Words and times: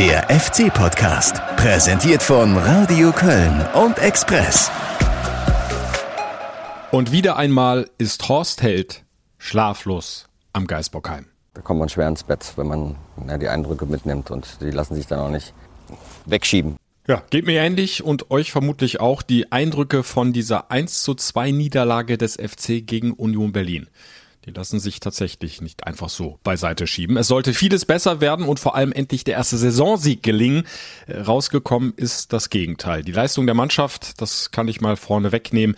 Der 0.00 0.22
FC-Podcast, 0.30 1.42
präsentiert 1.58 2.22
von 2.22 2.56
Radio 2.56 3.12
Köln 3.12 3.66
und 3.74 3.98
Express. 3.98 4.70
Und 6.90 7.12
wieder 7.12 7.36
einmal 7.36 7.86
ist 7.98 8.26
Horst 8.26 8.62
Held 8.62 9.04
schlaflos 9.36 10.26
am 10.54 10.66
Geisbockheim. 10.66 11.26
Da 11.52 11.60
kommt 11.60 11.80
man 11.80 11.90
schwer 11.90 12.08
ins 12.08 12.24
Bett, 12.24 12.54
wenn 12.56 12.66
man 12.66 12.96
ja, 13.28 13.36
die 13.36 13.48
Eindrücke 13.48 13.84
mitnimmt 13.84 14.30
und 14.30 14.62
die 14.62 14.70
lassen 14.70 14.94
sich 14.94 15.06
dann 15.06 15.18
auch 15.18 15.28
nicht 15.28 15.52
wegschieben. 16.24 16.76
Ja, 17.06 17.22
geht 17.28 17.44
mir 17.44 17.60
ähnlich 17.60 18.02
und 18.02 18.30
euch 18.30 18.52
vermutlich 18.52 19.00
auch 19.00 19.20
die 19.20 19.52
Eindrücke 19.52 20.02
von 20.02 20.32
dieser 20.32 20.70
1 20.70 21.02
zu 21.02 21.14
2 21.14 21.50
Niederlage 21.50 22.16
des 22.16 22.36
FC 22.36 22.86
gegen 22.86 23.12
Union 23.12 23.52
Berlin. 23.52 23.88
Die 24.46 24.52
lassen 24.52 24.80
sich 24.80 25.00
tatsächlich 25.00 25.60
nicht 25.60 25.86
einfach 25.86 26.08
so 26.08 26.38
beiseite 26.42 26.86
schieben. 26.86 27.18
Es 27.18 27.28
sollte 27.28 27.52
vieles 27.52 27.84
besser 27.84 28.22
werden 28.22 28.46
und 28.46 28.58
vor 28.58 28.74
allem 28.74 28.92
endlich 28.92 29.22
der 29.22 29.34
erste 29.34 29.58
Saisonsieg 29.58 30.22
gelingen. 30.22 30.64
Äh, 31.06 31.20
rausgekommen 31.20 31.92
ist 31.96 32.32
das 32.32 32.48
Gegenteil. 32.48 33.02
Die 33.02 33.12
Leistung 33.12 33.44
der 33.44 33.54
Mannschaft, 33.54 34.20
das 34.20 34.50
kann 34.50 34.68
ich 34.68 34.80
mal 34.80 34.96
vorne 34.96 35.30
wegnehmen, 35.32 35.76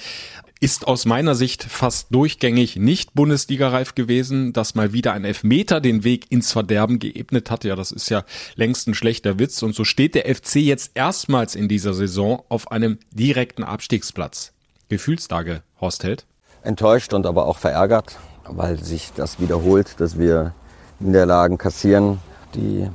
ist 0.61 0.87
aus 0.87 1.07
meiner 1.07 1.35
Sicht 1.35 1.65
fast 1.65 2.15
durchgängig 2.15 2.77
nicht 2.77 3.15
Bundesligareif 3.15 3.97
gewesen, 3.97 4.53
dass 4.53 4.77
mal 4.77 4.93
wieder 4.93 5.13
ein 5.13 5.25
Elfmeter 5.25 5.81
den 5.81 6.05
Weg 6.05 6.31
ins 6.31 6.53
Verderben 6.53 7.01
geebnet 7.01 7.51
hat. 7.51 7.65
Ja, 7.65 7.75
das 7.75 7.91
ist 7.91 8.11
ja 8.11 8.25
längst 8.55 8.87
ein 8.87 8.95
schlechter 8.95 9.41
Witz. 9.41 9.61
Und 9.65 9.75
so 9.75 9.83
steht 9.83 10.15
der 10.15 10.33
FC 10.33 10.57
jetzt 10.57 10.93
erstmals 10.95 11.57
in 11.57 11.67
dieser 11.67 11.95
Saison 11.95 12.45
auf 12.49 12.71
einem 12.71 12.99
direkten 13.11 13.65
Abstiegsplatz. 13.65 14.53
Gefühlslage, 14.89 15.65
Horst 15.81 16.05
Held? 16.05 16.27
Enttäuscht 16.63 17.13
und 17.13 17.27
aber 17.27 17.47
auch 17.47 17.59
verärgert 17.59 18.21
weil 18.49 18.83
sich 18.83 19.13
das 19.15 19.41
wiederholt, 19.41 20.01
dass 20.01 20.19
wir 20.19 20.53
Niederlagen 21.01 21.59
kassieren, 21.59 22.19
die 22.55 22.89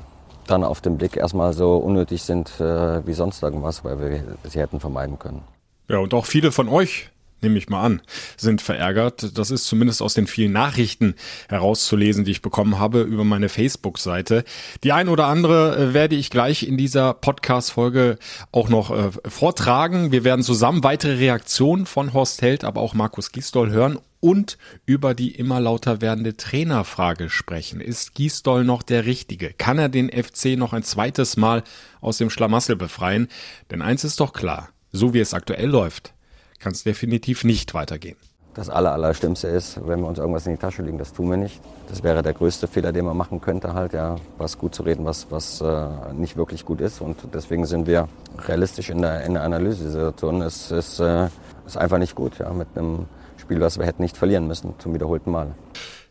dann 0.48 0.64
auf 0.64 0.82
den 0.82 0.98
Blick 0.98 1.18
erstmal 1.18 1.54
so 1.54 1.78
unnötig 1.78 2.24
sind 2.24 2.60
äh, 2.60 3.06
wie 3.06 3.14
sonst 3.14 3.44
irgendwas, 3.44 3.84
weil 3.84 4.00
wir 4.00 4.24
sie 4.50 4.60
hätten 4.60 4.80
vermeiden 4.80 5.20
können. 5.20 5.42
Ja, 5.90 6.00
und 6.00 6.14
auch 6.14 6.26
viele 6.26 6.52
von 6.52 6.70
euch 6.70 7.10
nehme 7.42 7.58
ich 7.58 7.70
mal 7.70 7.84
an, 7.84 8.02
sind 8.36 8.62
verärgert. 8.62 9.38
Das 9.38 9.52
ist 9.52 9.66
zumindest 9.66 10.02
aus 10.02 10.14
den 10.14 10.28
vielen 10.28 10.52
Nachrichten 10.52 11.16
herauszulesen, 11.50 12.26
die 12.26 12.32
ich 12.32 12.42
bekommen 12.42 12.80
habe 12.80 13.02
über 13.02 13.24
meine 13.24 13.50
Facebook-Seite. 13.50 14.44
Die 14.84 14.92
ein 14.92 15.08
oder 15.08 15.28
andere 15.28 15.78
äh, 15.78 15.94
werde 15.94 16.16
ich 16.16 16.30
gleich 16.30 16.64
in 16.64 16.78
dieser 16.78 17.14
Podcast-Folge 17.14 18.18
auch 18.52 18.70
noch 18.70 18.92
äh, 18.92 19.12
vortragen. 19.28 20.12
Wir 20.12 20.24
werden 20.24 20.42
zusammen 20.42 20.84
weitere 20.84 21.16
Reaktionen 21.16 21.86
von 21.86 22.14
Horst 22.14 22.42
Held, 22.42 22.64
aber 22.64 22.82
auch 22.82 22.94
Markus 22.94 23.32
Gisdol 23.32 23.70
hören 23.70 24.00
und 24.20 24.58
über 24.86 25.14
die 25.14 25.36
immer 25.36 25.60
lauter 25.60 26.02
werdende 26.02 26.36
Trainerfrage 26.36 27.30
sprechen. 27.30 27.82
Ist 27.82 28.16
Gisdol 28.16 28.64
noch 28.64 28.84
der 28.84 29.06
Richtige? 29.06 29.54
Kann 29.54 29.78
er 29.80 29.90
den 29.90 30.10
FC 30.10 30.58
noch 30.58 30.74
ein 30.74 30.84
zweites 30.84 31.38
Mal 31.38 31.64
aus 32.02 32.18
dem 32.18 32.30
Schlamassel 32.30 32.76
befreien? 32.76 33.28
Denn 33.72 33.82
eins 33.82 34.04
ist 34.04 34.20
doch 34.20 34.34
klar, 34.34 34.70
so 34.92 35.14
wie 35.14 35.20
es 35.20 35.34
aktuell 35.34 35.70
läuft, 35.70 36.14
kann 36.60 36.72
es 36.72 36.84
definitiv 36.84 37.44
nicht 37.44 37.74
weitergehen. 37.74 38.18
Das 38.58 38.72
Allerallerstimmste 38.72 39.50
ist, 39.50 39.80
wenn 39.88 40.00
wir 40.00 40.08
uns 40.08 40.18
irgendwas 40.18 40.48
in 40.48 40.54
die 40.54 40.58
Tasche 40.58 40.82
legen, 40.82 40.98
das 40.98 41.14
tun 41.14 41.30
wir 41.30 41.38
nicht. 41.38 41.62
Das 41.90 42.02
wäre 42.02 42.24
der 42.24 42.34
größte 42.34 42.68
Fehler, 42.68 42.92
den 42.92 43.06
man 43.06 43.16
machen 43.16 43.40
könnte, 43.40 43.76
halt 43.76 43.94
ja, 43.94 44.16
was 44.40 44.58
gut 44.58 44.74
zu 44.74 44.82
reden, 44.82 45.06
was, 45.06 45.28
was 45.30 45.62
äh, 45.62 45.88
nicht 46.14 46.38
wirklich 46.38 46.66
gut 46.66 46.82
ist. 46.82 47.00
Und 47.00 47.18
deswegen 47.36 47.68
sind 47.68 47.86
wir 47.86 48.10
realistisch 48.48 48.90
in 48.90 49.04
der, 49.04 49.24
in 49.26 49.36
der 49.36 49.44
Analysesituation. 49.44 50.42
Es 50.42 50.72
ist, 50.72 51.00
äh, 51.00 51.28
ist 51.68 51.78
einfach 51.78 52.00
nicht 52.00 52.16
gut, 52.16 52.40
ja, 52.40 52.52
mit 52.52 52.68
einem 52.74 53.06
Spiel, 53.48 53.62
was 53.62 53.80
wir 53.80 53.86
hätten 53.86 54.02
nicht 54.02 54.18
verlieren 54.18 54.46
müssen, 54.46 54.74
zum 54.78 54.94
wiederholten 54.94 55.32
Mal. 55.32 55.56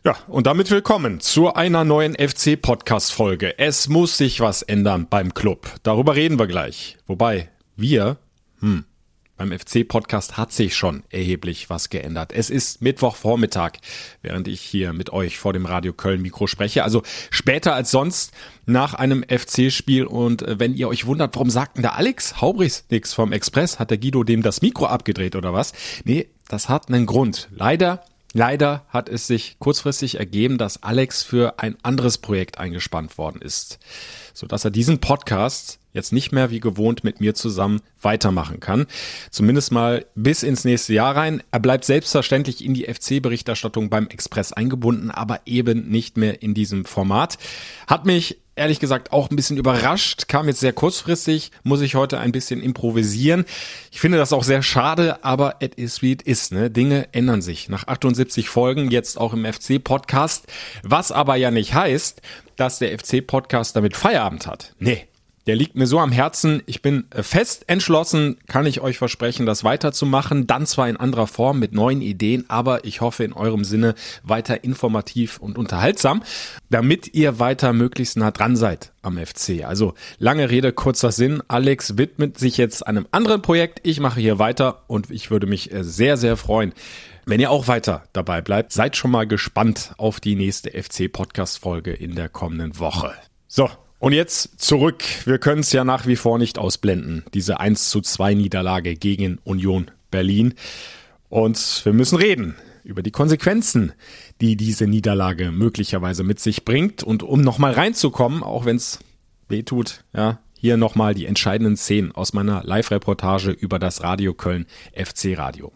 Ja, 0.03 0.15
und 0.27 0.47
damit 0.47 0.71
willkommen 0.71 1.19
zu 1.19 1.53
einer 1.53 1.83
neuen 1.83 2.15
FC-Podcast-Folge. 2.15 3.59
Es 3.59 3.89
muss 3.89 4.17
sich 4.17 4.39
was 4.39 4.63
ändern 4.63 5.05
beim 5.07 5.35
Club. 5.35 5.69
Darüber 5.83 6.15
reden 6.15 6.39
wir 6.39 6.47
gleich. 6.47 6.97
Wobei, 7.05 7.49
wir, 7.75 8.17
hm, 8.59 8.85
beim 9.37 9.51
FC-Podcast 9.51 10.35
hat 10.35 10.51
sich 10.51 10.75
schon 10.75 11.03
erheblich 11.11 11.69
was 11.69 11.89
geändert. 11.89 12.33
Es 12.33 12.49
ist 12.49 12.81
Mittwochvormittag, 12.81 13.73
während 14.23 14.47
ich 14.47 14.61
hier 14.61 14.93
mit 14.93 15.11
euch 15.11 15.37
vor 15.37 15.53
dem 15.53 15.67
Radio 15.67 15.93
Köln 15.93 16.23
Mikro 16.23 16.47
spreche. 16.47 16.83
Also 16.83 17.03
später 17.29 17.75
als 17.75 17.91
sonst 17.91 18.31
nach 18.65 18.95
einem 18.95 19.23
FC-Spiel. 19.23 20.05
Und 20.05 20.41
äh, 20.41 20.59
wenn 20.59 20.73
ihr 20.73 20.87
euch 20.87 21.05
wundert, 21.05 21.35
warum 21.35 21.51
sagten 21.51 21.83
da 21.83 21.89
Alex 21.89 22.41
Haubrichs 22.41 22.85
nix 22.89 23.13
vom 23.13 23.31
Express? 23.31 23.77
Hat 23.77 23.91
der 23.91 23.99
Guido 23.99 24.23
dem 24.23 24.41
das 24.41 24.63
Mikro 24.63 24.87
abgedreht 24.87 25.35
oder 25.35 25.53
was? 25.53 25.73
Nee, 26.03 26.29
das 26.49 26.69
hat 26.69 26.89
einen 26.89 27.05
Grund. 27.05 27.49
Leider 27.51 28.03
Leider 28.33 28.85
hat 28.89 29.09
es 29.09 29.25
sich 29.25 29.57
kurzfristig 29.57 30.19
ergeben, 30.19 30.57
dass 30.57 30.83
Alex 30.83 31.23
für 31.23 31.59
ein 31.59 31.75
anderes 31.81 32.17
Projekt 32.17 32.59
eingespannt 32.59 33.17
worden 33.17 33.41
ist, 33.41 33.79
so 34.33 34.45
dass 34.45 34.65
er 34.65 34.69
diesen 34.69 34.99
Podcast 34.99 35.79
jetzt 35.93 36.13
nicht 36.13 36.31
mehr 36.31 36.51
wie 36.51 36.59
gewohnt 36.59 37.03
mit 37.03 37.19
mir 37.19 37.33
zusammen 37.33 37.81
weitermachen 38.01 38.59
kann. 38.59 38.85
Zumindest 39.31 39.71
mal 39.71 40.05
bis 40.13 40.43
ins 40.43 40.65
nächste 40.65 40.93
Jahr 40.93 41.15
rein. 41.15 41.41
Er 41.51 41.59
bleibt 41.59 41.85
selbstverständlich 41.85 42.63
in 42.63 42.75
die 42.75 42.83
FC-Berichterstattung 42.83 43.89
beim 43.89 44.07
Express 44.07 44.53
eingebunden, 44.53 45.09
aber 45.09 45.39
eben 45.45 45.89
nicht 45.89 46.17
mehr 46.17 46.43
in 46.43 46.53
diesem 46.53 46.85
Format. 46.85 47.39
Hat 47.87 48.05
mich 48.05 48.37
ehrlich 48.57 48.79
gesagt 48.79 49.11
auch 49.11 49.29
ein 49.29 49.35
bisschen 49.35 49.57
überrascht, 49.57 50.27
kam 50.27 50.47
jetzt 50.47 50.59
sehr 50.59 50.73
kurzfristig, 50.73 51.51
muss 51.63 51.81
ich 51.81 51.95
heute 51.95 52.19
ein 52.19 52.31
bisschen 52.31 52.61
improvisieren. 52.61 53.45
Ich 53.91 53.99
finde 53.99 54.17
das 54.17 54.33
auch 54.33 54.43
sehr 54.43 54.61
schade, 54.61 55.23
aber 55.23 55.55
it 55.59 55.75
is 55.75 56.01
wie 56.01 56.11
it 56.11 56.21
is, 56.21 56.51
ne? 56.51 56.69
Dinge 56.69 57.07
ändern 57.13 57.41
sich. 57.41 57.69
Nach 57.69 57.87
78 57.87 58.49
Folgen, 58.49 58.91
jetzt 58.91 59.17
auch 59.17 59.33
im 59.33 59.45
FC-Podcast, 59.45 60.47
was 60.83 61.11
aber 61.11 61.35
ja 61.35 61.51
nicht 61.51 61.73
heißt, 61.73 62.21
dass 62.55 62.79
der 62.79 62.97
FC-Podcast 62.97 63.75
damit 63.75 63.95
Feierabend 63.95 64.47
hat. 64.47 64.73
Nee, 64.79 65.07
der 65.47 65.55
liegt 65.55 65.75
mir 65.75 65.87
so 65.87 65.99
am 65.99 66.11
Herzen. 66.11 66.61
Ich 66.65 66.81
bin 66.81 67.05
äh, 67.09 67.23
fest 67.23 67.63
entschlossen, 67.67 68.37
kann 68.47 68.65
ich 68.65 68.81
euch 68.81 68.97
versprechen, 68.97 69.45
das 69.45 69.63
weiterzumachen. 69.63 70.45
Dann 70.45 70.65
zwar 70.65 70.89
in 70.89 70.97
anderer 70.97 71.25
Form 71.25 71.57
mit 71.57 71.73
neuen 71.73 72.01
Ideen, 72.01 72.45
aber 72.49 72.83
ich 72.85 73.01
hoffe 73.01 73.23
in 73.23 73.33
eurem 73.33 73.63
Sinne 73.63 73.95
weiter 74.23 74.63
informativ 74.65 75.37
und 75.39 75.57
unterhaltsam, 75.57 76.21
damit 76.69 77.13
ihr 77.13 77.39
weiter 77.39 77.71
möglichst 77.71 78.17
nah 78.17 78.31
dran 78.31 78.57
seid 78.57 78.91
am 79.01 79.17
FC. 79.17 79.63
Also 79.65 79.93
lange 80.19 80.49
Rede, 80.49 80.73
kurzer 80.73 81.13
Sinn. 81.13 81.41
Alex 81.47 81.97
widmet 81.97 82.37
sich 82.37 82.57
jetzt 82.57 82.85
einem 82.85 83.07
anderen 83.11 83.41
Projekt. 83.41 83.79
Ich 83.83 84.01
mache 84.01 84.19
hier 84.19 84.39
weiter 84.39 84.83
und 84.87 85.09
ich 85.09 85.31
würde 85.31 85.47
mich 85.47 85.71
äh, 85.71 85.83
sehr, 85.83 86.17
sehr 86.17 86.35
freuen, 86.35 86.73
wenn 87.25 87.39
ihr 87.39 87.51
auch 87.51 87.67
weiter 87.67 88.03
dabei 88.13 88.41
bleibt, 88.41 88.71
seid 88.71 88.95
schon 88.95 89.11
mal 89.11 89.27
gespannt 89.27 89.93
auf 89.97 90.19
die 90.19 90.35
nächste 90.35 90.71
FC-Podcast-Folge 90.71 91.91
in 91.91 92.15
der 92.15 92.29
kommenden 92.29 92.79
Woche. 92.79 93.13
So, 93.47 93.69
und 93.99 94.13
jetzt 94.13 94.59
zurück. 94.59 95.03
Wir 95.25 95.39
können 95.39 95.61
es 95.61 95.71
ja 95.71 95.83
nach 95.83 96.05
wie 96.05 96.15
vor 96.15 96.37
nicht 96.37 96.59
ausblenden. 96.59 97.23
Diese 97.33 97.59
1 97.59 97.89
zu 97.89 98.01
2 98.01 98.35
Niederlage 98.35 98.95
gegen 98.95 99.39
Union 99.43 99.91
Berlin. 100.11 100.53
Und 101.29 101.81
wir 101.83 101.93
müssen 101.93 102.17
reden 102.17 102.55
über 102.83 103.03
die 103.03 103.11
Konsequenzen, 103.11 103.91
die 104.39 104.55
diese 104.55 104.87
Niederlage 104.87 105.51
möglicherweise 105.51 106.23
mit 106.23 106.39
sich 106.39 106.63
bringt. 106.63 107.03
Und 107.03 107.23
um 107.23 107.41
nochmal 107.41 107.73
reinzukommen, 107.73 108.43
auch 108.43 108.65
wenn 108.65 108.77
es 108.77 108.99
weh 109.49 109.63
tut, 109.63 110.03
ja, 110.13 110.39
hier 110.59 110.77
nochmal 110.77 111.13
die 111.13 111.25
entscheidenden 111.25 111.77
Szenen 111.77 112.11
aus 112.11 112.33
meiner 112.33 112.63
Live-Reportage 112.63 113.51
über 113.51 113.77
das 113.79 114.03
Radio 114.03 114.33
Köln 114.33 114.65
FC 114.93 115.37
Radio. 115.37 115.71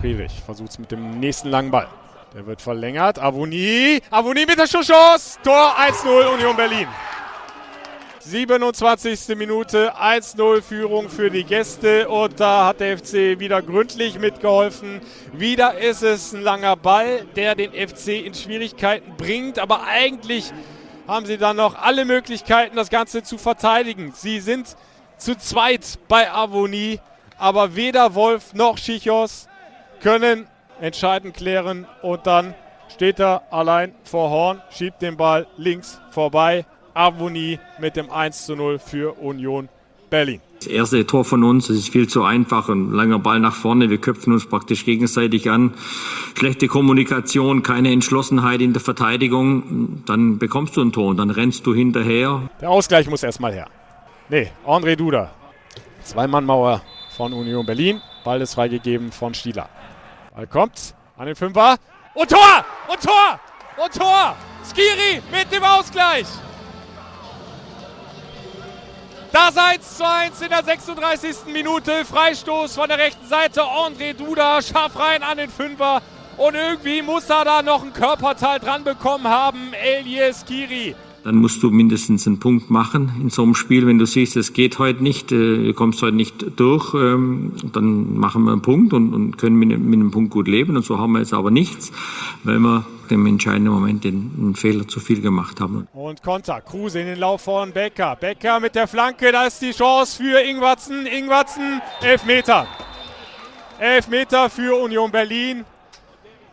Friedrich 0.00 0.32
versucht 0.44 0.70
es 0.70 0.78
mit 0.78 0.90
dem 0.90 1.20
nächsten 1.20 1.48
langen 1.48 1.70
Ball. 1.70 1.88
Der 2.34 2.46
wird 2.46 2.62
verlängert. 2.62 3.18
Avoni. 3.18 4.00
Avoni 4.10 4.46
mit 4.46 4.58
der 4.58 4.66
Chance. 4.66 5.38
Tor 5.44 5.76
1-0 5.78 6.32
Union 6.32 6.56
Berlin. 6.56 6.88
27. 8.20 9.36
Minute, 9.36 9.94
1-0 9.96 10.62
Führung 10.62 11.10
für 11.10 11.28
die 11.28 11.44
Gäste 11.44 12.08
und 12.08 12.38
da 12.40 12.68
hat 12.68 12.80
der 12.80 12.96
FC 12.96 13.38
wieder 13.38 13.60
gründlich 13.60 14.18
mitgeholfen. 14.18 15.00
Wieder 15.32 15.76
ist 15.78 16.02
es 16.02 16.32
ein 16.32 16.40
langer 16.40 16.76
Ball, 16.76 17.26
der 17.36 17.54
den 17.54 17.72
FC 17.72 18.24
in 18.24 18.32
Schwierigkeiten 18.32 19.16
bringt, 19.16 19.58
aber 19.58 19.82
eigentlich 19.84 20.52
haben 21.08 21.26
sie 21.26 21.36
dann 21.36 21.56
noch 21.56 21.74
alle 21.74 22.04
Möglichkeiten, 22.04 22.76
das 22.76 22.90
Ganze 22.90 23.24
zu 23.24 23.38
verteidigen. 23.38 24.12
Sie 24.14 24.40
sind 24.40 24.76
zu 25.18 25.36
zweit 25.36 25.98
bei 26.06 26.30
Avoni, 26.32 27.00
aber 27.38 27.74
weder 27.74 28.14
Wolf 28.14 28.54
noch 28.54 28.78
Schichos 28.78 29.48
können 30.00 30.46
entscheidend 30.82 31.34
klären 31.34 31.86
und 32.02 32.26
dann 32.26 32.54
steht 32.92 33.20
er 33.20 33.42
allein 33.50 33.94
vor 34.04 34.30
Horn, 34.30 34.60
schiebt 34.70 35.00
den 35.00 35.16
Ball 35.16 35.46
links 35.56 36.00
vorbei. 36.10 36.66
Avoni 36.92 37.58
mit 37.78 37.96
dem 37.96 38.10
1 38.10 38.44
zu 38.44 38.54
0 38.54 38.78
für 38.78 39.14
Union 39.18 39.68
Berlin. 40.10 40.42
Das 40.58 40.66
erste 40.66 41.06
Tor 41.06 41.24
von 41.24 41.42
uns, 41.42 41.68
das 41.68 41.76
ist 41.76 41.88
viel 41.88 42.06
zu 42.06 42.22
einfach. 42.22 42.68
Ein 42.68 42.90
langer 42.92 43.18
Ball 43.18 43.40
nach 43.40 43.54
vorne, 43.54 43.88
wir 43.90 43.98
köpfen 43.98 44.32
uns 44.32 44.46
praktisch 44.46 44.84
gegenseitig 44.84 45.48
an. 45.48 45.72
Schlechte 46.36 46.68
Kommunikation, 46.68 47.62
keine 47.62 47.90
Entschlossenheit 47.90 48.60
in 48.60 48.72
der 48.72 48.82
Verteidigung. 48.82 50.02
Dann 50.06 50.38
bekommst 50.38 50.76
du 50.76 50.82
ein 50.82 50.92
Tor 50.92 51.08
und 51.08 51.16
dann 51.16 51.30
rennst 51.30 51.66
du 51.66 51.74
hinterher. 51.74 52.50
Der 52.60 52.70
Ausgleich 52.70 53.08
muss 53.08 53.22
erstmal 53.22 53.52
her. 53.52 53.68
Nee, 54.28 54.50
André 54.66 54.96
Duda. 54.96 55.30
Zwei-Mann-Mauer 56.02 56.82
von 57.16 57.32
Union 57.32 57.64
Berlin. 57.64 58.00
Ball 58.24 58.40
ist 58.40 58.54
freigegeben 58.54 59.10
von 59.12 59.32
Stieler. 59.32 59.68
Ball 60.34 60.46
kommt 60.46 60.94
an 61.16 61.26
den 61.26 61.36
Fünfer. 61.36 61.76
Und 62.14 62.30
Tor! 62.30 62.64
Und 62.88 63.02
Tor! 63.02 63.40
Und 63.76 63.94
Tor! 63.94 64.36
Skiri 64.64 65.22
mit 65.30 65.52
dem 65.52 65.62
Ausgleich! 65.62 66.26
Das 69.30 69.56
1 69.56 69.96
zu 69.96 70.06
1 70.06 70.40
in 70.42 70.48
der 70.50 70.62
36. 70.62 71.46
Minute. 71.52 72.04
Freistoß 72.04 72.74
von 72.74 72.88
der 72.88 72.98
rechten 72.98 73.26
Seite. 73.26 73.62
André 73.62 74.14
Duda 74.14 74.60
scharf 74.60 74.98
rein 74.98 75.22
an 75.22 75.38
den 75.38 75.50
Fünfer. 75.50 76.02
Und 76.36 76.54
irgendwie 76.54 77.02
muss 77.02 77.28
er 77.30 77.44
da 77.44 77.62
noch 77.62 77.82
ein 77.82 77.92
Körperteil 77.92 78.58
dran 78.58 78.84
bekommen 78.84 79.28
haben. 79.28 79.72
Elias 79.74 80.44
Kiri 80.44 80.94
dann 81.24 81.36
musst 81.36 81.62
du 81.62 81.70
mindestens 81.70 82.26
einen 82.26 82.40
Punkt 82.40 82.70
machen 82.70 83.12
in 83.20 83.30
so 83.30 83.42
einem 83.42 83.54
Spiel. 83.54 83.86
Wenn 83.86 83.98
du 83.98 84.06
siehst, 84.06 84.36
es 84.36 84.52
geht 84.52 84.78
heute 84.78 85.02
nicht, 85.02 85.30
äh, 85.32 85.64
du 85.64 85.74
kommst 85.74 86.02
heute 86.02 86.16
nicht 86.16 86.58
durch, 86.58 86.94
ähm, 86.94 87.52
dann 87.72 88.16
machen 88.16 88.44
wir 88.44 88.52
einen 88.52 88.62
Punkt 88.62 88.92
und, 88.92 89.38
können 89.38 89.56
mit, 89.56 89.72
einem 89.72 90.10
Punkt 90.10 90.30
gut 90.30 90.48
leben. 90.48 90.76
Und 90.76 90.84
so 90.84 90.98
haben 90.98 91.12
wir 91.12 91.20
jetzt 91.20 91.32
aber 91.32 91.50
nichts, 91.50 91.92
weil 92.44 92.58
wir 92.58 92.84
im 93.08 93.26
entscheidenden 93.26 93.72
Moment 93.72 94.04
einen 94.04 94.54
Fehler 94.56 94.88
zu 94.88 94.98
viel 94.98 95.20
gemacht 95.20 95.60
haben. 95.60 95.86
Und 95.92 96.22
Konter, 96.22 96.60
Kruse 96.60 97.00
in 97.00 97.06
den 97.06 97.18
Lauf 97.18 97.42
von 97.42 97.72
Becker. 97.72 98.16
Becker 98.16 98.58
mit 98.58 98.74
der 98.74 98.88
Flanke, 98.88 99.32
da 99.32 99.46
ist 99.46 99.60
die 99.60 99.72
Chance 99.72 100.22
für 100.22 100.40
Ingwatzen. 100.40 101.06
Ingwatzen, 101.06 101.80
elf 102.00 102.24
Meter. 102.24 102.66
Elf 103.78 104.08
Meter 104.08 104.48
für 104.48 104.76
Union 104.76 105.10
Berlin. 105.10 105.64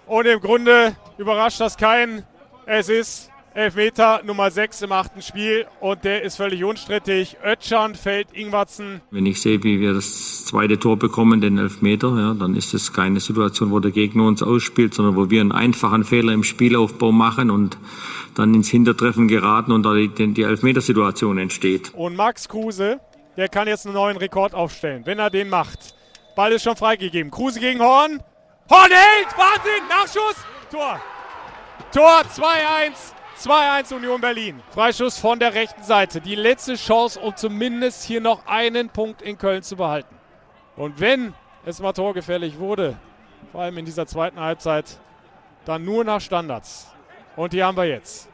Und 0.05 0.25
im 0.25 0.39
Grunde 0.39 0.95
überrascht 1.17 1.59
das 1.59 1.77
keinen. 1.77 2.23
Es 2.65 2.89
ist 2.89 3.29
Elfmeter 3.59 4.21
Nummer 4.23 4.49
6 4.49 4.83
im 4.83 4.93
achten 4.93 5.21
Spiel 5.21 5.65
und 5.81 6.05
der 6.05 6.23
ist 6.23 6.37
völlig 6.37 6.63
unstrittig. 6.63 7.35
Ötschan 7.43 7.93
fällt 7.93 8.31
Ingwatzen. 8.31 9.01
Wenn 9.11 9.25
ich 9.25 9.41
sehe, 9.41 9.61
wie 9.65 9.81
wir 9.81 9.93
das 9.93 10.45
zweite 10.45 10.79
Tor 10.79 10.95
bekommen, 10.95 11.41
den 11.41 11.57
Elfmeter, 11.57 12.07
ja, 12.17 12.33
dann 12.35 12.55
ist 12.55 12.73
es 12.73 12.93
keine 12.93 13.19
Situation, 13.19 13.71
wo 13.71 13.81
der 13.81 13.91
Gegner 13.91 14.23
uns 14.23 14.41
ausspielt, 14.41 14.93
sondern 14.93 15.17
wo 15.17 15.29
wir 15.29 15.41
einen 15.41 15.51
einfachen 15.51 16.05
Fehler 16.05 16.31
im 16.31 16.45
Spielaufbau 16.45 17.11
machen 17.11 17.51
und 17.51 17.77
dann 18.33 18.55
ins 18.55 18.69
Hintertreffen 18.69 19.27
geraten 19.27 19.73
und 19.73 19.83
da 19.83 19.93
die, 19.93 20.07
die 20.07 20.43
Elfmetersituation 20.43 21.37
entsteht. 21.37 21.93
Und 21.93 22.15
Max 22.15 22.47
Kruse, 22.47 23.01
der 23.35 23.49
kann 23.49 23.67
jetzt 23.67 23.85
einen 23.85 23.95
neuen 23.95 24.15
Rekord 24.15 24.53
aufstellen, 24.53 25.05
wenn 25.05 25.19
er 25.19 25.29
den 25.29 25.49
macht. 25.49 25.95
Ball 26.33 26.53
ist 26.53 26.63
schon 26.63 26.77
freigegeben. 26.77 27.29
Kruse 27.29 27.59
gegen 27.59 27.81
Horn. 27.81 28.23
Horn 28.69 28.89
hält! 28.89 29.37
Wahnsinn! 29.37 29.85
Nachschuss! 29.89 30.45
Tor! 30.71 31.01
Tor 31.91 32.21
2-1 32.21 33.18
2-1 33.39 33.93
Union 33.95 34.19
Berlin. 34.19 34.61
Freischuss 34.71 35.17
von 35.17 35.39
der 35.39 35.53
rechten 35.53 35.81
Seite. 35.81 36.19
Die 36.19 36.35
letzte 36.35 36.75
Chance, 36.75 37.17
um 37.21 37.33
zumindest 37.37 38.03
hier 38.03 38.19
noch 38.19 38.45
einen 38.45 38.89
Punkt 38.89 39.21
in 39.21 39.37
Köln 39.37 39.63
zu 39.63 39.77
behalten. 39.77 40.13
Und 40.75 40.99
wenn 40.99 41.33
es 41.65 41.79
mal 41.79 41.93
torgefährlich 41.93 42.59
wurde, 42.59 42.97
vor 43.53 43.61
allem 43.61 43.77
in 43.77 43.85
dieser 43.85 44.05
zweiten 44.05 44.41
Halbzeit, 44.41 44.99
dann 45.63 45.85
nur 45.85 46.03
nach 46.03 46.19
Standards. 46.19 46.91
Und 47.37 47.53
die 47.53 47.63
haben 47.63 47.77
wir 47.77 47.85
jetzt. 47.85 48.27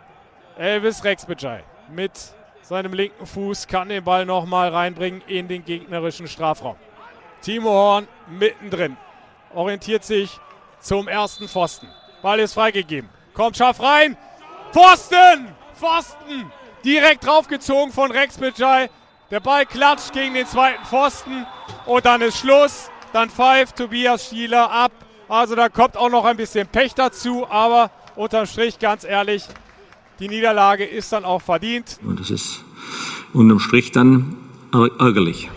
Elvis 0.58 1.04
Rexbejai 1.04 1.64
mit 1.94 2.12
seinem 2.64 2.94
linken 2.94 3.28
Fuß 3.28 3.68
kann 3.68 3.90
den 3.90 4.04
Ball 4.04 4.26
nochmal 4.26 4.70
reinbringen 4.70 5.22
in 5.28 5.48
den 5.48 5.64
gegnerischen 5.64 6.28
Strafraum. 6.28 6.78
Timo 7.42 7.70
Horn 7.70 8.08
mittendrin. 8.28 8.98
Orientiert 9.54 10.04
sich 10.04 10.40
zum 10.80 11.08
ersten 11.08 11.48
Pfosten. 11.48 11.88
Ball 12.24 12.40
ist 12.40 12.56
freigegeben. 12.56 13.08
Kommt 13.36 13.58
scharf 13.58 13.80
rein. 13.80 14.18
Pfosten! 14.76 15.56
Pfosten! 15.74 16.52
Direkt 16.84 17.26
draufgezogen 17.26 17.94
von 17.94 18.12
Rex 18.12 18.38
Bejai. 18.38 18.90
Der 19.32 19.40
Ball 19.40 19.66
klatscht 19.66 20.12
gegen 20.12 20.34
den 20.34 20.46
zweiten 20.46 20.84
Pfosten. 20.84 21.46
Und 21.86 22.06
dann 22.06 22.22
ist 22.22 22.40
Schluss. 22.40 22.90
Dann 23.14 23.30
pfeift 23.30 23.78
Tobias 23.78 24.26
Stieler 24.26 24.70
ab. 24.70 24.92
Also 25.30 25.56
da 25.56 25.70
kommt 25.70 25.96
auch 25.96 26.10
noch 26.10 26.26
ein 26.26 26.36
bisschen 26.36 26.68
Pech 26.68 26.94
dazu. 26.94 27.48
Aber 27.50 27.90
unterm 28.18 28.48
Strich, 28.48 28.78
ganz 28.78 29.06
ehrlich, 29.06 29.46
die 30.20 30.28
Niederlage 30.28 30.84
ist 30.84 31.14
dann 31.14 31.24
auch 31.24 31.42
verdient. 31.42 31.98
Und 32.04 32.20
das 32.20 32.30
ist 32.30 32.62
unterm 33.32 33.62
Strich 33.62 33.94
dann 33.94 34.36
ärgerlich. 34.74 35.50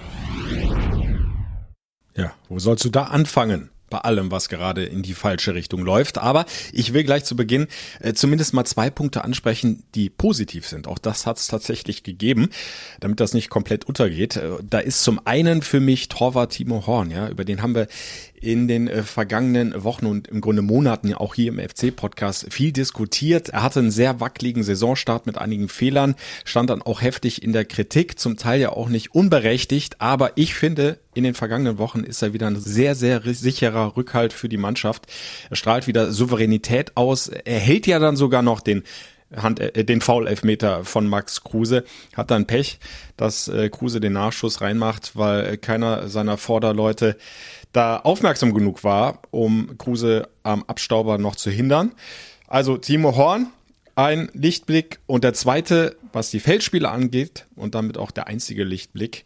Ja, 2.14 2.30
wo 2.48 2.60
sollst 2.60 2.84
du 2.84 2.90
da 2.90 3.06
anfangen? 3.06 3.72
Bei 3.90 3.98
allem, 3.98 4.30
was 4.30 4.48
gerade 4.48 4.84
in 4.84 5.02
die 5.02 5.14
falsche 5.14 5.54
Richtung 5.54 5.82
läuft. 5.82 6.18
Aber 6.18 6.44
ich 6.72 6.92
will 6.92 7.04
gleich 7.04 7.24
zu 7.24 7.36
Beginn 7.36 7.68
äh, 8.00 8.12
zumindest 8.12 8.54
mal 8.54 8.64
zwei 8.64 8.90
Punkte 8.90 9.24
ansprechen, 9.24 9.82
die 9.94 10.10
positiv 10.10 10.66
sind. 10.66 10.86
Auch 10.86 10.98
das 10.98 11.26
hat 11.26 11.38
es 11.38 11.46
tatsächlich 11.46 12.02
gegeben, 12.02 12.48
damit 13.00 13.20
das 13.20 13.34
nicht 13.34 13.50
komplett 13.50 13.84
untergeht. 13.84 14.36
Äh, 14.36 14.50
da 14.68 14.78
ist 14.78 15.02
zum 15.02 15.20
einen 15.24 15.62
für 15.62 15.80
mich 15.80 16.08
Torwart 16.08 16.52
Timo 16.52 16.86
Horn, 16.86 17.10
ja, 17.10 17.28
über 17.28 17.44
den 17.44 17.62
haben 17.62 17.74
wir 17.74 17.88
in 18.40 18.68
den 18.68 18.88
äh, 18.88 19.02
vergangenen 19.02 19.84
Wochen 19.84 20.06
und 20.06 20.28
im 20.28 20.40
Grunde 20.40 20.62
Monaten 20.62 21.12
auch 21.14 21.34
hier 21.34 21.52
im 21.52 21.58
FC-Podcast 21.58 22.46
viel 22.50 22.72
diskutiert. 22.72 23.50
Er 23.50 23.62
hatte 23.62 23.80
einen 23.80 23.90
sehr 23.90 24.20
wackeligen 24.20 24.62
Saisonstart 24.62 25.26
mit 25.26 25.38
einigen 25.38 25.68
Fehlern, 25.68 26.14
stand 26.44 26.70
dann 26.70 26.82
auch 26.82 27.02
heftig 27.02 27.42
in 27.42 27.52
der 27.52 27.64
Kritik, 27.64 28.18
zum 28.18 28.36
Teil 28.36 28.60
ja 28.60 28.70
auch 28.70 28.88
nicht 28.88 29.14
unberechtigt, 29.14 30.00
aber 30.00 30.32
ich 30.36 30.54
finde, 30.54 30.98
in 31.14 31.24
den 31.24 31.34
vergangenen 31.34 31.78
Wochen 31.78 32.00
ist 32.00 32.22
er 32.22 32.32
wieder 32.32 32.46
ein 32.46 32.60
sehr, 32.60 32.94
sehr 32.94 33.22
sicherer 33.24 33.96
Rückhalt 33.96 34.32
für 34.32 34.48
die 34.48 34.56
Mannschaft. 34.56 35.06
Er 35.50 35.56
strahlt 35.56 35.86
wieder 35.86 36.12
Souveränität 36.12 36.96
aus. 36.96 37.28
Er 37.28 37.58
hält 37.58 37.86
ja 37.86 37.98
dann 37.98 38.16
sogar 38.16 38.42
noch 38.42 38.60
den 38.60 38.84
Hand, 39.34 39.60
äh, 39.60 39.84
den 39.84 40.00
Foul-Elfmeter 40.00 40.84
von 40.84 41.06
Max 41.06 41.44
Kruse. 41.44 41.84
Hat 42.16 42.30
dann 42.30 42.46
Pech, 42.46 42.78
dass 43.16 43.48
äh, 43.48 43.68
Kruse 43.68 44.00
den 44.00 44.14
Nachschuss 44.14 44.60
reinmacht, 44.60 45.16
weil 45.16 45.46
äh, 45.46 45.56
keiner 45.56 46.08
seiner 46.08 46.38
Vorderleute 46.38 47.16
da 47.72 47.98
aufmerksam 47.98 48.54
genug 48.54 48.84
war, 48.84 49.22
um 49.30 49.76
Kruse 49.78 50.28
am 50.42 50.64
Abstauber 50.64 51.18
noch 51.18 51.36
zu 51.36 51.50
hindern. 51.50 51.92
Also 52.46 52.76
Timo 52.76 53.16
Horn, 53.16 53.48
ein 53.94 54.30
Lichtblick 54.32 55.00
und 55.06 55.24
der 55.24 55.34
zweite, 55.34 55.96
was 56.12 56.30
die 56.30 56.40
Feldspiele 56.40 56.88
angeht 56.88 57.46
und 57.56 57.74
damit 57.74 57.98
auch 57.98 58.10
der 58.10 58.26
einzige 58.26 58.64
Lichtblick 58.64 59.24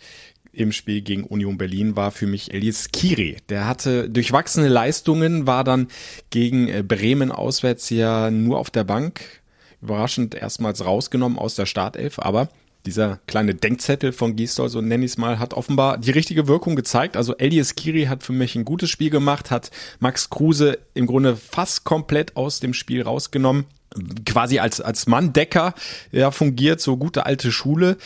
im 0.53 0.73
Spiel 0.73 1.01
gegen 1.01 1.25
Union 1.25 1.57
Berlin 1.57 1.97
war 1.97 2.11
für 2.11 2.27
mich 2.27 2.53
Elias 2.53 2.91
Kiri. 2.93 3.39
Der 3.49 3.67
hatte 3.67 4.11
durchwachsene 4.11 4.69
Leistungen, 4.69 5.47
war 5.47 5.65
dann 5.65 5.89
gegen 6.31 6.69
äh, 6.69 6.83
Bremen 6.83 7.33
auswärts 7.33 7.89
ja 7.91 8.31
nur 8.31 8.59
auf 8.59 8.71
der 8.71 8.85
Bank. 8.85 9.23
Überraschend 9.81 10.35
erstmals 10.35 10.85
rausgenommen 10.85 11.39
aus 11.39 11.55
der 11.55 11.67
Startelf, 11.67 12.19
aber 12.19 12.49
dieser 12.87 13.21
kleine 13.27 13.55
Denkzettel 13.55 14.13
von 14.13 14.37
Gisdol, 14.37 14.69
so 14.69 14.81
nenne 14.81 15.05
ich 15.05 15.13
es 15.13 15.19
mal, 15.19 15.39
hat 15.39 15.55
offenbar 15.55 15.99
die 15.99 16.11
richtige 16.11 16.49
Wirkung 16.49 16.77
gezeigt. 16.77 17.17
Also 17.17 17.37
Elias 17.37 17.75
Kiri 17.75 18.05
hat 18.05 18.23
für 18.23 18.33
mich 18.33 18.57
ein 18.57 18.65
gutes 18.65 18.91
Spiel 18.91 19.11
gemacht, 19.11 19.51
hat 19.51 19.71
Max 20.01 20.31
Kruse 20.31 20.79
im 20.95 21.07
Grunde 21.07 21.37
fast 21.37 21.85
komplett 21.85 22.37
aus 22.37 22.61
dem 22.61 22.75
Spiel 22.75 23.03
rausgenommen. 23.03 23.67
Quasi 24.25 24.59
als, 24.59 24.81
als 24.81 25.07
Manndecker 25.07 25.75
ja, 26.11 26.31
fungiert, 26.31 26.81
so 26.81 26.97
gute 26.97 27.27
alte 27.27 27.53
Schule. 27.53 27.99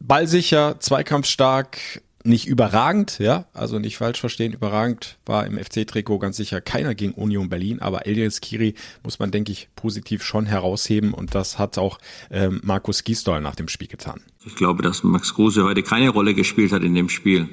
Ballsicher, 0.00 0.80
zweikampfstark, 0.80 1.78
nicht 2.24 2.46
überragend, 2.46 3.18
ja, 3.18 3.46
also 3.52 3.78
nicht 3.78 3.96
falsch 3.96 4.20
verstehen, 4.20 4.52
überragend 4.52 5.18
war 5.26 5.46
im 5.46 5.58
FC-Trikot 5.58 6.18
ganz 6.18 6.36
sicher 6.36 6.60
keiner 6.60 6.94
gegen 6.94 7.12
Union 7.12 7.48
Berlin, 7.48 7.80
aber 7.80 8.06
Elias 8.06 8.40
Kiri 8.40 8.74
muss 9.02 9.18
man, 9.18 9.30
denke 9.30 9.52
ich, 9.52 9.68
positiv 9.76 10.22
schon 10.22 10.46
herausheben 10.46 11.14
und 11.14 11.34
das 11.34 11.58
hat 11.58 11.78
auch 11.78 11.98
ähm, 12.30 12.60
Markus 12.64 13.04
Gisdol 13.04 13.40
nach 13.40 13.54
dem 13.54 13.68
Spiel 13.68 13.88
getan. 13.88 14.20
Ich 14.44 14.54
glaube, 14.54 14.82
dass 14.82 15.02
Max 15.02 15.34
Kruse 15.34 15.64
heute 15.64 15.82
keine 15.82 16.10
Rolle 16.10 16.34
gespielt 16.34 16.72
hat 16.72 16.82
in 16.82 16.94
dem 16.94 17.08
Spiel. 17.08 17.48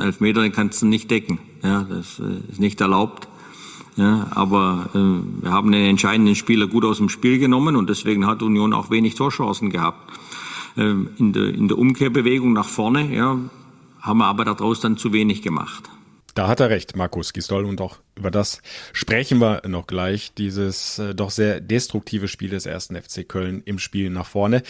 Elfmeter 0.00 0.42
den 0.42 0.52
kannst 0.52 0.82
du 0.82 0.86
nicht 0.86 1.10
decken, 1.10 1.38
ja, 1.62 1.86
das 1.88 2.20
äh, 2.20 2.50
ist 2.50 2.60
nicht 2.60 2.80
erlaubt. 2.80 3.28
Ja, 3.96 4.28
aber 4.30 4.88
äh, 4.94 5.42
wir 5.42 5.50
haben 5.50 5.72
den 5.72 5.84
entscheidenden 5.84 6.34
Spieler 6.34 6.66
gut 6.68 6.84
aus 6.84 6.98
dem 6.98 7.08
Spiel 7.08 7.38
genommen 7.38 7.76
und 7.76 7.90
deswegen 7.90 8.26
hat 8.26 8.42
Union 8.42 8.72
auch 8.72 8.90
wenig 8.90 9.14
Torchancen 9.14 9.68
gehabt. 9.68 10.10
Ähm, 10.76 11.10
in 11.18 11.32
der, 11.32 11.48
in 11.48 11.68
der 11.68 11.76
Umkehrbewegung 11.76 12.52
nach 12.52 12.68
vorne, 12.68 13.14
ja, 13.14 13.36
haben 14.00 14.18
wir 14.18 14.26
aber 14.26 14.44
daraus 14.44 14.80
dann 14.80 14.96
zu 14.96 15.12
wenig 15.12 15.42
gemacht. 15.42 15.90
Da 16.34 16.46
hat 16.46 16.60
er 16.60 16.70
recht, 16.70 16.96
Markus 16.96 17.32
Gisdol, 17.32 17.64
und 17.64 17.80
auch 17.80 17.98
über 18.16 18.30
das 18.30 18.62
sprechen 18.92 19.38
wir 19.40 19.62
noch 19.66 19.86
gleich, 19.86 20.32
dieses 20.34 20.98
äh, 20.98 21.14
doch 21.14 21.30
sehr 21.30 21.60
destruktive 21.60 22.28
Spiel 22.28 22.50
des 22.50 22.66
ersten 22.66 22.94
FC 22.94 23.28
Köln 23.28 23.62
im 23.64 23.78
Spiel 23.78 24.10
nach 24.10 24.26
vorne. 24.26 24.62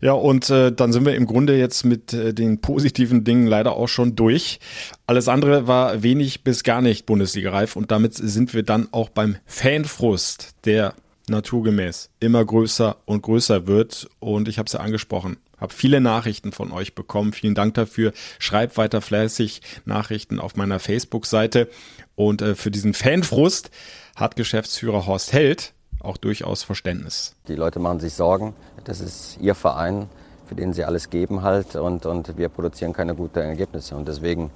Ja, 0.00 0.12
und 0.12 0.48
äh, 0.48 0.72
dann 0.72 0.92
sind 0.92 1.04
wir 1.04 1.14
im 1.14 1.26
Grunde 1.26 1.58
jetzt 1.58 1.84
mit 1.84 2.12
äh, 2.14 2.32
den 2.32 2.60
positiven 2.60 3.24
Dingen 3.24 3.46
leider 3.46 3.72
auch 3.72 3.88
schon 3.88 4.16
durch. 4.16 4.58
Alles 5.06 5.28
andere 5.28 5.66
war 5.66 6.02
wenig 6.02 6.44
bis 6.44 6.62
gar 6.64 6.80
nicht 6.80 7.04
Bundesliga-reif 7.04 7.76
und 7.76 7.90
damit 7.90 8.14
sind 8.14 8.54
wir 8.54 8.62
dann 8.62 8.88
auch 8.92 9.10
beim 9.10 9.36
Fanfrust, 9.44 10.54
der 10.64 10.94
naturgemäß 11.28 12.10
immer 12.20 12.44
größer 12.44 12.96
und 13.04 13.22
größer 13.22 13.66
wird. 13.66 14.08
Und 14.18 14.48
ich 14.48 14.58
habe 14.58 14.66
es 14.66 14.72
ja 14.72 14.80
angesprochen, 14.80 15.36
habe 15.58 15.72
viele 15.72 16.00
Nachrichten 16.00 16.52
von 16.52 16.72
euch 16.72 16.94
bekommen. 16.94 17.32
Vielen 17.32 17.54
Dank 17.54 17.74
dafür. 17.74 18.12
Schreibt 18.38 18.76
weiter 18.76 19.00
fleißig 19.00 19.62
Nachrichten 19.84 20.40
auf 20.40 20.56
meiner 20.56 20.78
Facebook-Seite. 20.78 21.68
Und 22.14 22.42
äh, 22.42 22.54
für 22.54 22.70
diesen 22.70 22.94
Fanfrust 22.94 23.70
hat 24.16 24.36
Geschäftsführer 24.36 25.06
Horst 25.06 25.32
Held 25.32 25.72
auch 26.00 26.16
durchaus 26.16 26.64
Verständnis. 26.64 27.36
Die 27.48 27.54
Leute 27.54 27.78
machen 27.78 28.00
sich 28.00 28.14
Sorgen. 28.14 28.54
Das 28.84 29.00
ist 29.00 29.38
ihr 29.40 29.54
Verein, 29.54 30.08
für 30.46 30.56
den 30.56 30.72
sie 30.72 30.84
alles 30.84 31.10
geben 31.10 31.42
halt. 31.42 31.76
Und, 31.76 32.06
und 32.06 32.36
wir 32.36 32.48
produzieren 32.48 32.92
keine 32.92 33.14
guten 33.14 33.38
Ergebnisse. 33.38 33.96
Und 33.96 34.08
deswegen 34.08 34.50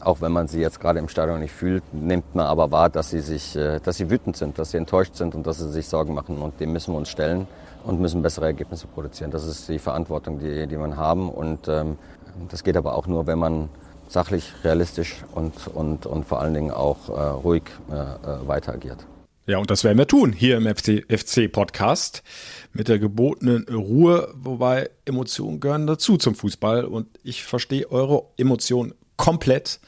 auch 0.00 0.20
wenn 0.20 0.32
man 0.32 0.48
sie 0.48 0.60
jetzt 0.60 0.80
gerade 0.80 0.98
im 0.98 1.08
Stadion 1.08 1.40
nicht 1.40 1.52
fühlt, 1.52 1.82
nimmt 1.92 2.34
man 2.34 2.46
aber 2.46 2.70
wahr, 2.70 2.88
dass 2.90 3.10
sie, 3.10 3.20
sich, 3.20 3.56
äh, 3.56 3.80
dass 3.80 3.96
sie 3.96 4.10
wütend 4.10 4.36
sind, 4.36 4.58
dass 4.58 4.70
sie 4.70 4.78
enttäuscht 4.78 5.14
sind 5.14 5.34
und 5.34 5.46
dass 5.46 5.58
sie 5.58 5.70
sich 5.70 5.88
Sorgen 5.88 6.14
machen. 6.14 6.38
Und 6.38 6.60
dem 6.60 6.72
müssen 6.72 6.92
wir 6.92 6.98
uns 6.98 7.08
stellen 7.08 7.46
und 7.84 8.00
müssen 8.00 8.22
bessere 8.22 8.46
Ergebnisse 8.46 8.86
produzieren. 8.86 9.30
Das 9.30 9.46
ist 9.46 9.68
die 9.68 9.78
Verantwortung, 9.78 10.38
die, 10.38 10.66
die 10.66 10.76
man 10.76 10.96
haben. 10.96 11.28
Und 11.30 11.68
ähm, 11.68 11.98
Das 12.50 12.64
geht 12.64 12.76
aber 12.76 12.96
auch 12.96 13.06
nur, 13.06 13.26
wenn 13.26 13.38
man 13.38 13.68
sachlich, 14.08 14.52
realistisch 14.64 15.24
und, 15.34 15.68
und, 15.68 16.06
und 16.06 16.26
vor 16.26 16.40
allen 16.40 16.54
Dingen 16.54 16.70
auch 16.70 17.08
äh, 17.08 17.12
ruhig 17.12 17.64
äh, 17.90 17.94
äh 17.94 18.46
weiter 18.46 18.72
agiert. 18.72 19.06
Ja, 19.46 19.58
und 19.58 19.70
das 19.70 19.84
werden 19.84 19.98
wir 19.98 20.06
tun 20.06 20.32
hier 20.32 20.56
im 20.56 20.64
FC, 20.66 21.04
FC 21.06 21.52
Podcast 21.52 22.22
mit 22.72 22.88
der 22.88 22.98
gebotenen 22.98 23.66
Ruhe, 23.68 24.32
wobei 24.34 24.88
Emotionen 25.04 25.60
gehören 25.60 25.86
dazu 25.86 26.16
zum 26.16 26.34
Fußball 26.34 26.86
und 26.86 27.08
ich 27.22 27.44
verstehe 27.44 27.90
eure 27.90 28.24
Emotionen 28.38 28.94
komplett. 29.16 29.80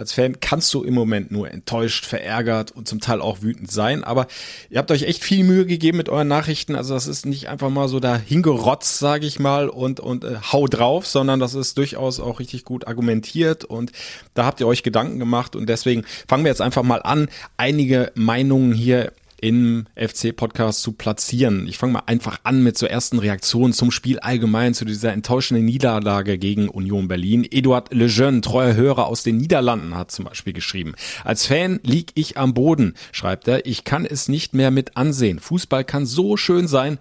Als 0.00 0.14
Fan 0.14 0.40
kannst 0.40 0.72
du 0.72 0.82
im 0.82 0.94
Moment 0.94 1.30
nur 1.30 1.50
enttäuscht, 1.50 2.06
verärgert 2.06 2.72
und 2.72 2.88
zum 2.88 3.00
Teil 3.00 3.20
auch 3.20 3.42
wütend 3.42 3.70
sein. 3.70 4.02
Aber 4.02 4.28
ihr 4.70 4.78
habt 4.78 4.90
euch 4.90 5.02
echt 5.02 5.22
viel 5.22 5.44
Mühe 5.44 5.66
gegeben 5.66 5.98
mit 5.98 6.08
euren 6.08 6.26
Nachrichten. 6.26 6.74
Also 6.74 6.94
das 6.94 7.06
ist 7.06 7.26
nicht 7.26 7.50
einfach 7.50 7.68
mal 7.68 7.86
so 7.86 8.00
da 8.00 8.16
hingerotzt, 8.16 8.98
sage 8.98 9.26
ich 9.26 9.38
mal, 9.38 9.68
und, 9.68 10.00
und 10.00 10.24
äh, 10.24 10.36
hau 10.52 10.66
drauf, 10.68 11.06
sondern 11.06 11.38
das 11.38 11.52
ist 11.52 11.76
durchaus 11.76 12.18
auch 12.18 12.40
richtig 12.40 12.64
gut 12.64 12.86
argumentiert. 12.86 13.66
Und 13.66 13.92
da 14.32 14.46
habt 14.46 14.60
ihr 14.60 14.66
euch 14.66 14.82
Gedanken 14.82 15.18
gemacht. 15.18 15.54
Und 15.54 15.68
deswegen 15.68 16.04
fangen 16.26 16.44
wir 16.44 16.50
jetzt 16.50 16.62
einfach 16.62 16.82
mal 16.82 17.02
an, 17.02 17.28
einige 17.58 18.10
Meinungen 18.14 18.72
hier 18.72 19.12
im 19.40 19.86
FC-Podcast 19.96 20.82
zu 20.82 20.92
platzieren. 20.92 21.66
Ich 21.66 21.78
fange 21.78 21.94
mal 21.94 22.02
einfach 22.06 22.40
an 22.44 22.62
mit 22.62 22.76
zur 22.76 22.90
ersten 22.90 23.18
Reaktion 23.18 23.72
zum 23.72 23.90
Spiel 23.90 24.18
allgemein, 24.18 24.74
zu 24.74 24.84
dieser 24.84 25.12
enttäuschenden 25.12 25.64
Niederlage 25.64 26.38
gegen 26.38 26.68
Union 26.68 27.08
Berlin. 27.08 27.46
Eduard 27.50 27.92
Lejeune, 27.92 28.42
treuer 28.42 28.74
Hörer 28.74 29.06
aus 29.06 29.22
den 29.22 29.38
Niederlanden, 29.38 29.94
hat 29.94 30.10
zum 30.10 30.26
Beispiel 30.26 30.52
geschrieben. 30.52 30.94
Als 31.24 31.46
Fan 31.46 31.80
lieg 31.82 32.12
ich 32.14 32.36
am 32.36 32.54
Boden, 32.54 32.94
schreibt 33.12 33.48
er. 33.48 33.66
Ich 33.66 33.84
kann 33.84 34.04
es 34.04 34.28
nicht 34.28 34.54
mehr 34.54 34.70
mit 34.70 34.96
ansehen. 34.96 35.38
Fußball 35.38 35.84
kann 35.84 36.06
so 36.06 36.36
schön 36.36 36.68
sein, 36.68 36.98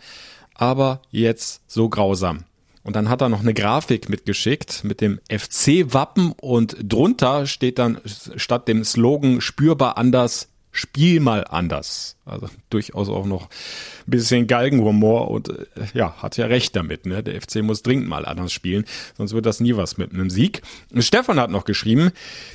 aber 0.56 1.02
jetzt 1.12 1.62
so 1.68 1.90
grausam. 1.90 2.46
Und 2.84 2.96
dann 2.96 3.10
hat 3.10 3.22
er 3.22 3.30
noch 3.30 3.42
eine 3.42 3.54
Grafik 3.54 4.10
mitgeschickt 4.10 4.84
mit 4.84 5.02
dem 5.02 5.20
FC-Wappen 5.30 6.34
und 6.40 6.78
drunter 6.82 7.46
steht 7.46 7.78
dann 7.78 8.00
statt 8.36 8.68
dem 8.68 8.84
Slogan 8.84 9.42
spürbar 9.42 9.98
anders 9.98 10.48
Spiel 10.72 11.20
mal 11.20 11.46
anders. 11.50 12.16
Also 12.26 12.48
durchaus 12.70 13.10
auch 13.10 13.26
noch 13.26 13.46
ein 13.46 14.12
bisschen 14.12 14.46
Galgenhumor 14.46 15.32
und 15.32 15.50
äh, 15.50 15.66
ja, 15.96 16.16
hat 16.22 16.38
ja 16.38 16.46
recht 16.46 16.76
damit. 16.76 17.08
Ne? 17.08 17.24
Der 17.24 17.42
FC 17.42 17.64
muss 17.64 17.82
dringend 17.82 18.08
mal 18.08 18.26
anders 18.26 18.54
spielen, 18.54 18.86
sonst 19.18 19.34
wird 19.34 19.48
das 19.48 19.60
nie 19.60 19.76
was 19.76 19.98
mit 19.98 20.14
einem 20.14 20.30
Sieg. 20.30 20.62
Stefan 21.00 21.40
hat 21.40 21.50
noch 21.50 21.66
geschrieben, 21.66 22.12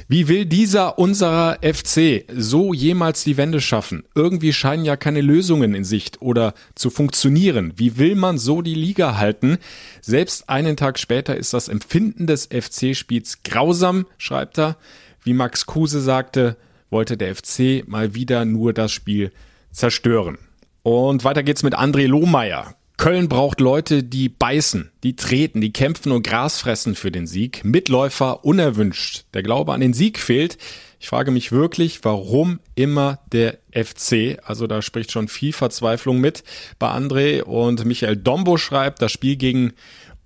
wie 0.07 0.29
will 0.29 0.47
dieser 0.47 0.99
unserer 0.99 1.59
FC 1.61 2.25
so 2.33 2.73
jemals 2.73 3.25
die 3.25 3.37
Wende 3.37 3.61
schaffen? 3.61 4.05
Irgendwie 4.15 4.53
scheinen 4.53 4.85
ja 4.85 4.97
keine 4.97 5.21
Lösungen 5.21 5.75
in 5.75 5.85
Sicht 5.85 6.23
oder 6.23 6.55
zu 6.77 6.91
funktionieren. 6.91 7.73
Wie 7.77 7.99
will 7.99 8.15
man 8.15 8.39
so 8.39 8.63
die 8.63 8.75
Liga 8.75 9.17
halten? 9.17 9.59
Selbst 10.01 10.49
einen 10.49 10.77
Tag 10.77 11.01
später 11.01 11.37
ist 11.37 11.53
das 11.53 11.69
Empfinden 11.69 12.29
des 12.29 12.47
FC-Spiels 12.47 13.43
grausam, 13.43 14.07
schreibt 14.19 14.59
er. 14.59 14.77
Wie 15.25 15.33
Max 15.33 15.67
Kruse 15.67 16.01
sagte, 16.01 16.57
wollte 16.95 17.17
der 17.17 17.35
FC 17.35 17.87
mal 17.87 18.15
wieder 18.15 18.45
nur 18.45 18.73
das 18.73 18.93
Spiel 18.93 19.33
zerstören. 19.73 20.39
Und 20.85 21.25
weiter 21.25 21.43
geht's 21.43 21.65
mit 21.65 21.77
André 21.77 22.07
Lohmeier. 22.07 22.77
Köln 22.97 23.29
braucht 23.29 23.59
Leute, 23.59 24.05
die 24.05 24.29
beißen, 24.29 24.93
die 25.03 25.17
treten, 25.17 25.61
die 25.61 25.73
kämpfen 25.73 26.13
und 26.13 26.25
Gras 26.25 26.61
fressen 26.61 26.95
für 26.95 27.11
den 27.11 27.27
Sieg. 27.27 27.65
Mitläufer 27.65 28.45
unerwünscht. 28.45 29.25
Der 29.35 29.43
Glaube 29.43 29.73
an 29.73 29.81
den 29.81 29.93
Sieg 29.93 30.21
fehlt. 30.21 30.57
Ich 31.01 31.09
frage 31.09 31.33
mich 31.33 31.51
wirklich, 31.51 32.05
warum 32.05 32.61
immer 32.77 33.19
der 33.33 33.59
FC? 33.73 34.39
Also 34.45 34.69
da 34.69 34.81
spricht 34.81 35.11
schon 35.11 35.27
viel 35.27 35.53
Verzweiflung 35.53 36.21
mit 36.21 36.45
bei 36.79 36.89
André 36.89 37.43
und 37.43 37.85
Michael 37.85 38.17
Dombo 38.17 38.57
schreibt, 38.57 39.03
das 39.03 39.11
Spiel 39.11 39.35
gegen 39.35 39.73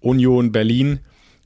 Union 0.01 0.53
Berlin 0.53 1.01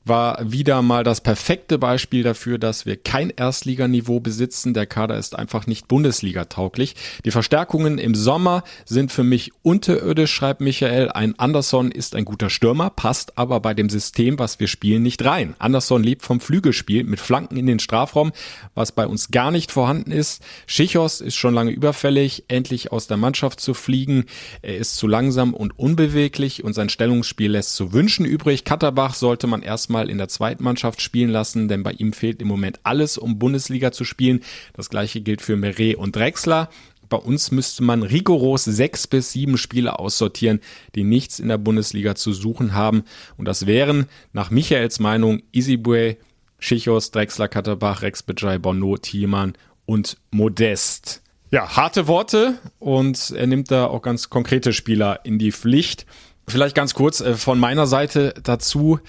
war 0.05 0.39
wieder 0.43 0.81
mal 0.81 1.03
das 1.03 1.21
perfekte 1.21 1.77
Beispiel 1.77 2.23
dafür, 2.23 2.57
dass 2.57 2.85
wir 2.85 2.97
kein 2.97 3.29
Erstliganiveau 3.29 4.19
besitzen. 4.19 4.73
Der 4.73 4.85
Kader 4.85 5.17
ist 5.17 5.37
einfach 5.37 5.67
nicht 5.67 5.87
Bundesliga-tauglich. 5.87 6.95
Die 7.25 7.31
Verstärkungen 7.31 7.97
im 7.97 8.15
Sommer 8.15 8.63
sind 8.85 9.11
für 9.11 9.23
mich 9.23 9.51
unterirdisch, 9.61 10.33
schreibt 10.33 10.61
Michael. 10.61 11.09
Ein 11.09 11.39
Anderson 11.39 11.91
ist 11.91 12.15
ein 12.15 12.25
guter 12.25 12.49
Stürmer, 12.49 12.89
passt 12.89 13.37
aber 13.37 13.59
bei 13.59 13.73
dem 13.73 13.89
System, 13.89 14.39
was 14.39 14.59
wir 14.59 14.67
spielen, 14.67 15.03
nicht 15.03 15.23
rein. 15.23 15.55
Anderson 15.59 16.03
lebt 16.03 16.23
vom 16.23 16.39
Flügelspiel 16.39 17.03
mit 17.05 17.19
Flanken 17.19 17.57
in 17.57 17.65
den 17.65 17.79
Strafraum, 17.79 18.33
was 18.75 18.91
bei 18.91 19.07
uns 19.07 19.31
gar 19.31 19.51
nicht 19.51 19.71
vorhanden 19.71 20.11
ist. 20.11 20.43
Schichos 20.67 21.21
ist 21.21 21.35
schon 21.35 21.53
lange 21.53 21.71
überfällig, 21.71 22.45
endlich 22.49 22.91
aus 22.91 23.07
der 23.07 23.17
Mannschaft 23.17 23.61
zu 23.61 23.73
fliegen. 23.73 24.25
Er 24.61 24.77
ist 24.77 24.97
zu 24.97 25.07
langsam 25.07 25.53
und 25.53 25.77
unbeweglich 25.79 26.63
und 26.63 26.73
sein 26.73 26.89
Stellungsspiel 26.89 27.51
lässt 27.51 27.75
zu 27.75 27.93
wünschen 27.93 28.25
übrig. 28.25 28.65
Katterbach 28.65 29.13
sollte 29.13 29.47
man 29.47 29.61
erstmal 29.61 29.92
mal 29.93 30.09
in 30.09 30.17
der 30.17 30.27
zweiten 30.27 30.63
Mannschaft 30.63 31.01
spielen 31.01 31.29
lassen, 31.29 31.69
denn 31.69 31.83
bei 31.83 31.93
ihm 31.93 32.11
fehlt 32.11 32.41
im 32.41 32.49
Moment 32.49 32.81
alles, 32.83 33.17
um 33.17 33.39
Bundesliga 33.39 33.93
zu 33.93 34.03
spielen. 34.03 34.41
Das 34.73 34.89
gleiche 34.89 35.21
gilt 35.21 35.41
für 35.41 35.55
Meret 35.55 35.95
und 35.95 36.15
Drexler. 36.15 36.69
Bei 37.07 37.17
uns 37.17 37.51
müsste 37.51 37.83
man 37.83 38.03
rigoros 38.03 38.65
sechs 38.65 39.07
bis 39.07 39.31
sieben 39.31 39.57
Spieler 39.57 39.99
aussortieren, 39.99 40.59
die 40.95 41.03
nichts 41.03 41.39
in 41.39 41.47
der 41.47 41.57
Bundesliga 41.57 42.15
zu 42.15 42.33
suchen 42.33 42.73
haben. 42.73 43.03
Und 43.37 43.45
das 43.45 43.65
wären 43.67 44.07
nach 44.33 44.49
Michaels 44.49 44.99
Meinung 44.99 45.43
Isibue, 45.51 46.17
Schichos, 46.59 47.11
Drexler, 47.11 47.47
Katterbach, 47.47 48.01
Rex 48.01 48.23
Bejai, 48.23 48.57
Bono, 48.57 48.97
Thielmann 48.97 49.53
und 49.85 50.17
Modest. 50.31 51.21
Ja, 51.51 51.75
harte 51.75 52.07
Worte 52.07 52.57
und 52.79 53.29
er 53.29 53.45
nimmt 53.45 53.69
da 53.69 53.85
auch 53.85 54.01
ganz 54.01 54.31
konkrete 54.31 54.73
Spieler 54.73 55.19
in 55.23 55.37
die 55.37 55.51
Pflicht. 55.51 56.07
Vielleicht 56.47 56.75
ganz 56.75 56.93
kurz 56.93 57.21
äh, 57.21 57.35
von 57.35 57.59
meiner 57.59 57.85
Seite 57.85 58.33
dazu. 58.41 58.99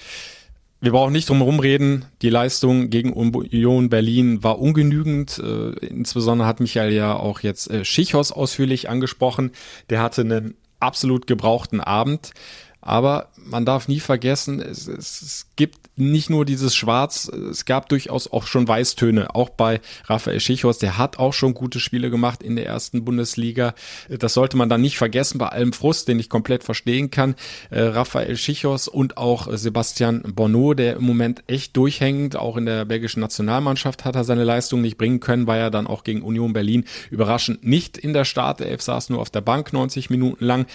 Wir 0.85 0.91
brauchen 0.91 1.13
nicht 1.13 1.27
drum 1.27 1.39
herum 1.39 1.59
reden. 1.59 2.05
Die 2.21 2.29
Leistung 2.29 2.91
gegen 2.91 3.11
Union 3.11 3.89
Berlin 3.89 4.43
war 4.43 4.59
ungenügend. 4.59 5.39
Äh, 5.39 5.71
insbesondere 5.83 6.47
hat 6.47 6.59
Michael 6.59 6.93
ja 6.93 7.15
auch 7.15 7.39
jetzt 7.39 7.71
äh, 7.71 7.83
Schichos 7.83 8.31
ausführlich 8.31 8.87
angesprochen. 8.87 9.49
Der 9.89 9.99
hatte 9.99 10.21
einen 10.21 10.53
absolut 10.79 11.25
gebrauchten 11.25 11.81
Abend. 11.81 12.33
Aber 12.81 13.29
man 13.45 13.65
darf 13.65 13.87
nie 13.87 13.99
vergessen, 13.99 14.61
es, 14.61 14.87
es, 14.87 15.21
es, 15.21 15.47
gibt 15.55 15.77
nicht 15.97 16.29
nur 16.29 16.43
dieses 16.43 16.75
Schwarz, 16.75 17.29
es 17.29 17.63
gab 17.63 17.87
durchaus 17.87 18.31
auch 18.31 18.45
schon 18.45 18.67
Weißtöne, 18.67 19.33
auch 19.33 19.49
bei 19.49 19.79
Raphael 20.05 20.39
Schichos, 20.39 20.79
der 20.79 20.97
hat 20.97 21.17
auch 21.17 21.33
schon 21.33 21.53
gute 21.53 21.79
Spiele 21.79 22.09
gemacht 22.09 22.43
in 22.43 22.57
der 22.57 22.65
ersten 22.65 23.05
Bundesliga. 23.05 23.73
Das 24.09 24.33
sollte 24.33 24.57
man 24.57 24.67
dann 24.67 24.81
nicht 24.81 24.97
vergessen, 24.97 25.37
bei 25.37 25.47
allem 25.47 25.71
Frust, 25.71 26.07
den 26.07 26.19
ich 26.19 26.29
komplett 26.29 26.63
verstehen 26.63 27.11
kann. 27.11 27.35
Äh, 27.69 27.81
Raphael 27.81 28.35
Schichos 28.35 28.87
und 28.87 29.17
auch 29.17 29.47
Sebastian 29.51 30.23
Bonneau, 30.23 30.73
der 30.73 30.97
im 30.97 31.03
Moment 31.03 31.43
echt 31.47 31.77
durchhängt, 31.77 32.35
auch 32.35 32.57
in 32.57 32.65
der 32.65 32.83
belgischen 32.85 33.21
Nationalmannschaft 33.21 34.03
hat 34.03 34.15
er 34.15 34.23
seine 34.23 34.43
Leistung 34.43 34.81
nicht 34.81 34.97
bringen 34.97 35.19
können, 35.19 35.47
war 35.47 35.57
ja 35.57 35.69
dann 35.69 35.87
auch 35.87 36.03
gegen 36.03 36.21
Union 36.21 36.51
Berlin 36.51 36.85
überraschend 37.11 37.63
nicht 37.63 37.97
in 37.97 38.13
der 38.13 38.25
Startelf, 38.25 38.81
saß 38.81 39.09
nur 39.09 39.21
auf 39.21 39.29
der 39.29 39.41
Bank 39.41 39.71
90 39.71 40.09
Minuten 40.09 40.43
lang. 40.43 40.65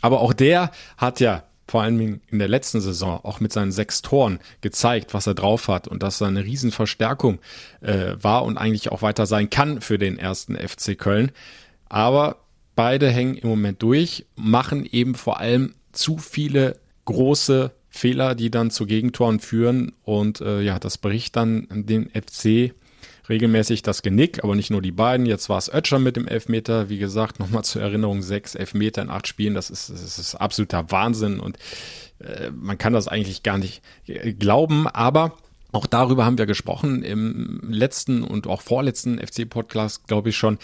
Aber 0.00 0.20
auch 0.20 0.32
der 0.32 0.70
hat 0.96 1.20
ja 1.20 1.42
vor 1.68 1.82
allem 1.82 2.20
in 2.26 2.38
der 2.38 2.48
letzten 2.48 2.80
Saison 2.80 3.20
auch 3.22 3.40
mit 3.40 3.52
seinen 3.52 3.72
sechs 3.72 4.00
Toren 4.02 4.40
gezeigt, 4.62 5.12
was 5.12 5.26
er 5.26 5.34
drauf 5.34 5.68
hat 5.68 5.86
und 5.86 6.02
dass 6.02 6.20
er 6.20 6.28
eine 6.28 6.44
Riesenverstärkung 6.44 7.38
äh, 7.82 8.14
war 8.20 8.44
und 8.44 8.56
eigentlich 8.56 8.90
auch 8.90 9.02
weiter 9.02 9.26
sein 9.26 9.50
kann 9.50 9.80
für 9.80 9.98
den 9.98 10.18
ersten 10.18 10.56
FC 10.56 10.98
Köln. 10.98 11.30
Aber 11.88 12.36
beide 12.74 13.10
hängen 13.10 13.36
im 13.36 13.48
Moment 13.48 13.82
durch, 13.82 14.26
machen 14.34 14.86
eben 14.90 15.14
vor 15.14 15.40
allem 15.40 15.74
zu 15.92 16.16
viele 16.16 16.78
große 17.04 17.70
Fehler, 17.90 18.34
die 18.34 18.50
dann 18.50 18.70
zu 18.70 18.86
Gegentoren 18.86 19.40
führen 19.40 19.92
und 20.04 20.40
äh, 20.40 20.60
ja, 20.60 20.78
das 20.78 20.98
bricht 20.98 21.36
dann 21.36 21.66
den 21.70 22.10
FC 22.10 22.74
regelmäßig 23.28 23.82
das 23.82 24.02
Genick, 24.02 24.42
aber 24.42 24.54
nicht 24.54 24.70
nur 24.70 24.82
die 24.82 24.92
beiden. 24.92 25.26
Jetzt 25.26 25.48
war 25.48 25.58
es 25.58 25.72
Ötscher 25.72 25.98
mit 25.98 26.16
dem 26.16 26.26
Elfmeter. 26.28 26.88
Wie 26.88 26.98
gesagt, 26.98 27.38
nochmal 27.38 27.64
zur 27.64 27.82
Erinnerung, 27.82 28.22
sechs 28.22 28.54
Elfmeter 28.54 29.02
in 29.02 29.10
acht 29.10 29.26
Spielen, 29.26 29.54
das 29.54 29.70
ist, 29.70 29.90
das 29.90 30.18
ist 30.18 30.34
absoluter 30.34 30.90
Wahnsinn 30.90 31.40
und 31.40 31.58
äh, 32.20 32.50
man 32.50 32.78
kann 32.78 32.92
das 32.92 33.08
eigentlich 33.08 33.42
gar 33.42 33.58
nicht 33.58 33.82
äh, 34.06 34.32
glauben, 34.32 34.86
aber 34.86 35.36
auch 35.70 35.86
darüber 35.86 36.24
haben 36.24 36.38
wir 36.38 36.46
gesprochen 36.46 37.02
im 37.02 37.60
letzten 37.68 38.24
und 38.24 38.46
auch 38.46 38.62
vorletzten 38.62 39.18
FC-Podcast, 39.18 40.06
glaube 40.08 40.30
ich 40.30 40.36
schon. 40.36 40.58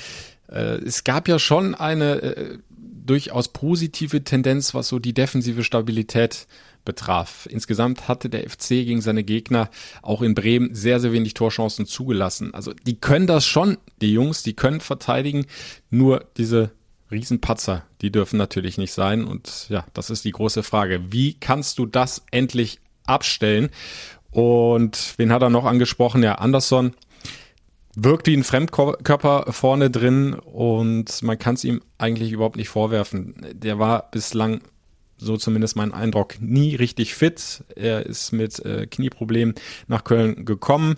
Äh, 0.49 0.79
es 0.79 1.05
gab 1.05 1.29
ja 1.29 1.39
schon 1.39 1.75
eine 1.75 2.23
äh, 2.23 2.59
durchaus 3.05 3.49
positive 3.49 4.25
Tendenz, 4.25 4.75
was 4.75 4.89
so 4.89 4.99
die 4.99 5.13
defensive 5.13 5.63
Stabilität 5.63 6.47
betraf. 6.85 7.47
Insgesamt 7.51 8.09
hatte 8.09 8.29
der 8.29 8.49
FC 8.49 8.69
gegen 8.69 9.01
seine 9.01 9.25
Gegner 9.25 9.71
auch 10.03 10.23
in 10.23 10.35
Bremen 10.35 10.75
sehr, 10.75 11.01
sehr 11.01 11.13
wenig 11.13 11.35
Torchancen 11.35 11.87
zugelassen. 11.87 12.55
Also 12.55 12.73
die 12.73 12.97
können 12.97 13.27
das 13.27 13.47
schon, 13.47 13.79
die 14.01 14.13
Jungs, 14.13 14.43
die 14.43 14.55
können 14.55 14.81
verteidigen, 14.81 15.47
nur 15.91 16.25
diese 16.37 16.71
Riesenpatzer, 17.11 17.85
die 18.03 18.11
dürfen 18.11 18.37
natürlich 18.37 18.79
nicht 18.79 18.93
sein. 18.93 19.25
Und 19.25 19.67
ja, 19.69 19.85
das 19.95 20.11
ist 20.11 20.25
die 20.25 20.33
große 20.33 20.63
Frage. 20.63 21.13
Wie 21.13 21.35
kannst 21.35 21.79
du 21.79 21.87
das 21.87 22.25
endlich 22.31 22.81
abstellen? 23.07 23.71
Und 24.31 25.15
wen 25.17 25.33
hat 25.33 25.43
er 25.43 25.51
noch 25.51 25.65
angesprochen? 25.65 26.23
Ja, 26.23 26.37
Anderson 26.37 26.95
wirkt 27.97 28.27
wie 28.27 28.37
ein 28.37 28.45
Fremdkörper 28.45 29.53
vorne 29.53 29.91
drin 29.91 30.35
und 30.35 31.23
man 31.23 31.39
kann 31.39 31.55
es 31.55 31.65
ihm 31.65 31.81
eigentlich 31.97 32.33
überhaupt 32.33 32.57
nicht 32.57 32.69
vorwerfen. 32.69 33.35
Der 33.53 33.79
war 33.79 34.11
bislang 34.11 34.63
so 35.17 35.37
zumindest 35.37 35.77
mein 35.77 35.93
Eindruck, 35.93 36.41
nie 36.41 36.75
richtig 36.75 37.15
fit. 37.15 37.65
Er 37.77 38.07
ist 38.07 38.33
mit 38.33 38.59
äh, 38.65 38.87
Knieproblemen 38.87 39.55
nach 39.87 40.05
Köln 40.05 40.45
gekommen. 40.45 40.97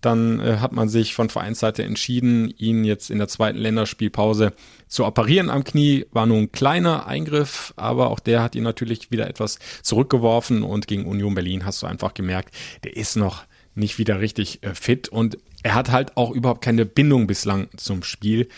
Dann 0.00 0.38
äh, 0.40 0.58
hat 0.58 0.72
man 0.72 0.88
sich 0.88 1.14
von 1.14 1.30
Vereinsseite 1.30 1.82
entschieden, 1.82 2.52
ihn 2.58 2.84
jetzt 2.84 3.10
in 3.10 3.18
der 3.18 3.28
zweiten 3.28 3.58
Länderspielpause 3.58 4.52
zu 4.86 5.06
operieren 5.06 5.48
am 5.48 5.64
Knie. 5.64 6.04
War 6.12 6.26
nur 6.26 6.38
ein 6.38 6.52
kleiner 6.52 7.06
Eingriff, 7.06 7.72
aber 7.76 8.10
auch 8.10 8.20
der 8.20 8.42
hat 8.42 8.54
ihn 8.54 8.64
natürlich 8.64 9.10
wieder 9.10 9.28
etwas 9.28 9.58
zurückgeworfen 9.82 10.62
und 10.62 10.86
gegen 10.88 11.06
Union 11.06 11.34
Berlin 11.34 11.64
hast 11.64 11.82
du 11.82 11.86
einfach 11.86 12.12
gemerkt, 12.12 12.54
der 12.84 12.96
ist 12.96 13.16
noch 13.16 13.44
nicht 13.74 13.98
wieder 13.98 14.20
richtig 14.20 14.62
äh, 14.62 14.74
fit 14.74 15.08
und 15.08 15.38
er 15.62 15.74
hat 15.74 15.90
halt 15.90 16.16
auch 16.18 16.30
überhaupt 16.30 16.62
keine 16.62 16.84
Bindung 16.84 17.26
bislang 17.26 17.68
zum 17.76 18.02
Spiel. 18.02 18.48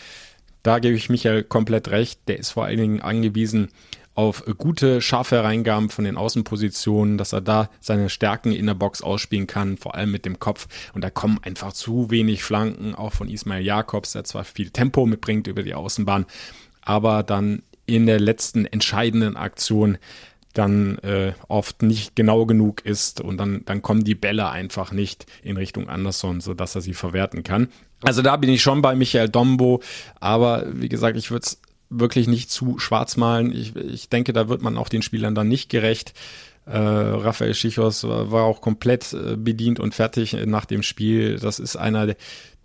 Da 0.63 0.79
gebe 0.79 0.97
ich 0.97 1.09
Michael 1.09 1.43
komplett 1.43 1.87
recht. 1.87 2.19
Der 2.27 2.37
ist 2.37 2.51
vor 2.51 2.65
allen 2.65 2.77
Dingen 2.77 3.01
angewiesen 3.01 3.69
auf 4.17 4.43
gute, 4.57 4.99
scharfe 4.99 5.43
Reingaben 5.43 5.91
von 5.91 6.03
den 6.03 6.17
Außenpositionen, 6.17 7.19
dass 7.19 7.33
er 7.33 7.41
da 7.41 7.69
seine 7.79 8.09
Stärken 8.09 8.51
in 8.51 8.65
der 8.65 8.73
Box 8.73 9.03
ausspielen 9.03 9.45
kann, 9.45 9.77
vor 9.77 9.93
allem 9.93 10.11
mit 10.11 10.25
dem 10.25 10.39
Kopf. 10.39 10.67
Und 10.95 11.03
da 11.03 11.11
kommen 11.11 11.37
einfach 11.43 11.71
zu 11.71 12.09
wenig 12.09 12.43
Flanken, 12.43 12.95
auch 12.95 13.13
von 13.13 13.29
Ismail 13.29 13.63
Jakobs, 13.63 14.13
der 14.13 14.23
zwar 14.23 14.43
viel 14.43 14.71
Tempo 14.71 15.05
mitbringt 15.05 15.45
über 15.45 15.61
die 15.61 15.75
Außenbahn, 15.75 16.25
aber 16.81 17.21
dann 17.21 17.61
in 17.85 18.07
der 18.07 18.19
letzten 18.19 18.65
entscheidenden 18.65 19.37
Aktion 19.37 19.99
dann 20.53 20.97
äh, 20.99 21.33
oft 21.47 21.83
nicht 21.83 22.15
genau 22.15 22.47
genug 22.47 22.83
ist 22.83 23.21
und 23.21 23.37
dann, 23.37 23.63
dann 23.65 23.83
kommen 23.83 24.03
die 24.03 24.15
Bälle 24.15 24.49
einfach 24.49 24.91
nicht 24.91 25.27
in 25.43 25.57
Richtung 25.57 25.89
Anderson, 25.89 26.41
sodass 26.41 26.73
er 26.73 26.81
sie 26.81 26.95
verwerten 26.95 27.43
kann. 27.43 27.67
Also 28.01 28.23
da 28.23 28.35
bin 28.37 28.49
ich 28.49 28.63
schon 28.63 28.81
bei 28.81 28.95
Michael 28.95 29.29
Dombo, 29.29 29.81
aber 30.19 30.65
wie 30.73 30.89
gesagt, 30.89 31.17
ich 31.17 31.29
würde 31.29 31.45
es 31.45 31.61
wirklich 31.89 32.27
nicht 32.27 32.49
zu 32.49 32.79
schwarz 32.79 33.17
malen. 33.17 33.51
Ich, 33.51 33.75
ich 33.75 34.09
denke, 34.09 34.33
da 34.33 34.49
wird 34.49 34.61
man 34.61 34.77
auch 34.77 34.89
den 34.89 35.01
Spielern 35.01 35.35
dann 35.35 35.47
nicht 35.47 35.69
gerecht. 35.69 36.13
Äh, 36.65 36.77
Raphael 36.77 37.53
Schichos 37.53 38.03
war 38.03 38.43
auch 38.43 38.59
komplett 38.59 39.13
äh, 39.13 39.37
bedient 39.37 39.79
und 39.79 39.95
fertig 39.95 40.33
nach 40.45 40.65
dem 40.65 40.83
Spiel. 40.83 41.39
Das 41.39 41.59
ist 41.59 41.77
einer, 41.77 42.07
der, 42.07 42.15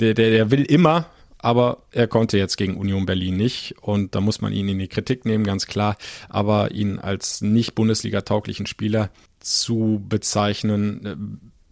der, 0.00 0.14
der 0.14 0.50
will 0.50 0.62
immer, 0.62 1.06
aber 1.38 1.84
er 1.92 2.08
konnte 2.08 2.36
jetzt 2.36 2.56
gegen 2.56 2.76
Union 2.76 3.06
Berlin 3.06 3.36
nicht 3.36 3.76
und 3.80 4.14
da 4.14 4.20
muss 4.20 4.40
man 4.40 4.52
ihn 4.52 4.68
in 4.68 4.78
die 4.78 4.88
Kritik 4.88 5.24
nehmen, 5.24 5.44
ganz 5.44 5.66
klar. 5.66 5.96
Aber 6.28 6.72
ihn 6.72 6.98
als 6.98 7.42
nicht 7.42 7.74
Bundesliga-tauglichen 7.76 8.66
Spieler 8.66 9.10
zu 9.38 10.02
bezeichnen, 10.08 11.06
äh, 11.06 11.16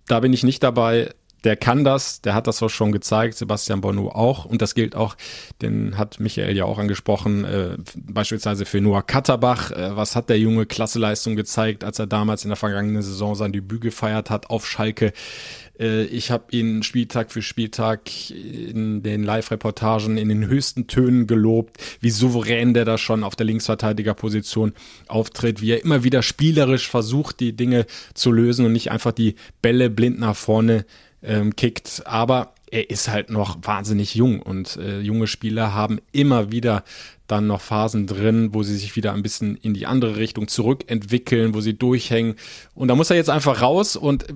da 0.06 0.20
bin 0.20 0.32
ich 0.32 0.44
nicht 0.44 0.62
dabei 0.62 1.10
der 1.44 1.56
kann 1.56 1.84
das, 1.84 2.20
der 2.20 2.34
hat 2.34 2.46
das 2.46 2.62
auch 2.62 2.68
schon 2.68 2.92
gezeigt, 2.92 3.36
Sebastian 3.36 3.80
Bonneau 3.80 4.10
auch. 4.10 4.44
Und 4.44 4.62
das 4.62 4.74
gilt 4.74 4.94
auch, 4.94 5.16
den 5.62 5.96
hat 5.96 6.20
Michael 6.20 6.56
ja 6.56 6.64
auch 6.64 6.78
angesprochen, 6.78 7.44
äh, 7.44 7.76
beispielsweise 7.94 8.64
für 8.64 8.80
Noah 8.80 9.02
Katterbach. 9.02 9.70
Äh, 9.70 9.96
was 9.96 10.16
hat 10.16 10.28
der 10.28 10.38
junge 10.38 10.66
Klasseleistung 10.66 11.36
gezeigt, 11.36 11.84
als 11.84 11.98
er 11.98 12.06
damals 12.06 12.44
in 12.44 12.50
der 12.50 12.56
vergangenen 12.56 13.02
Saison 13.02 13.34
sein 13.34 13.52
Debüt 13.52 13.80
gefeiert 13.80 14.30
hat 14.30 14.50
auf 14.50 14.66
Schalke? 14.66 15.12
Äh, 15.80 16.04
ich 16.04 16.30
habe 16.30 16.44
ihn 16.50 16.82
Spieltag 16.82 17.32
für 17.32 17.42
Spieltag 17.42 18.30
in 18.30 19.02
den 19.02 19.24
Live-Reportagen 19.24 20.18
in 20.18 20.28
den 20.28 20.46
höchsten 20.46 20.86
Tönen 20.86 21.26
gelobt, 21.26 21.78
wie 22.00 22.10
souverän 22.10 22.74
der 22.74 22.84
da 22.84 22.98
schon 22.98 23.24
auf 23.24 23.34
der 23.34 23.46
Linksverteidigerposition 23.46 24.74
auftritt, 25.08 25.60
wie 25.60 25.72
er 25.72 25.84
immer 25.84 26.04
wieder 26.04 26.22
spielerisch 26.22 26.88
versucht, 26.88 27.40
die 27.40 27.56
Dinge 27.56 27.86
zu 28.14 28.30
lösen 28.30 28.66
und 28.66 28.72
nicht 28.72 28.90
einfach 28.90 29.12
die 29.12 29.36
Bälle 29.62 29.90
blind 29.90 30.20
nach 30.20 30.36
vorne 30.36 30.84
ähm, 31.22 31.56
kickt. 31.56 32.02
Aber 32.06 32.54
er 32.70 32.90
ist 32.90 33.08
halt 33.08 33.30
noch 33.30 33.58
wahnsinnig 33.62 34.14
jung 34.14 34.40
und 34.40 34.76
äh, 34.76 35.00
junge 35.00 35.26
Spieler 35.26 35.74
haben 35.74 36.00
immer 36.12 36.52
wieder 36.52 36.84
dann 37.26 37.46
noch 37.46 37.60
Phasen 37.60 38.06
drin, 38.06 38.50
wo 38.52 38.62
sie 38.62 38.76
sich 38.76 38.96
wieder 38.96 39.12
ein 39.12 39.22
bisschen 39.22 39.56
in 39.56 39.74
die 39.74 39.86
andere 39.86 40.16
Richtung 40.16 40.48
zurückentwickeln, 40.48 41.54
wo 41.54 41.60
sie 41.60 41.74
durchhängen. 41.74 42.34
Und 42.74 42.88
da 42.88 42.94
muss 42.94 43.10
er 43.10 43.16
jetzt 43.16 43.30
einfach 43.30 43.62
raus 43.62 43.96
und 43.96 44.26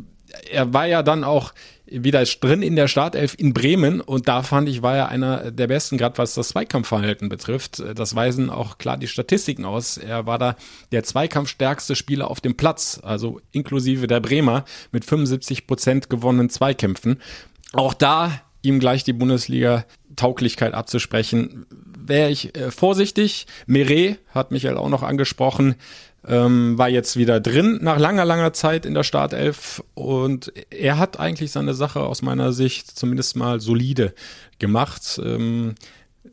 er 0.50 0.72
war 0.72 0.86
ja 0.86 1.02
dann 1.02 1.24
auch 1.24 1.52
wieder 1.86 2.24
drin 2.24 2.62
in 2.62 2.76
der 2.76 2.88
Startelf 2.88 3.34
in 3.38 3.52
Bremen 3.52 4.00
und 4.00 4.26
da 4.26 4.42
fand 4.42 4.68
ich, 4.68 4.82
war 4.82 4.96
er 4.96 5.08
einer 5.08 5.50
der 5.50 5.66
besten, 5.66 5.98
gerade 5.98 6.16
was 6.16 6.34
das 6.34 6.48
Zweikampfverhalten 6.48 7.28
betrifft. 7.28 7.82
Das 7.94 8.14
weisen 8.14 8.48
auch 8.48 8.78
klar 8.78 8.96
die 8.96 9.06
Statistiken 9.06 9.64
aus. 9.64 9.98
Er 9.98 10.26
war 10.26 10.38
da 10.38 10.56
der 10.92 11.04
zweikampfstärkste 11.04 11.94
Spieler 11.94 12.30
auf 12.30 12.40
dem 12.40 12.56
Platz, 12.56 13.00
also 13.02 13.40
inklusive 13.52 14.06
der 14.06 14.20
Bremer 14.20 14.64
mit 14.92 15.04
75 15.04 15.66
Prozent 15.66 16.08
gewonnenen 16.08 16.48
Zweikämpfen. 16.48 17.20
Auch 17.72 17.92
da 17.92 18.40
ihm 18.62 18.80
gleich 18.80 19.04
die 19.04 19.12
Bundesliga-Tauglichkeit 19.12 20.72
abzusprechen, 20.72 21.66
wäre 21.98 22.30
ich 22.30 22.56
äh, 22.56 22.70
vorsichtig. 22.70 23.46
Meret 23.66 24.18
hat 24.30 24.52
Michael 24.52 24.78
auch 24.78 24.88
noch 24.88 25.02
angesprochen 25.02 25.74
ähm, 26.26 26.78
war 26.78 26.88
jetzt 26.88 27.16
wieder 27.16 27.40
drin 27.40 27.78
nach 27.82 27.98
langer, 27.98 28.24
langer 28.24 28.52
Zeit 28.52 28.86
in 28.86 28.94
der 28.94 29.04
Startelf 29.04 29.82
und 29.94 30.52
er 30.70 30.98
hat 30.98 31.20
eigentlich 31.20 31.52
seine 31.52 31.74
Sache 31.74 32.00
aus 32.00 32.22
meiner 32.22 32.52
Sicht 32.52 32.96
zumindest 32.96 33.36
mal 33.36 33.60
solide 33.60 34.14
gemacht. 34.58 35.20
Ähm, 35.22 35.74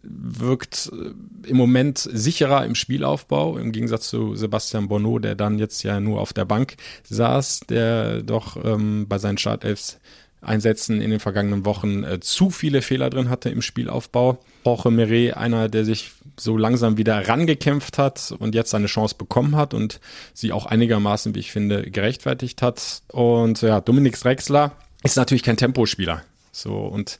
wirkt 0.04 0.92
äh, 0.94 1.50
im 1.50 1.58
Moment 1.58 1.98
sicherer 1.98 2.66
im 2.66 2.76
Spielaufbau, 2.76 3.58
im 3.58 3.72
Gegensatz 3.72 4.10
zu 4.10 4.36
Sebastian 4.36 4.88
Bonneau, 4.88 5.20
der 5.20 5.36
dann 5.36 5.60
jetzt 5.60 5.84
ja 5.84 6.00
nur 6.00 6.22
auf 6.22 6.34
der 6.34 6.46
Bank 6.46 6.76
saß, 7.10 7.62
der 7.70 8.24
doch 8.24 8.58
ähm, 8.64 9.08
bei 9.08 9.18
seinen 9.18 9.38
Startelfs 9.38 10.00
Einsätzen 10.42 11.02
in 11.02 11.12
den 11.12 11.20
vergangenen 11.20 11.66
Wochen 11.66 12.04
äh, 12.04 12.20
zu 12.20 12.50
viele 12.50 12.82
Fehler 12.82 13.10
drin 13.10 13.30
hatte 13.30 13.50
im 13.50 13.62
Spielaufbau. 13.62 14.40
Jorge 14.66 14.90
Meret, 14.90 15.38
einer, 15.38 15.70
der 15.70 15.86
sich 15.86 16.12
so 16.40 16.58
langsam 16.58 16.98
wieder 16.98 17.28
rangekämpft 17.28 17.98
hat 17.98 18.34
und 18.40 18.56
jetzt 18.56 18.72
seine 18.72 18.88
Chance 18.88 19.16
bekommen 19.18 19.56
hat 19.56 19.74
und 19.74 20.00
sie 20.34 20.52
auch 20.52 20.66
einigermaßen, 20.66 21.36
wie 21.36 21.40
ich 21.40 21.52
finde, 21.52 21.90
gerechtfertigt 21.90 22.62
hat. 22.62 23.04
Und 23.10 23.62
ja, 23.62 23.82
Dominik 23.82 24.20
Drexler 24.20 24.72
ist 25.04 25.16
natürlich 25.16 25.44
kein 25.44 25.58
Tempospieler. 25.58 26.24
So 26.52 26.76
und 26.76 27.20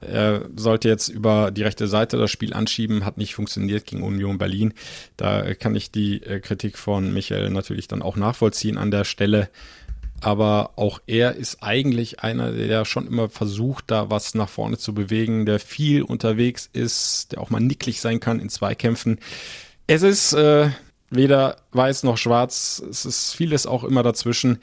er 0.00 0.48
sollte 0.56 0.88
jetzt 0.88 1.08
über 1.08 1.50
die 1.50 1.62
rechte 1.62 1.86
Seite 1.86 2.16
das 2.16 2.30
Spiel 2.30 2.54
anschieben, 2.54 3.04
hat 3.04 3.18
nicht 3.18 3.34
funktioniert 3.34 3.84
gegen 3.86 4.02
Union 4.02 4.38
Berlin. 4.38 4.72
Da 5.16 5.54
kann 5.54 5.74
ich 5.74 5.90
die 5.90 6.22
äh, 6.22 6.40
Kritik 6.40 6.78
von 6.78 7.12
Michael 7.12 7.50
natürlich 7.50 7.86
dann 7.86 8.00
auch 8.00 8.16
nachvollziehen 8.16 8.78
an 8.78 8.90
der 8.90 9.04
Stelle 9.04 9.50
aber 10.20 10.72
auch 10.76 11.00
er 11.06 11.34
ist 11.36 11.62
eigentlich 11.62 12.20
einer, 12.20 12.52
der 12.52 12.84
schon 12.84 13.06
immer 13.06 13.28
versucht, 13.28 13.90
da 13.90 14.10
was 14.10 14.34
nach 14.34 14.48
vorne 14.48 14.78
zu 14.78 14.94
bewegen, 14.94 15.46
der 15.46 15.58
viel 15.58 16.02
unterwegs 16.02 16.68
ist, 16.72 17.32
der 17.32 17.40
auch 17.40 17.50
mal 17.50 17.60
nicklig 17.60 18.00
sein 18.00 18.20
kann 18.20 18.40
in 18.40 18.48
Zweikämpfen. 18.48 19.18
Es 19.86 20.02
ist 20.02 20.32
äh, 20.34 20.70
weder 21.10 21.56
weiß 21.72 22.04
noch 22.04 22.16
schwarz, 22.16 22.82
es 22.88 23.04
ist 23.04 23.34
vieles 23.34 23.66
auch 23.66 23.84
immer 23.84 24.02
dazwischen. 24.02 24.58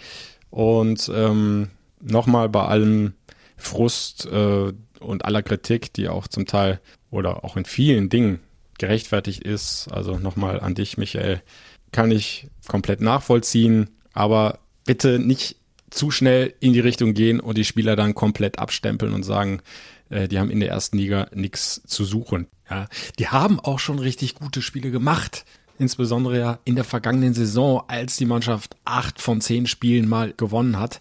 Und 0.50 1.12
ähm, 1.14 1.70
nochmal 2.02 2.50
bei 2.50 2.66
allem 2.66 3.14
Frust 3.58 4.26
äh, 4.28 4.72
und 5.00 5.26
aller 5.26 5.44
Kritik, 5.44 5.94
die 5.94 6.08
auch 6.08 6.28
zum 6.28 6.46
Teil 6.46 6.80
oder 7.12 7.44
auch 7.44 7.58
in 7.58 7.66
vielen 7.66 8.10
Dingen 8.10 8.40
gerechtfertigt 8.78 9.44
ist, 9.44 9.88
also 9.92 10.18
nochmal 10.18 10.60
an 10.60 10.76
dich, 10.76 10.98
Michael, 10.98 11.42
kann 11.92 12.12
ich 12.12 12.48
komplett 12.68 13.02
nachvollziehen, 13.02 13.90
aber 14.14 14.60
bitte 14.88 15.20
nicht 15.20 15.58
zu 15.92 16.10
schnell 16.10 16.54
in 16.60 16.74
die 16.74 16.80
Richtung 16.80 17.14
gehen 17.14 17.40
und 17.40 17.58
die 17.58 17.64
Spieler 17.64 17.96
dann 17.96 18.16
komplett 18.16 18.58
abstempeln 18.58 19.14
und 19.14 19.24
sagen, 19.24 19.62
äh, 20.10 20.28
die 20.28 20.40
haben 20.40 20.50
in 20.50 20.60
der 20.60 20.70
ersten 20.70 20.98
Liga 20.98 21.28
nichts 21.34 21.82
zu 21.86 22.04
suchen. 22.04 22.48
Ja, 22.70 22.88
die 23.20 23.28
haben 23.28 23.60
auch 23.60 23.80
schon 23.80 24.00
richtig 24.00 24.36
gute 24.36 24.62
Spiele 24.62 24.92
gemacht. 24.92 25.46
Insbesondere 25.80 26.40
ja 26.40 26.60
in 26.66 26.76
der 26.76 26.84
vergangenen 26.84 27.34
Saison, 27.34 27.84
als 27.88 28.18
die 28.18 28.26
Mannschaft 28.26 28.76
acht 28.84 29.22
von 29.22 29.42
zehn 29.42 29.68
Spielen 29.68 30.10
mal 30.10 30.34
gewonnen 30.36 30.80
hat. 30.80 31.00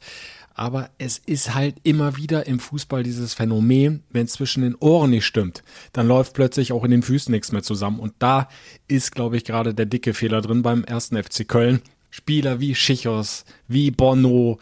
Aber 0.55 0.90
es 0.96 1.18
ist 1.18 1.55
halt 1.55 1.77
immer 1.83 2.16
wieder 2.16 2.46
im 2.46 2.61
Fußball 2.61 3.03
dieses 3.03 3.35
Phänomen, 3.35 4.03
wenn 4.11 4.25
es 4.25 4.33
zwischen 4.33 4.62
den 4.62 4.75
Ohren 4.77 5.11
nicht 5.11 5.27
stimmt, 5.27 5.62
dann 5.92 6.09
läuft 6.09 6.33
plötzlich 6.33 6.72
auch 6.72 6.83
in 6.83 6.90
den 6.90 7.03
Füßen 7.03 7.31
nichts 7.31 7.53
mehr 7.53 7.62
zusammen. 7.62 8.01
Und 8.01 8.14
da 8.20 8.49
ist, 8.88 9.12
glaube 9.12 9.37
ich, 9.37 9.44
gerade 9.44 9.75
der 9.75 9.85
dicke 9.85 10.14
Fehler 10.14 10.40
drin 10.40 10.62
beim 10.62 10.83
ersten 10.85 11.22
FC 11.22 11.46
Köln. 11.46 11.83
Spieler 12.16 12.61
wie 12.61 12.74
Schichos, 12.74 13.44
wie 13.68 13.90
Bono, 13.90 14.59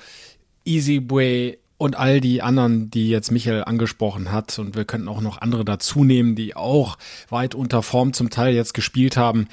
Easyway 0.64 1.56
und 1.76 1.94
all 1.94 2.20
die 2.20 2.42
anderen, 2.42 2.90
die 2.90 3.08
jetzt 3.08 3.30
Michael 3.30 3.62
angesprochen 3.62 4.32
hat. 4.32 4.58
Und 4.58 4.74
wir 4.74 4.84
könnten 4.84 5.06
auch 5.06 5.20
noch 5.20 5.40
andere 5.40 5.64
dazu 5.64 6.02
nehmen, 6.02 6.34
die 6.34 6.56
auch 6.56 6.98
weit 7.28 7.54
unter 7.54 7.84
Form 7.84 8.12
zum 8.12 8.28
Teil 8.28 8.56
jetzt 8.56 8.74
gespielt 8.74 9.16
haben. 9.16 9.46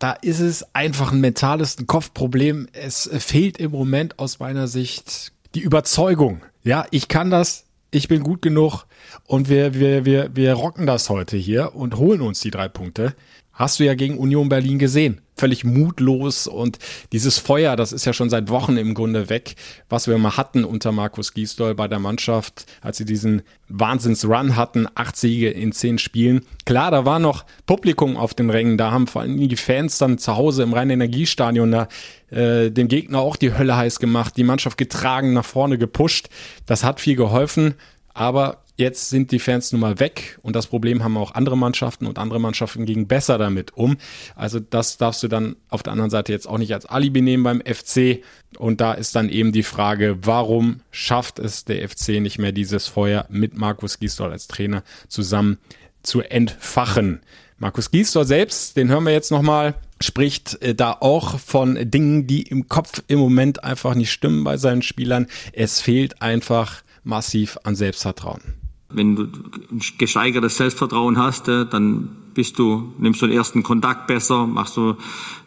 Da 0.00 0.10
ist 0.10 0.40
es 0.40 0.74
einfach 0.74 1.12
ein 1.12 1.20
mentales 1.20 1.78
ein 1.78 1.86
Kopfproblem. 1.86 2.66
Es 2.72 3.08
fehlt 3.16 3.58
im 3.58 3.70
Moment 3.70 4.18
aus 4.18 4.40
meiner 4.40 4.66
Sicht 4.66 5.32
die 5.54 5.60
Überzeugung. 5.60 6.42
Ja, 6.64 6.84
ich 6.90 7.06
kann 7.06 7.30
das, 7.30 7.66
ich 7.92 8.08
bin 8.08 8.24
gut 8.24 8.42
genug 8.42 8.86
und 9.24 9.48
wir, 9.48 9.74
wir, 9.74 10.04
wir, 10.04 10.34
wir 10.34 10.54
rocken 10.54 10.84
das 10.84 11.10
heute 11.10 11.36
hier 11.36 11.76
und 11.76 11.96
holen 11.96 12.22
uns 12.22 12.40
die 12.40 12.50
drei 12.50 12.66
Punkte. 12.66 13.14
Hast 13.52 13.78
du 13.78 13.84
ja 13.84 13.94
gegen 13.94 14.18
Union 14.18 14.48
Berlin 14.48 14.80
gesehen 14.80 15.20
völlig 15.36 15.64
mutlos 15.64 16.46
und 16.46 16.78
dieses 17.12 17.38
Feuer, 17.38 17.76
das 17.76 17.92
ist 17.92 18.06
ja 18.06 18.12
schon 18.12 18.30
seit 18.30 18.48
Wochen 18.48 18.76
im 18.76 18.94
Grunde 18.94 19.28
weg, 19.28 19.54
was 19.88 20.08
wir 20.08 20.16
mal 20.18 20.36
hatten 20.36 20.64
unter 20.64 20.92
Markus 20.92 21.34
Giesdoll 21.34 21.74
bei 21.74 21.88
der 21.88 21.98
Mannschaft, 21.98 22.66
als 22.80 22.96
sie 22.96 23.04
diesen 23.04 23.42
Wahnsinns-Run 23.68 24.56
hatten, 24.56 24.86
acht 24.94 25.16
Siege 25.16 25.50
in 25.50 25.72
zehn 25.72 25.98
Spielen. 25.98 26.46
Klar, 26.64 26.90
da 26.90 27.04
war 27.04 27.18
noch 27.18 27.44
Publikum 27.66 28.16
auf 28.16 28.34
den 28.34 28.50
Rängen, 28.50 28.78
da 28.78 28.90
haben 28.90 29.06
vor 29.06 29.22
allem 29.22 29.36
die 29.36 29.56
Fans 29.56 29.98
dann 29.98 30.18
zu 30.18 30.36
Hause 30.36 30.62
im 30.62 30.72
Rhein-Energiestadion 30.72 31.70
da 31.70 31.88
äh, 32.30 32.70
dem 32.70 32.88
Gegner 32.88 33.20
auch 33.20 33.36
die 33.36 33.54
Hölle 33.54 33.76
heiß 33.76 33.98
gemacht, 33.98 34.36
die 34.36 34.44
Mannschaft 34.44 34.78
getragen, 34.78 35.32
nach 35.32 35.44
vorne 35.44 35.78
gepusht. 35.78 36.28
Das 36.64 36.82
hat 36.82 37.00
viel 37.00 37.16
geholfen, 37.16 37.74
aber 38.14 38.62
Jetzt 38.78 39.08
sind 39.08 39.32
die 39.32 39.38
Fans 39.38 39.72
nun 39.72 39.80
mal 39.80 39.98
weg 40.00 40.38
und 40.42 40.54
das 40.54 40.66
Problem 40.66 41.02
haben 41.02 41.16
auch 41.16 41.34
andere 41.34 41.56
Mannschaften 41.56 42.06
und 42.06 42.18
andere 42.18 42.38
Mannschaften 42.38 42.84
gingen 42.84 43.08
besser 43.08 43.38
damit 43.38 43.74
um. 43.74 43.96
Also 44.34 44.60
das 44.60 44.98
darfst 44.98 45.22
du 45.22 45.28
dann 45.28 45.56
auf 45.70 45.82
der 45.82 45.92
anderen 45.92 46.10
Seite 46.10 46.32
jetzt 46.32 46.46
auch 46.46 46.58
nicht 46.58 46.74
als 46.74 46.84
Alibi 46.84 47.22
nehmen 47.22 47.42
beim 47.42 47.62
FC. 47.62 48.22
Und 48.58 48.82
da 48.82 48.92
ist 48.92 49.16
dann 49.16 49.30
eben 49.30 49.52
die 49.52 49.62
Frage, 49.62 50.18
warum 50.20 50.80
schafft 50.90 51.38
es 51.38 51.64
der 51.64 51.88
FC 51.88 52.20
nicht 52.20 52.38
mehr 52.38 52.52
dieses 52.52 52.86
Feuer 52.86 53.24
mit 53.30 53.56
Markus 53.56 53.98
Gisdol 53.98 54.30
als 54.30 54.46
Trainer 54.46 54.82
zusammen 55.08 55.56
zu 56.02 56.20
entfachen? 56.20 57.20
Markus 57.56 57.90
Gisdol 57.90 58.26
selbst, 58.26 58.76
den 58.76 58.90
hören 58.90 59.04
wir 59.04 59.14
jetzt 59.14 59.30
nochmal, 59.30 59.76
spricht 60.02 60.60
äh, 60.60 60.74
da 60.74 60.92
auch 61.00 61.38
von 61.38 61.78
Dingen, 61.90 62.26
die 62.26 62.42
im 62.42 62.68
Kopf 62.68 63.02
im 63.08 63.18
Moment 63.18 63.64
einfach 63.64 63.94
nicht 63.94 64.12
stimmen 64.12 64.44
bei 64.44 64.58
seinen 64.58 64.82
Spielern. 64.82 65.28
Es 65.54 65.80
fehlt 65.80 66.20
einfach 66.20 66.82
massiv 67.04 67.56
an 67.62 67.74
Selbstvertrauen. 67.74 68.65
Wenn 68.88 69.16
du 69.16 69.24
ein 69.24 69.80
gesteigertes 69.98 70.56
Selbstvertrauen 70.56 71.18
hast, 71.18 71.48
äh, 71.48 71.66
dann 71.66 72.08
bist 72.34 72.58
du, 72.58 72.92
nimmst 72.98 73.22
du 73.22 73.26
den 73.26 73.36
ersten 73.36 73.62
Kontakt 73.62 74.06
besser, 74.06 74.46
machst 74.46 74.76
du 74.76 74.96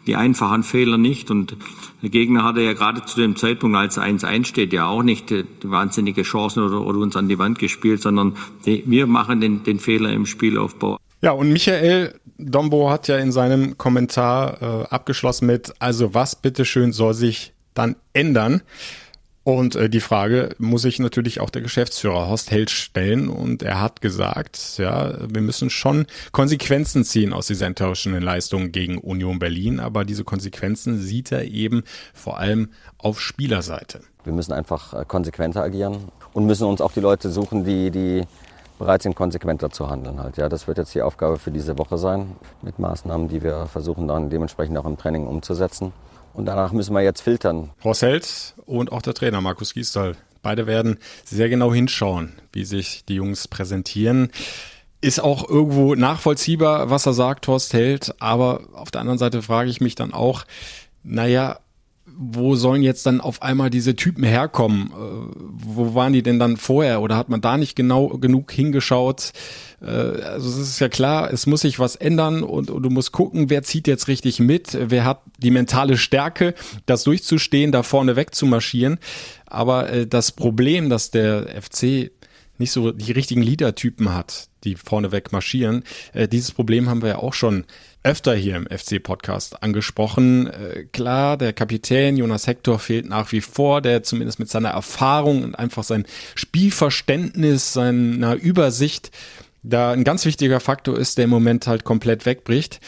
die 0.06 0.16
einfachen 0.16 0.64
Fehler 0.64 0.98
nicht. 0.98 1.30
Und 1.30 1.56
der 2.02 2.10
Gegner 2.10 2.44
hatte 2.44 2.60
ja 2.60 2.72
gerade 2.72 3.04
zu 3.04 3.18
dem 3.20 3.36
Zeitpunkt, 3.36 3.76
als 3.76 3.96
1-1 3.96 4.44
steht, 4.44 4.72
ja 4.72 4.86
auch 4.86 5.02
nicht 5.02 5.30
die, 5.30 5.44
die 5.62 5.70
wahnsinnige 5.70 6.22
Chancen 6.22 6.64
oder, 6.64 6.80
oder, 6.80 6.98
uns 6.98 7.16
an 7.16 7.28
die 7.28 7.38
Wand 7.38 7.58
gespielt, 7.58 8.02
sondern 8.02 8.36
die, 8.66 8.82
wir 8.86 9.06
machen 9.06 9.40
den, 9.40 9.62
den 9.62 9.78
Fehler 9.78 10.12
im 10.12 10.26
Spielaufbau. 10.26 10.98
Ja, 11.22 11.32
und 11.32 11.52
Michael 11.52 12.18
Dombo 12.38 12.90
hat 12.90 13.08
ja 13.08 13.18
in 13.18 13.30
seinem 13.30 13.78
Kommentar 13.78 14.62
äh, 14.62 14.86
abgeschlossen 14.88 15.46
mit, 15.46 15.72
also 15.78 16.14
was 16.14 16.34
bitteschön 16.34 16.92
soll 16.92 17.14
sich 17.14 17.52
dann 17.74 17.96
ändern? 18.12 18.62
Und 19.50 19.74
äh, 19.74 19.90
die 19.90 20.00
Frage 20.00 20.50
muss 20.58 20.82
sich 20.82 21.00
natürlich 21.00 21.40
auch 21.40 21.50
der 21.50 21.62
Geschäftsführer 21.62 22.28
Horst 22.28 22.52
Held 22.52 22.70
stellen. 22.70 23.28
Und 23.28 23.64
er 23.64 23.80
hat 23.80 24.00
gesagt, 24.00 24.78
ja, 24.78 25.14
wir 25.28 25.40
müssen 25.40 25.70
schon 25.70 26.06
Konsequenzen 26.30 27.04
ziehen 27.04 27.32
aus 27.32 27.48
dieser 27.48 27.66
enttäuschenden 27.66 28.22
Leistung 28.22 28.70
gegen 28.70 28.98
Union 28.98 29.40
Berlin. 29.40 29.80
Aber 29.80 30.04
diese 30.04 30.22
Konsequenzen 30.22 31.00
sieht 31.00 31.32
er 31.32 31.46
eben 31.46 31.82
vor 32.14 32.38
allem 32.38 32.68
auf 32.96 33.20
Spielerseite. 33.20 34.02
Wir 34.22 34.32
müssen 34.32 34.52
einfach 34.52 34.94
äh, 34.94 35.04
konsequenter 35.04 35.62
agieren 35.64 35.96
und 36.32 36.46
müssen 36.46 36.68
uns 36.68 36.80
auch 36.80 36.92
die 36.92 37.00
Leute 37.00 37.28
suchen, 37.28 37.64
die, 37.64 37.90
die 37.90 38.22
bereit 38.78 39.02
sind, 39.02 39.16
konsequenter 39.16 39.70
zu 39.70 39.90
handeln. 39.90 40.22
Halt. 40.22 40.36
Ja, 40.36 40.48
das 40.48 40.68
wird 40.68 40.78
jetzt 40.78 40.94
die 40.94 41.02
Aufgabe 41.02 41.38
für 41.38 41.50
diese 41.50 41.76
Woche 41.76 41.98
sein, 41.98 42.36
mit 42.62 42.78
Maßnahmen, 42.78 43.26
die 43.26 43.42
wir 43.42 43.66
versuchen 43.66 44.06
dann 44.06 44.30
dementsprechend 44.30 44.78
auch 44.78 44.86
im 44.86 44.96
Training 44.96 45.26
umzusetzen. 45.26 45.92
Und 46.32 46.46
danach 46.46 46.72
müssen 46.72 46.94
wir 46.94 47.02
jetzt 47.02 47.20
filtern. 47.20 47.70
Horst 47.82 48.02
Held 48.02 48.54
und 48.66 48.92
auch 48.92 49.02
der 49.02 49.14
Trainer 49.14 49.40
Markus 49.40 49.74
Giestal. 49.74 50.16
Beide 50.42 50.66
werden 50.66 50.98
sehr 51.24 51.48
genau 51.48 51.72
hinschauen, 51.72 52.32
wie 52.52 52.64
sich 52.64 53.04
die 53.04 53.16
Jungs 53.16 53.48
präsentieren. 53.48 54.30
Ist 55.02 55.20
auch 55.20 55.48
irgendwo 55.48 55.94
nachvollziehbar, 55.94 56.90
was 56.90 57.06
er 57.06 57.12
sagt, 57.12 57.46
Horst 57.48 57.72
Held. 57.72 58.14
Aber 58.20 58.62
auf 58.72 58.90
der 58.90 59.00
anderen 59.00 59.18
Seite 59.18 59.42
frage 59.42 59.70
ich 59.70 59.80
mich 59.80 59.94
dann 59.94 60.12
auch, 60.12 60.44
naja, 61.02 61.58
wo 62.06 62.54
sollen 62.54 62.82
jetzt 62.82 63.06
dann 63.06 63.20
auf 63.20 63.42
einmal 63.42 63.70
diese 63.70 63.96
Typen 63.96 64.24
herkommen? 64.24 64.92
Wo 65.64 65.94
waren 65.94 66.12
die 66.12 66.22
denn 66.22 66.38
dann 66.38 66.56
vorher? 66.56 67.02
Oder 67.02 67.16
hat 67.16 67.28
man 67.28 67.40
da 67.40 67.56
nicht 67.56 67.76
genau 67.76 68.08
genug 68.08 68.52
hingeschaut? 68.52 69.32
Äh, 69.80 69.86
also 69.86 70.48
es 70.48 70.58
ist 70.58 70.80
ja 70.80 70.88
klar, 70.88 71.32
es 71.32 71.46
muss 71.46 71.62
sich 71.62 71.78
was 71.78 71.96
ändern 71.96 72.42
und, 72.42 72.70
und, 72.70 72.82
du 72.82 72.90
musst 72.90 73.12
gucken, 73.12 73.50
wer 73.50 73.62
zieht 73.62 73.86
jetzt 73.86 74.08
richtig 74.08 74.40
mit, 74.40 74.76
wer 74.80 75.04
hat 75.04 75.22
die 75.38 75.50
mentale 75.50 75.96
Stärke, 75.96 76.54
das 76.86 77.04
durchzustehen, 77.04 77.72
da 77.72 77.82
vorne 77.82 78.16
wegzumarschieren. 78.16 78.98
Aber 79.46 79.90
äh, 79.90 80.06
das 80.06 80.32
Problem, 80.32 80.88
dass 80.88 81.10
der 81.10 81.62
FC 81.62 82.10
nicht 82.58 82.72
so 82.72 82.92
die 82.92 83.12
richtigen 83.12 83.42
Leader-Typen 83.42 84.14
hat, 84.14 84.48
die 84.64 84.76
vorneweg 84.76 85.32
marschieren. 85.32 85.82
Äh, 86.12 86.28
dieses 86.28 86.52
Problem 86.52 86.88
haben 86.88 87.02
wir 87.02 87.08
ja 87.08 87.18
auch 87.18 87.34
schon 87.34 87.64
öfter 88.02 88.34
hier 88.34 88.56
im 88.56 88.66
FC-Podcast 88.66 89.62
angesprochen. 89.62 90.46
Äh, 90.46 90.84
klar, 90.92 91.36
der 91.36 91.52
Kapitän 91.52 92.16
Jonas 92.16 92.46
Hector 92.46 92.78
fehlt 92.78 93.08
nach 93.08 93.30
wie 93.32 93.40
vor, 93.40 93.80
der 93.82 94.02
zumindest 94.02 94.38
mit 94.38 94.48
seiner 94.48 94.70
Erfahrung 94.70 95.42
und 95.42 95.54
einfach 95.54 95.84
sein 95.84 96.06
Spielverständnis, 96.34 97.72
seiner 97.72 98.34
Übersicht 98.34 99.10
da 99.62 99.92
ein 99.92 100.04
ganz 100.04 100.24
wichtiger 100.24 100.60
Faktor 100.60 100.98
ist, 100.98 101.18
der 101.18 101.24
im 101.24 101.30
Moment 101.30 101.66
halt 101.66 101.84
komplett 101.84 102.26
wegbricht. 102.26 102.80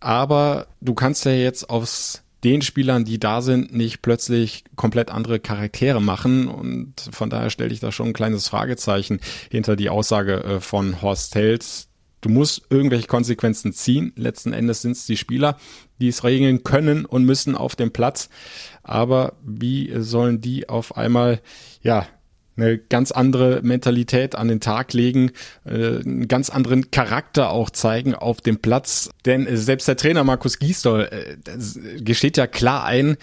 Aber 0.00 0.66
du 0.80 0.94
kannst 0.94 1.24
ja 1.24 1.32
jetzt 1.32 1.70
aus 1.70 2.22
den 2.44 2.62
Spielern, 2.62 3.04
die 3.04 3.18
da 3.18 3.42
sind, 3.42 3.74
nicht 3.74 4.00
plötzlich 4.00 4.64
komplett 4.76 5.10
andere 5.10 5.40
Charaktere 5.40 6.00
machen. 6.00 6.48
Und 6.48 6.94
von 7.10 7.30
daher 7.30 7.50
stelle 7.50 7.72
ich 7.72 7.80
da 7.80 7.90
schon 7.90 8.08
ein 8.08 8.12
kleines 8.12 8.48
Fragezeichen 8.48 9.20
hinter 9.50 9.74
die 9.74 9.90
Aussage 9.90 10.44
äh, 10.44 10.60
von 10.60 11.02
Horst 11.02 11.34
Held. 11.34 11.87
Du 12.20 12.28
musst 12.28 12.62
irgendwelche 12.70 13.06
Konsequenzen 13.06 13.72
ziehen. 13.72 14.12
Letzten 14.16 14.52
Endes 14.52 14.82
sind 14.82 14.92
es 14.92 15.06
die 15.06 15.16
Spieler, 15.16 15.56
die 16.00 16.08
es 16.08 16.24
regeln 16.24 16.64
können 16.64 17.04
und 17.04 17.24
müssen 17.24 17.54
auf 17.54 17.76
dem 17.76 17.92
Platz. 17.92 18.28
Aber 18.82 19.34
wie 19.44 19.92
sollen 19.98 20.40
die 20.40 20.68
auf 20.68 20.96
einmal, 20.96 21.40
ja, 21.82 22.06
eine 22.56 22.76
ganz 22.76 23.12
andere 23.12 23.60
Mentalität 23.62 24.34
an 24.34 24.48
den 24.48 24.60
Tag 24.60 24.92
legen, 24.92 25.30
äh, 25.64 26.00
einen 26.00 26.26
ganz 26.26 26.50
anderen 26.50 26.90
Charakter 26.90 27.50
auch 27.50 27.70
zeigen 27.70 28.16
auf 28.16 28.40
dem 28.40 28.58
Platz. 28.58 29.10
Denn 29.24 29.46
äh, 29.46 29.56
selbst 29.56 29.86
der 29.86 29.96
Trainer 29.96 30.24
Markus 30.24 30.58
Giesdoll 30.58 31.08
äh, 31.10 32.02
gesteht 32.02 32.36
ja 32.36 32.48
klar 32.48 32.84
ein, 32.84 33.16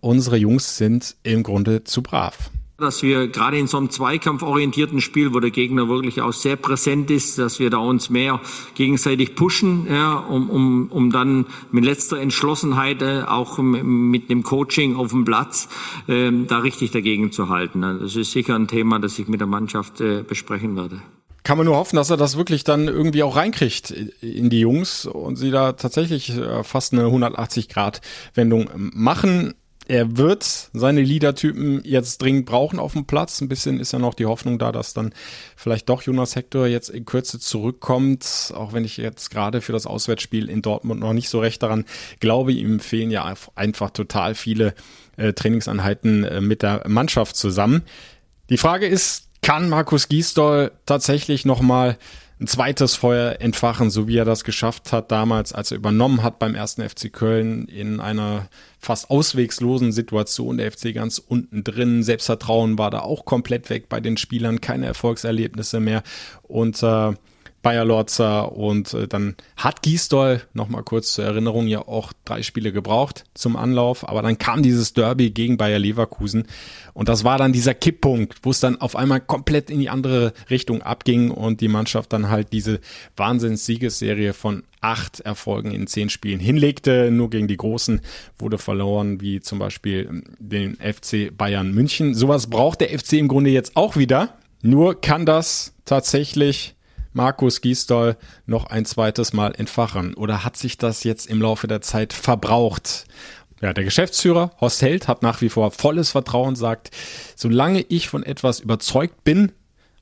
unsere 0.00 0.36
Jungs 0.36 0.76
sind 0.76 1.16
im 1.22 1.42
Grunde 1.42 1.84
zu 1.84 2.02
brav 2.02 2.50
dass 2.78 3.02
wir 3.02 3.28
gerade 3.28 3.58
in 3.58 3.66
so 3.66 3.76
einem 3.78 3.90
zweikampforientierten 3.90 5.00
Spiel, 5.00 5.34
wo 5.34 5.40
der 5.40 5.50
Gegner 5.50 5.88
wirklich 5.88 6.20
auch 6.20 6.32
sehr 6.32 6.56
präsent 6.56 7.10
ist, 7.10 7.38
dass 7.38 7.58
wir 7.58 7.70
da 7.70 7.78
uns 7.78 8.10
mehr 8.10 8.40
gegenseitig 8.74 9.34
pushen, 9.34 9.86
ja, 9.88 10.14
um, 10.14 10.50
um, 10.50 10.88
um 10.90 11.10
dann 11.10 11.46
mit 11.70 11.84
letzter 11.84 12.18
Entschlossenheit 12.18 13.02
äh, 13.02 13.22
auch 13.22 13.58
mit 13.58 14.30
dem 14.30 14.42
Coaching 14.42 14.96
auf 14.96 15.10
dem 15.10 15.24
Platz 15.24 15.68
äh, 16.08 16.30
da 16.46 16.58
richtig 16.58 16.90
dagegen 16.90 17.30
zu 17.30 17.48
halten. 17.48 17.82
Das 17.82 18.16
ist 18.16 18.32
sicher 18.32 18.54
ein 18.54 18.68
Thema, 18.68 18.98
das 18.98 19.18
ich 19.18 19.28
mit 19.28 19.40
der 19.40 19.46
Mannschaft 19.46 20.00
äh, 20.00 20.22
besprechen 20.22 20.76
werde 20.76 21.00
kann 21.44 21.58
man 21.58 21.66
nur 21.66 21.76
hoffen, 21.76 21.96
dass 21.96 22.10
er 22.10 22.16
das 22.16 22.36
wirklich 22.36 22.62
dann 22.64 22.86
irgendwie 22.88 23.22
auch 23.22 23.34
reinkriegt 23.34 23.90
in 23.90 24.48
die 24.48 24.60
Jungs 24.60 25.06
und 25.06 25.36
sie 25.36 25.50
da 25.50 25.72
tatsächlich 25.72 26.30
äh, 26.36 26.62
fast 26.62 26.92
eine 26.92 27.06
180-Grad-Wendung 27.06 28.70
machen 28.76 29.54
er 29.88 30.16
wird 30.16 30.70
seine 30.72 31.02
Leader-Typen 31.02 31.82
jetzt 31.84 32.22
dringend 32.22 32.46
brauchen 32.46 32.78
auf 32.78 32.92
dem 32.92 33.04
Platz. 33.04 33.40
Ein 33.40 33.48
bisschen 33.48 33.80
ist 33.80 33.92
ja 33.92 33.98
noch 33.98 34.14
die 34.14 34.26
Hoffnung 34.26 34.58
da, 34.58 34.72
dass 34.72 34.94
dann 34.94 35.12
vielleicht 35.56 35.88
doch 35.88 36.02
Jonas 36.02 36.36
Hector 36.36 36.66
jetzt 36.66 36.88
in 36.88 37.04
Kürze 37.04 37.40
zurückkommt. 37.40 38.52
Auch 38.54 38.72
wenn 38.72 38.84
ich 38.84 38.96
jetzt 38.96 39.30
gerade 39.30 39.60
für 39.60 39.72
das 39.72 39.86
Auswärtsspiel 39.86 40.48
in 40.48 40.62
Dortmund 40.62 41.00
noch 41.00 41.12
nicht 41.12 41.28
so 41.28 41.40
recht 41.40 41.62
daran 41.62 41.84
glaube. 42.20 42.52
Ihm 42.52 42.80
fehlen 42.80 43.10
ja 43.10 43.34
einfach 43.54 43.90
total 43.90 44.34
viele 44.34 44.74
äh, 45.16 45.32
Trainingseinheiten 45.32 46.24
äh, 46.24 46.40
mit 46.40 46.62
der 46.62 46.84
Mannschaft 46.88 47.36
zusammen. 47.36 47.82
Die 48.50 48.58
Frage 48.58 48.86
ist, 48.86 49.28
kann 49.42 49.68
Markus 49.68 50.08
Giesdoll 50.08 50.70
tatsächlich 50.86 51.44
nochmal 51.44 51.98
ein 52.42 52.48
zweites 52.48 52.96
Feuer 52.96 53.36
entfachen, 53.40 53.88
so 53.88 54.08
wie 54.08 54.16
er 54.16 54.24
das 54.24 54.42
geschafft 54.42 54.92
hat 54.92 55.12
damals, 55.12 55.52
als 55.52 55.70
er 55.70 55.76
übernommen 55.76 56.24
hat 56.24 56.40
beim 56.40 56.56
ersten 56.56 56.86
FC 56.86 57.12
Köln 57.12 57.66
in 57.66 58.00
einer 58.00 58.48
fast 58.80 59.10
auswegslosen 59.10 59.92
Situation. 59.92 60.58
Der 60.58 60.72
FC 60.72 60.92
ganz 60.92 61.18
unten 61.18 61.62
drin. 61.62 62.02
Selbstvertrauen 62.02 62.78
war 62.78 62.90
da 62.90 62.98
auch 63.00 63.24
komplett 63.24 63.70
weg 63.70 63.88
bei 63.88 64.00
den 64.00 64.16
Spielern. 64.16 64.60
Keine 64.60 64.86
Erfolgserlebnisse 64.86 65.78
mehr. 65.78 66.02
Und 66.42 66.82
äh, 66.82 67.12
Bayer 67.62 67.84
Lorzer 67.84 68.52
und 68.52 68.92
äh, 68.94 69.08
dann 69.08 69.36
hat 69.56 69.82
Giesdoll, 69.82 70.42
nochmal 70.52 70.82
kurz 70.82 71.12
zur 71.14 71.24
Erinnerung, 71.24 71.66
ja 71.66 71.86
auch 71.86 72.12
drei 72.24 72.42
Spiele 72.42 72.72
gebraucht 72.72 73.24
zum 73.34 73.56
Anlauf, 73.56 74.08
aber 74.08 74.22
dann 74.22 74.38
kam 74.38 74.62
dieses 74.62 74.92
Derby 74.92 75.30
gegen 75.30 75.56
Bayer 75.56 75.78
Leverkusen 75.78 76.46
und 76.92 77.08
das 77.08 77.24
war 77.24 77.38
dann 77.38 77.52
dieser 77.52 77.74
Kipppunkt, 77.74 78.36
wo 78.42 78.50
es 78.50 78.60
dann 78.60 78.80
auf 78.80 78.96
einmal 78.96 79.20
komplett 79.20 79.70
in 79.70 79.80
die 79.80 79.90
andere 79.90 80.32
Richtung 80.50 80.82
abging 80.82 81.30
und 81.30 81.60
die 81.60 81.68
Mannschaft 81.68 82.12
dann 82.12 82.28
halt 82.28 82.52
diese 82.52 82.80
Wahnsinns-Siegesserie 83.16 84.32
von 84.32 84.64
acht 84.82 85.20
Erfolgen 85.20 85.70
in 85.70 85.86
zehn 85.86 86.10
Spielen 86.10 86.40
hinlegte. 86.40 87.10
Nur 87.10 87.30
gegen 87.30 87.48
die 87.48 87.56
Großen 87.56 88.00
wurde 88.38 88.58
verloren, 88.58 89.20
wie 89.20 89.40
zum 89.40 89.58
Beispiel 89.58 90.06
ähm, 90.08 90.24
den 90.38 90.76
FC 90.76 91.34
Bayern 91.36 91.72
München. 91.72 92.14
Sowas 92.14 92.48
braucht 92.48 92.80
der 92.80 92.96
FC 92.96 93.14
im 93.14 93.28
Grunde 93.28 93.50
jetzt 93.50 93.76
auch 93.76 93.96
wieder. 93.96 94.36
Nur 94.60 95.00
kann 95.00 95.24
das 95.24 95.74
tatsächlich 95.84 96.74
Markus 97.12 97.60
Gisdol 97.60 98.16
noch 98.46 98.66
ein 98.66 98.84
zweites 98.84 99.32
Mal 99.32 99.54
entfachen? 99.54 100.14
Oder 100.14 100.44
hat 100.44 100.56
sich 100.56 100.78
das 100.78 101.04
jetzt 101.04 101.26
im 101.26 101.40
Laufe 101.40 101.68
der 101.68 101.80
Zeit 101.80 102.12
verbraucht? 102.12 103.04
Ja, 103.60 103.72
der 103.72 103.84
Geschäftsführer 103.84 104.50
Horst 104.60 104.82
Held 104.82 105.06
hat 105.08 105.22
nach 105.22 105.40
wie 105.40 105.48
vor 105.48 105.70
volles 105.70 106.10
Vertrauen, 106.10 106.56
sagt, 106.56 106.90
solange 107.36 107.80
ich 107.82 108.08
von 108.08 108.24
etwas 108.24 108.60
überzeugt 108.60 109.22
bin, 109.24 109.52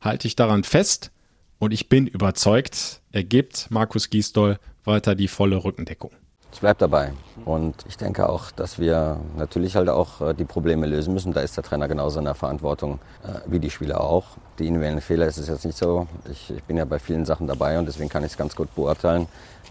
halte 0.00 0.26
ich 0.26 0.36
daran 0.36 0.64
fest 0.64 1.10
und 1.58 1.72
ich 1.72 1.88
bin 1.88 2.06
überzeugt, 2.06 3.02
er 3.12 3.22
gibt 3.22 3.70
Markus 3.70 4.08
Gisdol 4.08 4.58
weiter 4.84 5.14
die 5.14 5.28
volle 5.28 5.62
Rückendeckung. 5.62 6.12
Es 6.52 6.58
bleibt 6.58 6.82
dabei. 6.82 7.12
Und 7.44 7.76
ich 7.88 7.96
denke 7.96 8.28
auch, 8.28 8.50
dass 8.50 8.78
wir 8.78 9.18
natürlich 9.36 9.76
halt 9.76 9.88
auch 9.88 10.20
äh, 10.20 10.34
die 10.34 10.44
Probleme 10.44 10.86
lösen 10.86 11.14
müssen. 11.14 11.32
Da 11.32 11.40
ist 11.40 11.56
der 11.56 11.64
Trainer 11.64 11.88
genauso 11.88 12.18
in 12.18 12.24
der 12.24 12.34
Verantwortung 12.34 12.98
äh, 13.22 13.38
wie 13.46 13.60
die 13.60 13.70
Spieler 13.70 14.00
auch. 14.00 14.24
Die 14.58 14.66
individuellen 14.66 15.00
Fehler 15.00 15.26
ist 15.26 15.38
es 15.38 15.48
jetzt 15.48 15.64
nicht 15.64 15.78
so. 15.78 16.06
Ich, 16.30 16.50
ich 16.50 16.62
bin 16.64 16.76
ja 16.76 16.84
bei 16.84 16.98
vielen 16.98 17.24
Sachen 17.24 17.46
dabei 17.46 17.78
und 17.78 17.86
deswegen 17.86 18.08
kann 18.08 18.24
ich 18.24 18.32
es 18.32 18.36
ganz 18.36 18.56
gut 18.56 18.74
beurteilen. 18.74 19.28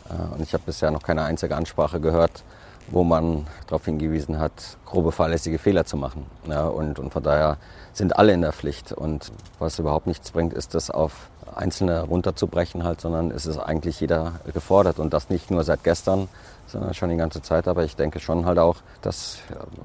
Äh, 0.09 0.35
und 0.35 0.41
ich 0.41 0.53
habe 0.53 0.63
bisher 0.65 0.89
noch 0.89 1.03
keine 1.03 1.23
einzige 1.23 1.55
Ansprache 1.55 1.99
gehört, 1.99 2.43
wo 2.87 3.03
man 3.03 3.45
darauf 3.67 3.85
hingewiesen 3.85 4.39
hat, 4.39 4.77
grobe 4.85 5.11
fahrlässige 5.11 5.59
Fehler 5.59 5.85
zu 5.85 5.97
machen. 5.97 6.25
Ja, 6.47 6.67
und, 6.67 6.97
und 6.97 7.11
von 7.11 7.23
daher 7.23 7.57
sind 7.93 8.17
alle 8.17 8.33
in 8.33 8.41
der 8.41 8.53
Pflicht. 8.53 8.93
Und 8.93 9.31
was 9.59 9.79
überhaupt 9.79 10.07
nichts 10.07 10.31
bringt, 10.31 10.53
ist 10.53 10.73
das 10.73 10.89
auf 10.89 11.29
Einzelne 11.55 12.03
runterzubrechen 12.03 12.83
halt, 12.83 13.01
sondern 13.01 13.31
es 13.31 13.45
ist 13.45 13.57
eigentlich 13.57 13.99
jeder 13.99 14.33
gefordert. 14.53 14.97
Und 14.99 15.13
das 15.13 15.29
nicht 15.29 15.51
nur 15.51 15.63
seit 15.63 15.83
gestern, 15.83 16.29
sondern 16.69 16.93
schon 16.93 17.09
die 17.09 17.17
ganze 17.17 17.41
Zeit. 17.41 17.67
Aber 17.67 17.83
ich 17.83 17.95
denke 17.95 18.19
schon 18.19 18.45
halt 18.45 18.59
auch, 18.59 18.77
dass 19.01 19.39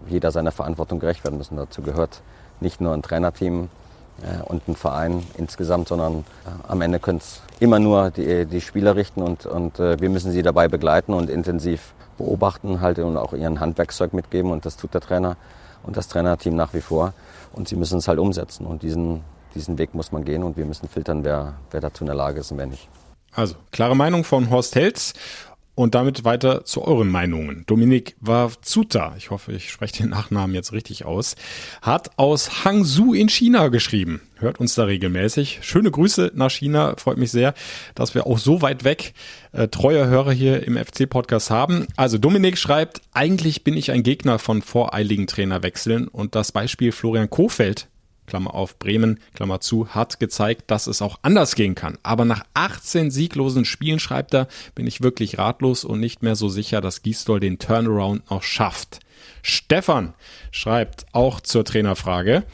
jeder 0.08 0.30
seiner 0.30 0.52
Verantwortung 0.52 1.00
gerecht 1.00 1.24
werden 1.24 1.38
muss. 1.38 1.50
dazu 1.50 1.82
gehört 1.82 2.22
nicht 2.60 2.80
nur 2.80 2.92
ein 2.92 3.02
Trainerteam 3.02 3.68
äh, 4.22 4.42
und 4.44 4.68
ein 4.68 4.76
Verein 4.76 5.22
insgesamt, 5.36 5.88
sondern 5.88 6.18
äh, 6.18 6.68
am 6.68 6.80
Ende 6.80 6.98
können 6.98 7.18
es 7.18 7.42
immer 7.60 7.78
nur 7.78 8.10
die, 8.10 8.46
die 8.46 8.60
Spieler 8.60 8.96
richten 8.96 9.22
und, 9.22 9.46
und 9.46 9.78
äh, 9.80 10.00
wir 10.00 10.08
müssen 10.08 10.30
sie 10.30 10.42
dabei 10.42 10.68
begleiten 10.68 11.14
und 11.14 11.30
intensiv 11.30 11.94
beobachten 12.16 12.80
halt 12.80 12.98
und 13.00 13.16
auch 13.16 13.32
ihren 13.32 13.60
Handwerkszeug 13.60 14.12
mitgeben 14.12 14.52
und 14.52 14.64
das 14.66 14.76
tut 14.76 14.94
der 14.94 15.00
Trainer 15.00 15.36
und 15.82 15.96
das 15.96 16.08
Trainerteam 16.08 16.54
nach 16.54 16.74
wie 16.74 16.80
vor 16.80 17.12
und 17.52 17.68
sie 17.68 17.76
müssen 17.76 17.98
es 17.98 18.08
halt 18.08 18.18
umsetzen 18.18 18.66
und 18.66 18.82
diesen, 18.82 19.22
diesen 19.54 19.78
Weg 19.78 19.94
muss 19.94 20.12
man 20.12 20.24
gehen 20.24 20.42
und 20.42 20.56
wir 20.56 20.64
müssen 20.64 20.88
filtern, 20.88 21.24
wer, 21.24 21.54
wer 21.70 21.80
dazu 21.80 22.04
in 22.04 22.06
der 22.06 22.16
Lage 22.16 22.40
ist 22.40 22.52
und 22.52 22.58
wer 22.58 22.66
nicht. 22.66 22.88
Also, 23.32 23.56
klare 23.72 23.96
Meinung 23.96 24.22
von 24.22 24.48
Horst 24.50 24.76
Helz. 24.76 25.12
Und 25.76 25.96
damit 25.96 26.24
weiter 26.24 26.64
zu 26.64 26.82
euren 26.82 27.08
Meinungen. 27.08 27.64
Dominik 27.66 28.14
Wazuta, 28.20 29.14
ich 29.18 29.30
hoffe, 29.30 29.52
ich 29.52 29.70
spreche 29.72 30.02
den 30.02 30.10
Nachnamen 30.10 30.54
jetzt 30.54 30.72
richtig 30.72 31.04
aus, 31.04 31.34
hat 31.82 32.16
aus 32.16 32.64
Hangzhou 32.64 33.12
in 33.12 33.28
China 33.28 33.68
geschrieben. 33.68 34.20
Hört 34.36 34.60
uns 34.60 34.76
da 34.76 34.84
regelmäßig. 34.84 35.60
Schöne 35.62 35.90
Grüße 35.90 36.30
nach 36.34 36.50
China. 36.50 36.94
Freut 36.96 37.18
mich 37.18 37.32
sehr, 37.32 37.54
dass 37.96 38.14
wir 38.14 38.26
auch 38.26 38.38
so 38.38 38.62
weit 38.62 38.84
weg 38.84 39.14
äh, 39.50 39.66
treue 39.66 40.06
Hörer 40.06 40.32
hier 40.32 40.64
im 40.64 40.76
FC-Podcast 40.76 41.50
haben. 41.50 41.88
Also 41.96 42.18
Dominik 42.18 42.56
schreibt, 42.56 43.00
eigentlich 43.12 43.64
bin 43.64 43.76
ich 43.76 43.90
ein 43.90 44.04
Gegner 44.04 44.38
von 44.38 44.62
voreiligen 44.62 45.26
Trainerwechseln 45.26 46.06
und 46.06 46.36
das 46.36 46.52
Beispiel 46.52 46.92
Florian 46.92 47.30
Kofeld 47.30 47.88
Klammer 48.26 48.54
auf 48.54 48.78
Bremen, 48.78 49.20
Klammer 49.34 49.60
zu, 49.60 49.88
hat 49.88 50.20
gezeigt, 50.20 50.70
dass 50.70 50.86
es 50.86 51.02
auch 51.02 51.18
anders 51.22 51.54
gehen 51.54 51.74
kann. 51.74 51.98
Aber 52.02 52.24
nach 52.24 52.44
18 52.54 53.10
sieglosen 53.10 53.64
Spielen, 53.64 53.98
schreibt 53.98 54.34
er, 54.34 54.48
bin 54.74 54.86
ich 54.86 55.02
wirklich 55.02 55.38
ratlos 55.38 55.84
und 55.84 56.00
nicht 56.00 56.22
mehr 56.22 56.36
so 56.36 56.48
sicher, 56.48 56.80
dass 56.80 57.02
Gisdol 57.02 57.40
den 57.40 57.58
Turnaround 57.58 58.30
noch 58.30 58.42
schafft. 58.42 59.00
Stefan 59.42 60.14
schreibt 60.50 61.06
auch 61.12 61.40
zur 61.40 61.64
Trainerfrage, 61.64 62.44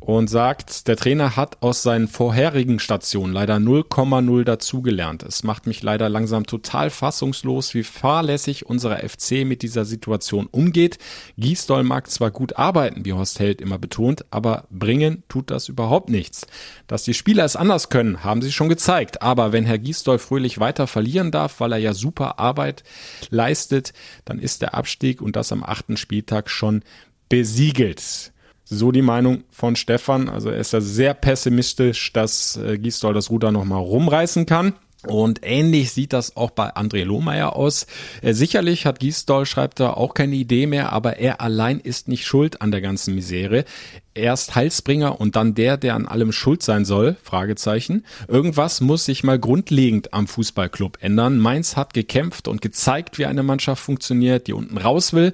und 0.00 0.28
sagt, 0.28 0.88
der 0.88 0.96
Trainer 0.96 1.36
hat 1.36 1.62
aus 1.62 1.82
seinen 1.82 2.08
vorherigen 2.08 2.78
Stationen 2.78 3.34
leider 3.34 3.56
0,0 3.56 4.44
dazugelernt. 4.44 5.22
Es 5.22 5.44
macht 5.44 5.66
mich 5.66 5.82
leider 5.82 6.08
langsam 6.08 6.46
total 6.46 6.88
fassungslos, 6.88 7.74
wie 7.74 7.82
fahrlässig 7.82 8.66
unser 8.66 8.96
FC 8.96 9.44
mit 9.44 9.62
dieser 9.62 9.84
Situation 9.84 10.48
umgeht. 10.50 10.98
Giesdoll 11.36 11.84
mag 11.84 12.10
zwar 12.10 12.30
gut 12.30 12.56
arbeiten, 12.56 13.04
wie 13.04 13.12
Horst 13.12 13.40
Held 13.40 13.60
immer 13.60 13.78
betont, 13.78 14.24
aber 14.30 14.64
bringen 14.70 15.22
tut 15.28 15.50
das 15.50 15.68
überhaupt 15.68 16.08
nichts. 16.08 16.46
Dass 16.86 17.04
die 17.04 17.14
Spieler 17.14 17.44
es 17.44 17.56
anders 17.56 17.90
können, 17.90 18.24
haben 18.24 18.40
sie 18.40 18.52
schon 18.52 18.70
gezeigt. 18.70 19.20
Aber 19.20 19.52
wenn 19.52 19.66
Herr 19.66 19.78
Giesdoll 19.78 20.18
fröhlich 20.18 20.58
weiter 20.58 20.86
verlieren 20.86 21.30
darf, 21.30 21.60
weil 21.60 21.72
er 21.72 21.78
ja 21.78 21.92
super 21.92 22.38
Arbeit 22.38 22.84
leistet, 23.28 23.92
dann 24.24 24.38
ist 24.38 24.62
der 24.62 24.74
Abstieg 24.74 25.20
und 25.20 25.36
das 25.36 25.52
am 25.52 25.62
achten 25.62 25.98
Spieltag 25.98 26.48
schon 26.48 26.82
besiegelt. 27.28 28.32
So 28.64 28.92
die 28.92 29.02
Meinung 29.02 29.44
von 29.50 29.76
Stefan. 29.76 30.28
Also 30.28 30.50
er 30.50 30.58
ist 30.58 30.72
ja 30.72 30.80
sehr 30.80 31.14
pessimistisch, 31.14 32.12
dass 32.12 32.56
äh, 32.56 32.78
Gisdol 32.78 33.14
das 33.14 33.30
Ruder 33.30 33.50
nochmal 33.50 33.80
rumreißen 33.80 34.46
kann. 34.46 34.74
Und 35.06 35.40
ähnlich 35.42 35.92
sieht 35.92 36.12
das 36.12 36.36
auch 36.36 36.50
bei 36.50 36.76
André 36.76 37.04
Lohmeier 37.04 37.56
aus. 37.56 37.86
Äh, 38.20 38.34
sicherlich 38.34 38.84
hat 38.84 39.00
Gisdol, 39.00 39.46
schreibt 39.46 39.80
er, 39.80 39.96
auch 39.96 40.12
keine 40.12 40.36
Idee 40.36 40.66
mehr, 40.66 40.92
aber 40.92 41.16
er 41.16 41.40
allein 41.40 41.80
ist 41.80 42.08
nicht 42.08 42.26
schuld 42.26 42.60
an 42.60 42.70
der 42.70 42.82
ganzen 42.82 43.14
Misere. 43.14 43.64
Erst 44.12 44.54
Heilsbringer 44.56 45.18
und 45.18 45.36
dann 45.36 45.54
der, 45.54 45.78
der 45.78 45.94
an 45.94 46.06
allem 46.06 46.32
schuld 46.32 46.62
sein 46.62 46.84
soll? 46.84 47.16
Fragezeichen. 47.22 48.04
Irgendwas 48.28 48.82
muss 48.82 49.06
sich 49.06 49.24
mal 49.24 49.38
grundlegend 49.38 50.12
am 50.12 50.26
Fußballclub 50.26 50.98
ändern. 51.00 51.38
Mainz 51.38 51.76
hat 51.76 51.94
gekämpft 51.94 52.46
und 52.46 52.60
gezeigt, 52.60 53.16
wie 53.16 53.24
eine 53.24 53.42
Mannschaft 53.42 53.82
funktioniert, 53.82 54.48
die 54.48 54.52
unten 54.52 54.76
raus 54.76 55.14
will. 55.14 55.32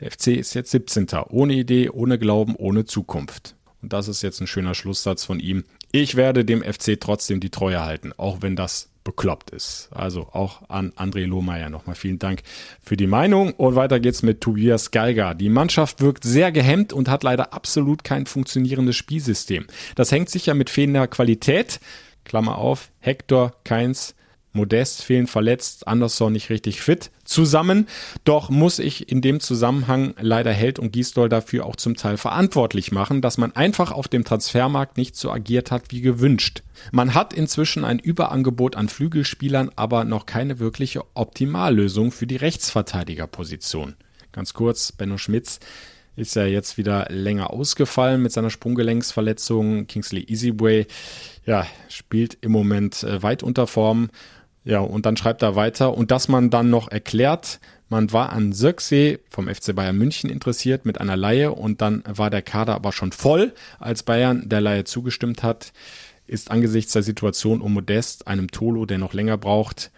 Der 0.00 0.10
FC 0.10 0.28
ist 0.28 0.54
jetzt 0.54 0.72
17. 0.72 1.06
Ohne 1.30 1.54
Idee, 1.54 1.88
ohne 1.88 2.18
Glauben, 2.18 2.54
ohne 2.54 2.84
Zukunft. 2.84 3.54
Und 3.80 3.94
das 3.94 4.08
ist 4.08 4.20
jetzt 4.20 4.40
ein 4.40 4.46
schöner 4.46 4.74
Schlusssatz 4.74 5.24
von 5.24 5.40
ihm. 5.40 5.64
Ich 5.90 6.16
werde 6.16 6.44
dem 6.44 6.62
FC 6.62 7.00
trotzdem 7.00 7.40
die 7.40 7.50
Treue 7.50 7.82
halten, 7.82 8.12
auch 8.18 8.42
wenn 8.42 8.56
das 8.56 8.90
bekloppt 9.06 9.50
ist. 9.50 9.88
Also 9.92 10.28
auch 10.32 10.68
an 10.68 10.92
André 10.96 11.26
Lohmeier 11.26 11.70
nochmal 11.70 11.94
vielen 11.94 12.18
Dank 12.18 12.42
für 12.82 12.96
die 12.96 13.06
Meinung. 13.06 13.52
Und 13.52 13.76
weiter 13.76 14.00
geht's 14.00 14.22
mit 14.22 14.40
Tobias 14.40 14.90
Geiger. 14.90 15.34
Die 15.34 15.48
Mannschaft 15.48 16.02
wirkt 16.02 16.24
sehr 16.24 16.50
gehemmt 16.50 16.92
und 16.92 17.08
hat 17.08 17.22
leider 17.22 17.54
absolut 17.54 18.02
kein 18.02 18.26
funktionierendes 18.26 18.96
Spielsystem. 18.96 19.66
Das 19.94 20.10
hängt 20.10 20.28
sicher 20.28 20.54
mit 20.54 20.70
fehlender 20.70 21.06
Qualität, 21.06 21.78
Klammer 22.24 22.58
auf, 22.58 22.90
Hector, 22.98 23.52
Keins, 23.62 24.15
Modest 24.56 25.04
fehlen 25.04 25.26
verletzt, 25.26 25.86
Anderson 25.86 26.32
nicht 26.32 26.50
richtig 26.50 26.80
fit 26.80 27.10
zusammen. 27.24 27.86
Doch 28.24 28.50
muss 28.50 28.78
ich 28.78 29.10
in 29.10 29.20
dem 29.20 29.40
Zusammenhang 29.40 30.14
leider 30.20 30.52
Held 30.52 30.78
und 30.78 30.92
Gisdol 30.92 31.28
dafür 31.28 31.66
auch 31.66 31.76
zum 31.76 31.96
Teil 31.96 32.16
verantwortlich 32.16 32.90
machen, 32.90 33.20
dass 33.22 33.38
man 33.38 33.54
einfach 33.54 33.92
auf 33.92 34.08
dem 34.08 34.24
Transfermarkt 34.24 34.96
nicht 34.96 35.16
so 35.16 35.30
agiert 35.30 35.70
hat 35.70 35.92
wie 35.92 36.00
gewünscht. 36.00 36.62
Man 36.90 37.14
hat 37.14 37.32
inzwischen 37.32 37.84
ein 37.84 37.98
Überangebot 37.98 38.76
an 38.76 38.88
Flügelspielern, 38.88 39.70
aber 39.76 40.04
noch 40.04 40.26
keine 40.26 40.58
wirkliche 40.58 41.04
Optimallösung 41.14 42.10
für 42.10 42.26
die 42.26 42.36
Rechtsverteidigerposition. 42.36 43.94
Ganz 44.32 44.54
kurz, 44.54 44.92
Benno 44.92 45.18
Schmitz 45.18 45.60
ist 46.16 46.34
ja 46.34 46.46
jetzt 46.46 46.78
wieder 46.78 47.06
länger 47.10 47.52
ausgefallen 47.52 48.22
mit 48.22 48.32
seiner 48.32 48.50
Sprunggelenksverletzung. 48.50 49.86
Kingsley 49.86 50.24
Easyway 50.28 50.86
ja, 51.44 51.66
spielt 51.88 52.38
im 52.40 52.52
Moment 52.52 53.02
äh, 53.02 53.22
weit 53.22 53.42
unter 53.42 53.66
Form 53.66 54.08
ja, 54.66 54.80
und 54.80 55.06
dann 55.06 55.16
schreibt 55.16 55.42
er 55.42 55.54
weiter, 55.54 55.96
und 55.96 56.10
dass 56.10 56.26
man 56.26 56.50
dann 56.50 56.70
noch 56.70 56.90
erklärt, 56.90 57.60
man 57.88 58.12
war 58.12 58.32
an 58.32 58.52
Söcksee 58.52 59.20
vom 59.30 59.46
FC 59.46 59.76
Bayern 59.76 59.96
München 59.96 60.28
interessiert 60.28 60.84
mit 60.84 61.00
einer 61.00 61.16
Laie 61.16 61.52
und 61.52 61.80
dann 61.80 62.02
war 62.04 62.30
der 62.30 62.42
Kader 62.42 62.74
aber 62.74 62.90
schon 62.90 63.12
voll, 63.12 63.54
als 63.78 64.02
Bayern 64.02 64.48
der 64.48 64.60
Laie 64.60 64.82
zugestimmt 64.82 65.44
hat, 65.44 65.72
ist 66.26 66.50
angesichts 66.50 66.92
der 66.92 67.04
Situation 67.04 67.60
um 67.60 67.74
Modest, 67.74 68.26
einem 68.26 68.50
Tolo, 68.50 68.86
der 68.86 68.98
noch 68.98 69.14
länger 69.14 69.38
braucht, 69.38 69.92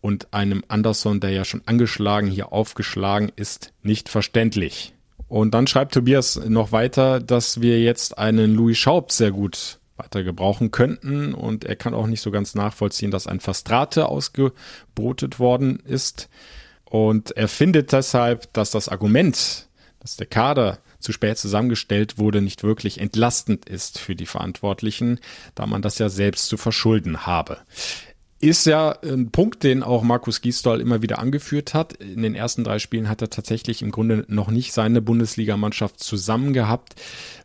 und 0.00 0.32
einem 0.32 0.64
Anderson, 0.66 1.20
der 1.20 1.30
ja 1.30 1.44
schon 1.44 1.62
angeschlagen 1.66 2.26
hier 2.26 2.52
aufgeschlagen 2.52 3.30
ist, 3.36 3.72
nicht 3.84 4.08
verständlich. 4.08 4.92
Und 5.28 5.54
dann 5.54 5.68
schreibt 5.68 5.94
Tobias 5.94 6.40
noch 6.48 6.72
weiter, 6.72 7.20
dass 7.20 7.60
wir 7.60 7.80
jetzt 7.80 8.18
einen 8.18 8.56
Louis 8.56 8.76
Schaub 8.76 9.12
sehr 9.12 9.30
gut 9.30 9.79
weiter 10.02 10.24
gebrauchen 10.24 10.70
könnten. 10.70 11.34
Und 11.34 11.64
er 11.64 11.76
kann 11.76 11.94
auch 11.94 12.06
nicht 12.06 12.20
so 12.20 12.30
ganz 12.30 12.54
nachvollziehen, 12.54 13.10
dass 13.10 13.26
ein 13.26 13.40
Fastrate 13.40 14.06
ausgebotet 14.06 15.38
worden 15.38 15.80
ist. 15.80 16.28
Und 16.84 17.30
er 17.36 17.48
findet 17.48 17.92
deshalb, 17.92 18.52
dass 18.52 18.70
das 18.70 18.88
Argument, 18.88 19.68
dass 20.00 20.16
der 20.16 20.26
Kader 20.26 20.78
zu 20.98 21.12
spät 21.12 21.38
zusammengestellt 21.38 22.18
wurde, 22.18 22.42
nicht 22.42 22.62
wirklich 22.62 23.00
entlastend 23.00 23.68
ist 23.68 23.98
für 23.98 24.14
die 24.14 24.26
Verantwortlichen, 24.26 25.18
da 25.54 25.66
man 25.66 25.82
das 25.82 25.98
ja 25.98 26.08
selbst 26.08 26.48
zu 26.48 26.56
verschulden 26.56 27.26
habe. 27.26 27.58
Ist 28.42 28.64
ja 28.64 28.98
ein 29.02 29.30
Punkt, 29.30 29.64
den 29.64 29.82
auch 29.82 30.02
Markus 30.02 30.40
Gisdol 30.40 30.80
immer 30.80 31.02
wieder 31.02 31.18
angeführt 31.18 31.74
hat. 31.74 31.92
In 31.94 32.22
den 32.22 32.34
ersten 32.34 32.64
drei 32.64 32.78
Spielen 32.78 33.08
hat 33.08 33.20
er 33.20 33.28
tatsächlich 33.28 33.82
im 33.82 33.90
Grunde 33.90 34.24
noch 34.28 34.50
nicht 34.50 34.72
seine 34.72 35.02
Bundesligamannschaft 35.02 36.00
zusammen 36.00 36.54
gehabt. 36.54 36.94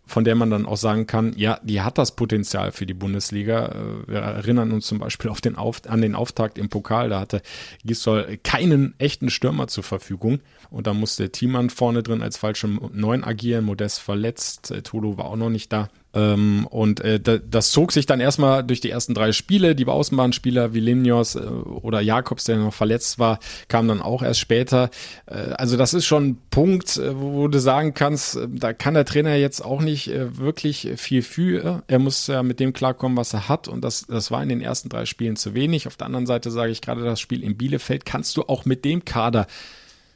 Von 0.06 0.24
der 0.24 0.36
man 0.36 0.50
dann 0.50 0.66
auch 0.66 0.78
sagen 0.78 1.08
kann, 1.08 1.34
ja, 1.36 1.60
die 1.64 1.82
hat 1.82 1.98
das 1.98 2.16
Potenzial 2.16 2.72
für 2.72 2.86
die 2.86 2.94
Bundesliga. 2.94 3.68
Äh, 3.68 4.12
wir 4.12 4.20
erinnern 4.20 4.72
uns 4.72 4.86
zum 4.88 5.00
Beispiel 5.00 5.30
auf 5.30 5.42
den 5.42 5.56
auf, 5.56 5.82
an 5.88 6.02
den 6.02 6.16
Auftakt 6.16 6.58
im 6.58 6.70
Pokal, 6.70 7.10
da 7.10 7.20
hatte 7.20 7.42
Gisdol 7.84 8.38
keinen 8.44 8.94
echten 9.00 9.30
Stürmer 9.30 9.68
zur 9.68 9.84
Verfügung 9.84 10.40
und 10.70 10.88
da 10.88 10.94
musste 10.94 11.32
Thiemann 11.32 11.70
vorne 11.70 12.04
drin 12.04 12.22
als 12.22 12.38
falsche 12.38 12.68
Neun 12.68 13.24
agieren, 13.24 13.66
Modest 13.66 14.02
verletzt, 14.02 14.72
äh, 14.72 14.82
Tolo 14.82 15.18
war 15.18 15.26
auch 15.26 15.36
noch 15.36 15.50
nicht 15.50 15.72
da. 15.72 15.90
Ähm, 16.14 16.66
und 16.70 17.02
äh, 17.02 17.20
das 17.20 17.72
zog 17.72 17.92
sich 17.92 18.06
dann 18.06 18.22
erstmal 18.22 18.64
durch 18.64 18.80
die 18.80 18.90
ersten 18.90 19.14
drei 19.14 19.34
Spiele. 19.34 19.76
Die 19.76 19.86
Außenbahnspieler 19.86 20.74
wie 20.74 20.80
Limnios 20.80 21.36
oder 21.36 22.00
Jakobs, 22.00 22.46
der 22.46 22.58
noch 22.58 22.74
verletzt 22.74 23.20
war, 23.20 23.40
kamen 23.68 23.90
dann 23.90 24.02
auch 24.02 24.24
erst 24.24 24.40
später. 24.40 24.90
Also 25.26 25.78
das 25.78 25.94
ist 25.94 26.06
schon 26.06 26.28
ein 26.28 26.38
Punkt, 26.50 27.02
wo 27.16 27.48
du 27.48 27.60
sagen 27.60 27.94
kannst, 27.94 28.40
da 28.50 28.74
kann 28.74 28.94
der 28.94 29.06
Trainer 29.06 29.36
jetzt 29.36 29.64
auch 29.64 29.82
nicht 29.82 29.95
äh, 30.12 30.38
wirklich 30.38 30.90
viel 30.98 31.22
für. 31.22 31.84
Er 31.88 32.00
muss 32.00 32.28
ja 32.28 32.44
mit 32.44 32.60
dem 32.60 32.74
klarkommen, 32.74 33.18
was 33.18 33.34
er 33.34 33.50
hat. 33.50 33.68
Und 33.68 33.82
das, 33.82 34.06
das 34.08 34.32
war 34.32 34.44
in 34.44 34.50
den 34.50 34.62
ersten 34.62 34.90
drei 34.90 35.06
Spielen 35.06 35.36
zu 35.36 35.54
wenig. 35.54 35.88
Auf 35.88 35.98
der 35.98 36.08
anderen 36.08 36.26
Seite 36.26 36.52
sage 36.52 36.72
ich 36.72 36.82
gerade, 36.82 37.04
das 37.04 37.20
Spiel 37.20 37.44
in 37.44 37.58
Bielefeld 37.58 38.06
kannst 38.06 38.38
du 38.38 38.44
auch 38.44 38.66
mit 38.66 38.86
dem 38.86 39.06
Kader 39.06 39.48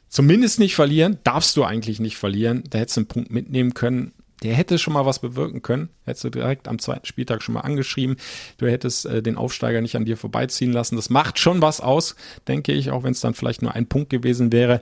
zumindest 0.08 0.58
nicht 0.58 0.74
verlieren. 0.74 1.18
Darfst 1.24 1.56
du 1.56 1.64
eigentlich 1.64 2.00
nicht 2.00 2.16
verlieren. 2.16 2.64
Da 2.70 2.78
hättest 2.78 2.96
du 2.96 3.00
einen 3.00 3.08
Punkt 3.08 3.30
mitnehmen 3.30 3.74
können 3.74 4.12
der 4.42 4.54
hätte 4.54 4.78
schon 4.78 4.94
mal 4.94 5.06
was 5.06 5.18
bewirken 5.18 5.62
können. 5.62 5.90
Hättest 6.04 6.24
du 6.24 6.30
direkt 6.30 6.68
am 6.68 6.78
zweiten 6.78 7.06
Spieltag 7.06 7.42
schon 7.42 7.54
mal 7.54 7.60
angeschrieben. 7.60 8.16
Du 8.58 8.66
hättest 8.66 9.06
äh, 9.06 9.22
den 9.22 9.36
Aufsteiger 9.36 9.80
nicht 9.80 9.96
an 9.96 10.04
dir 10.04 10.16
vorbeiziehen 10.16 10.72
lassen. 10.72 10.96
Das 10.96 11.10
macht 11.10 11.38
schon 11.38 11.60
was 11.62 11.80
aus, 11.80 12.16
denke 12.48 12.72
ich, 12.72 12.90
auch 12.90 13.02
wenn 13.02 13.12
es 13.12 13.20
dann 13.20 13.34
vielleicht 13.34 13.62
nur 13.62 13.74
ein 13.74 13.86
Punkt 13.86 14.10
gewesen 14.10 14.52
wäre. 14.52 14.80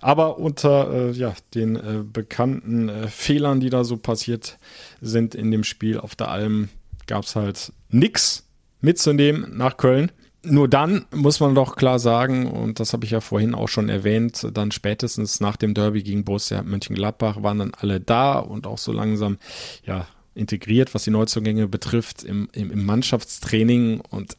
Aber 0.00 0.38
unter 0.38 0.92
äh, 0.92 1.10
ja, 1.12 1.34
den 1.54 1.76
äh, 1.76 2.02
bekannten 2.04 2.88
äh, 2.88 3.08
Fehlern, 3.08 3.60
die 3.60 3.70
da 3.70 3.84
so 3.84 3.96
passiert 3.96 4.58
sind 5.00 5.34
in 5.34 5.50
dem 5.50 5.64
Spiel 5.64 5.98
auf 5.98 6.14
der 6.14 6.30
Alm, 6.30 6.68
gab 7.06 7.24
es 7.24 7.36
halt 7.36 7.72
nix 7.90 8.44
mitzunehmen 8.80 9.56
nach 9.56 9.76
Köln. 9.76 10.12
Nur 10.42 10.68
dann 10.68 11.04
muss 11.12 11.40
man 11.40 11.54
doch 11.54 11.74
klar 11.74 11.98
sagen, 11.98 12.46
und 12.46 12.78
das 12.78 12.92
habe 12.92 13.04
ich 13.04 13.10
ja 13.10 13.20
vorhin 13.20 13.54
auch 13.54 13.68
schon 13.68 13.88
erwähnt, 13.88 14.46
dann 14.54 14.70
spätestens 14.70 15.40
nach 15.40 15.56
dem 15.56 15.74
Derby 15.74 16.02
gegen 16.02 16.24
Borussia 16.24 16.62
Mönchengladbach 16.62 17.42
waren 17.42 17.58
dann 17.58 17.74
alle 17.74 18.00
da 18.00 18.38
und 18.38 18.66
auch 18.66 18.78
so 18.78 18.92
langsam 18.92 19.38
ja 19.84 20.06
integriert, 20.34 20.94
was 20.94 21.02
die 21.02 21.10
Neuzugänge 21.10 21.66
betrifft 21.66 22.22
im, 22.22 22.48
im, 22.52 22.70
im 22.70 22.86
Mannschaftstraining 22.86 24.00
und 24.00 24.36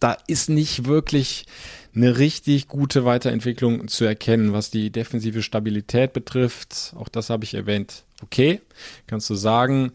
da 0.00 0.16
ist 0.26 0.48
nicht 0.48 0.86
wirklich 0.86 1.44
eine 1.94 2.18
richtig 2.18 2.68
gute 2.68 3.04
Weiterentwicklung 3.04 3.88
zu 3.88 4.06
erkennen, 4.06 4.52
was 4.54 4.70
die 4.70 4.90
defensive 4.90 5.42
Stabilität 5.42 6.14
betrifft. 6.14 6.94
Auch 6.96 7.08
das 7.08 7.28
habe 7.28 7.44
ich 7.44 7.52
erwähnt. 7.52 8.04
Okay, 8.22 8.60
kannst 9.06 9.28
du 9.28 9.34
sagen, 9.34 9.92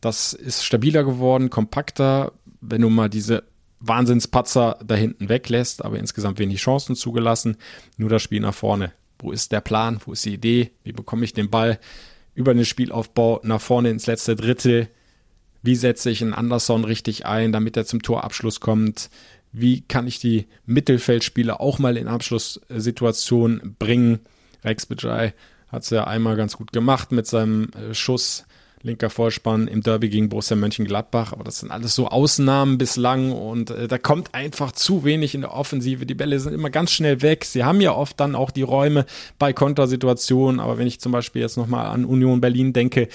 das 0.00 0.32
ist 0.32 0.64
stabiler 0.64 1.02
geworden, 1.02 1.50
kompakter. 1.50 2.32
Wenn 2.60 2.82
du 2.82 2.90
mal 2.90 3.08
diese 3.08 3.42
Wahnsinnspatzer 3.80 4.78
da 4.84 4.94
hinten 4.94 5.28
weglässt, 5.28 5.84
aber 5.84 5.98
insgesamt 5.98 6.38
wenig 6.38 6.60
Chancen 6.60 6.96
zugelassen. 6.96 7.56
Nur 7.96 8.10
das 8.10 8.22
Spiel 8.22 8.40
nach 8.40 8.54
vorne. 8.54 8.92
Wo 9.18 9.32
ist 9.32 9.52
der 9.52 9.60
Plan? 9.60 10.00
Wo 10.04 10.12
ist 10.12 10.24
die 10.24 10.34
Idee? 10.34 10.70
Wie 10.84 10.92
bekomme 10.92 11.24
ich 11.24 11.32
den 11.32 11.50
Ball 11.50 11.78
über 12.34 12.54
den 12.54 12.64
Spielaufbau 12.64 13.40
nach 13.42 13.60
vorne 13.60 13.90
ins 13.90 14.06
letzte 14.06 14.36
Drittel? 14.36 14.88
Wie 15.62 15.74
setze 15.74 16.10
ich 16.10 16.22
einen 16.22 16.34
Anderson 16.34 16.84
richtig 16.84 17.26
ein, 17.26 17.52
damit 17.52 17.76
er 17.76 17.84
zum 17.84 18.02
Torabschluss 18.02 18.60
kommt? 18.60 19.10
Wie 19.52 19.80
kann 19.80 20.06
ich 20.06 20.18
die 20.18 20.46
Mittelfeldspieler 20.66 21.60
auch 21.60 21.78
mal 21.78 21.96
in 21.96 22.06
Abschlusssituationen 22.06 23.76
bringen? 23.78 24.20
Rex 24.64 24.86
Bajai 24.86 25.34
hat 25.68 25.82
es 25.82 25.90
ja 25.90 26.04
einmal 26.04 26.36
ganz 26.36 26.56
gut 26.56 26.72
gemacht 26.72 27.12
mit 27.12 27.26
seinem 27.26 27.70
äh, 27.70 27.94
Schuss 27.94 28.46
linker 28.88 29.10
Vorspann 29.10 29.68
im 29.68 29.82
Derby 29.82 30.08
gegen 30.08 30.28
Borussia 30.28 30.56
Mönchengladbach. 30.56 31.32
Aber 31.32 31.44
das 31.44 31.60
sind 31.60 31.70
alles 31.70 31.94
so 31.94 32.08
Ausnahmen 32.08 32.78
bislang 32.78 33.32
und 33.32 33.70
äh, 33.70 33.86
da 33.88 33.98
kommt 33.98 34.34
einfach 34.34 34.72
zu 34.72 35.04
wenig 35.04 35.34
in 35.34 35.42
der 35.42 35.54
Offensive. 35.54 36.06
Die 36.06 36.14
Bälle 36.14 36.40
sind 36.40 36.52
immer 36.52 36.70
ganz 36.70 36.90
schnell 36.90 37.22
weg. 37.22 37.44
Sie 37.44 37.64
haben 37.64 37.80
ja 37.80 37.94
oft 37.94 38.18
dann 38.18 38.34
auch 38.34 38.50
die 38.50 38.62
Räume 38.62 39.06
bei 39.38 39.52
Kontersituationen. 39.52 40.60
Aber 40.60 40.78
wenn 40.78 40.86
ich 40.86 41.00
zum 41.00 41.12
Beispiel 41.12 41.42
jetzt 41.42 41.56
nochmal 41.56 41.86
an 41.86 42.04
Union 42.04 42.40
Berlin 42.40 42.72
denke, 42.72 43.08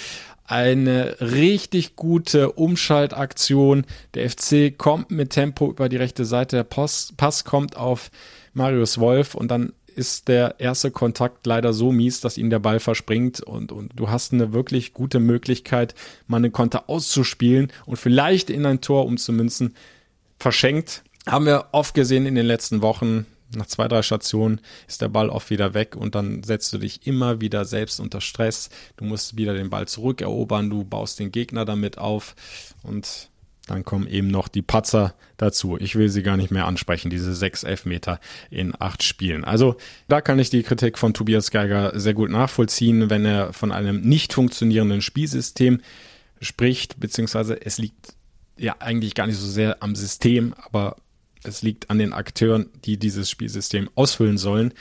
eine 0.45 1.17
richtig 1.21 1.95
gute 1.95 2.51
Umschaltaktion. 2.51 3.85
Der 4.13 4.29
FC 4.29 4.77
kommt 4.77 5.09
mit 5.09 5.31
Tempo 5.31 5.69
über 5.69 5.89
die 5.89 5.97
rechte 5.97 6.25
Seite. 6.25 6.57
Der 6.57 6.63
Pass, 6.63 7.13
Pass 7.15 7.43
kommt 7.45 7.77
auf 7.77 8.11
Marius 8.53 8.99
Wolf 8.99 9.35
und 9.35 9.49
dann 9.49 9.73
ist 9.95 10.27
der 10.27 10.59
erste 10.59 10.91
Kontakt 10.91 11.45
leider 11.45 11.73
so 11.73 11.91
mies, 11.91 12.21
dass 12.21 12.37
ihnen 12.37 12.49
der 12.49 12.59
Ball 12.59 12.79
verspringt 12.79 13.41
und, 13.41 13.71
und 13.71 13.91
du 13.95 14.09
hast 14.09 14.33
eine 14.33 14.53
wirklich 14.53 14.93
gute 14.93 15.19
Möglichkeit, 15.19 15.95
mal 16.27 16.37
einen 16.37 16.51
Konter 16.51 16.89
auszuspielen 16.89 17.71
und 17.85 17.97
vielleicht 17.97 18.49
in 18.49 18.65
ein 18.65 18.81
Tor 18.81 19.05
umzumünzen. 19.05 19.75
Verschenkt. 20.39 21.03
Haben 21.25 21.45
wir 21.45 21.67
oft 21.71 21.93
gesehen 21.93 22.25
in 22.25 22.35
den 22.35 22.45
letzten 22.45 22.81
Wochen. 22.81 23.25
Nach 23.55 23.67
zwei, 23.67 23.87
drei 23.87 24.01
Stationen 24.01 24.61
ist 24.87 25.01
der 25.01 25.09
Ball 25.09 25.29
oft 25.29 25.49
wieder 25.49 25.73
weg 25.73 25.95
und 25.95 26.15
dann 26.15 26.43
setzt 26.43 26.73
du 26.73 26.79
dich 26.79 27.05
immer 27.05 27.39
wieder 27.39 27.65
selbst 27.65 27.99
unter 27.99 28.19
Stress. 28.19 28.69
Du 28.97 29.05
musst 29.05 29.37
wieder 29.37 29.53
den 29.53 29.69
Ball 29.69 29.87
zurückerobern, 29.87 30.69
du 30.69 30.83
baust 30.83 31.19
den 31.19 31.31
Gegner 31.31 31.63
damit 31.63 31.97
auf 31.97 32.35
und 32.81 33.29
dann 33.67 33.85
kommen 33.85 34.07
eben 34.07 34.27
noch 34.27 34.47
die 34.47 34.61
Patzer 34.61 35.13
dazu. 35.37 35.77
Ich 35.79 35.95
will 35.95 36.09
sie 36.09 36.21
gar 36.21 36.35
nicht 36.35 36.51
mehr 36.51 36.65
ansprechen, 36.65 37.09
diese 37.09 37.33
sechs 37.33 37.63
Elfmeter 37.63 38.19
in 38.49 38.73
acht 38.77 39.03
Spielen. 39.03 39.45
Also 39.45 39.77
da 40.07 40.21
kann 40.21 40.39
ich 40.39 40.49
die 40.49 40.63
Kritik 40.63 40.97
von 40.97 41.13
Tobias 41.13 41.49
Geiger 41.49 41.97
sehr 41.97 42.13
gut 42.13 42.29
nachvollziehen, 42.29 43.09
wenn 43.09 43.25
er 43.25 43.53
von 43.53 43.71
einem 43.71 44.01
nicht 44.01 44.33
funktionierenden 44.33 45.01
Spielsystem 45.01 45.79
spricht, 46.41 46.99
beziehungsweise 46.99 47.65
es 47.65 47.77
liegt 47.77 48.15
ja 48.57 48.75
eigentlich 48.79 49.15
gar 49.15 49.27
nicht 49.27 49.37
so 49.37 49.47
sehr 49.47 49.81
am 49.81 49.95
System, 49.95 50.53
aber 50.65 50.97
es 51.43 51.61
liegt 51.61 51.89
an 51.89 51.99
den 51.99 52.13
Akteuren, 52.13 52.69
die 52.85 52.97
dieses 52.97 53.29
Spielsystem 53.29 53.89
ausfüllen 53.95 54.37
sollen. 54.37 54.73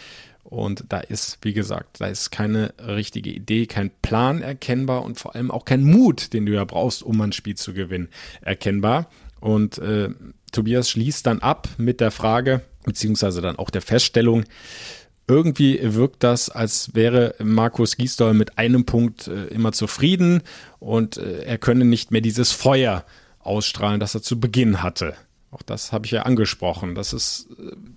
Und 0.44 0.84
da 0.88 1.00
ist, 1.00 1.38
wie 1.42 1.52
gesagt, 1.52 2.00
da 2.00 2.06
ist 2.06 2.30
keine 2.30 2.74
richtige 2.78 3.30
Idee, 3.30 3.66
kein 3.66 3.90
Plan 4.02 4.42
erkennbar 4.42 5.02
und 5.02 5.18
vor 5.18 5.34
allem 5.34 5.50
auch 5.50 5.64
kein 5.64 5.84
Mut, 5.84 6.32
den 6.32 6.46
du 6.46 6.52
ja 6.52 6.64
brauchst, 6.64 7.02
um 7.02 7.20
ein 7.20 7.32
Spiel 7.32 7.56
zu 7.56 7.72
gewinnen, 7.72 8.08
erkennbar. 8.42 9.08
Und 9.40 9.78
äh, 9.78 10.10
Tobias 10.52 10.90
schließt 10.90 11.26
dann 11.26 11.40
ab 11.40 11.68
mit 11.78 12.00
der 12.00 12.10
Frage, 12.10 12.62
beziehungsweise 12.84 13.40
dann 13.40 13.56
auch 13.56 13.70
der 13.70 13.82
Feststellung, 13.82 14.44
irgendwie 15.28 15.78
wirkt 15.82 16.22
das, 16.24 16.50
als 16.50 16.94
wäre 16.94 17.34
Markus 17.42 17.96
Giesdoll 17.96 18.34
mit 18.34 18.58
einem 18.58 18.84
Punkt 18.84 19.28
äh, 19.28 19.46
immer 19.46 19.72
zufrieden 19.72 20.42
und 20.78 21.16
äh, 21.16 21.44
er 21.44 21.58
könne 21.58 21.84
nicht 21.84 22.10
mehr 22.10 22.20
dieses 22.20 22.52
Feuer 22.52 23.04
ausstrahlen, 23.38 24.00
das 24.00 24.14
er 24.14 24.22
zu 24.22 24.38
Beginn 24.38 24.82
hatte. 24.82 25.14
Auch 25.52 25.62
das 25.62 25.92
habe 25.92 26.06
ich 26.06 26.12
ja 26.12 26.22
angesprochen. 26.22 26.94
Das 26.94 27.12
ist, 27.12 27.48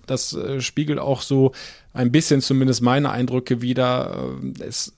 das 0.06 0.34
äh, 0.34 0.60
spiegelt 0.60 0.98
auch 0.98 1.22
so 1.22 1.52
ein 1.94 2.12
bisschen 2.12 2.42
zumindest 2.42 2.82
meine 2.82 3.10
Eindrücke 3.10 3.62
wieder. 3.62 4.28
Äh, 4.60 4.62
es, 4.62 4.92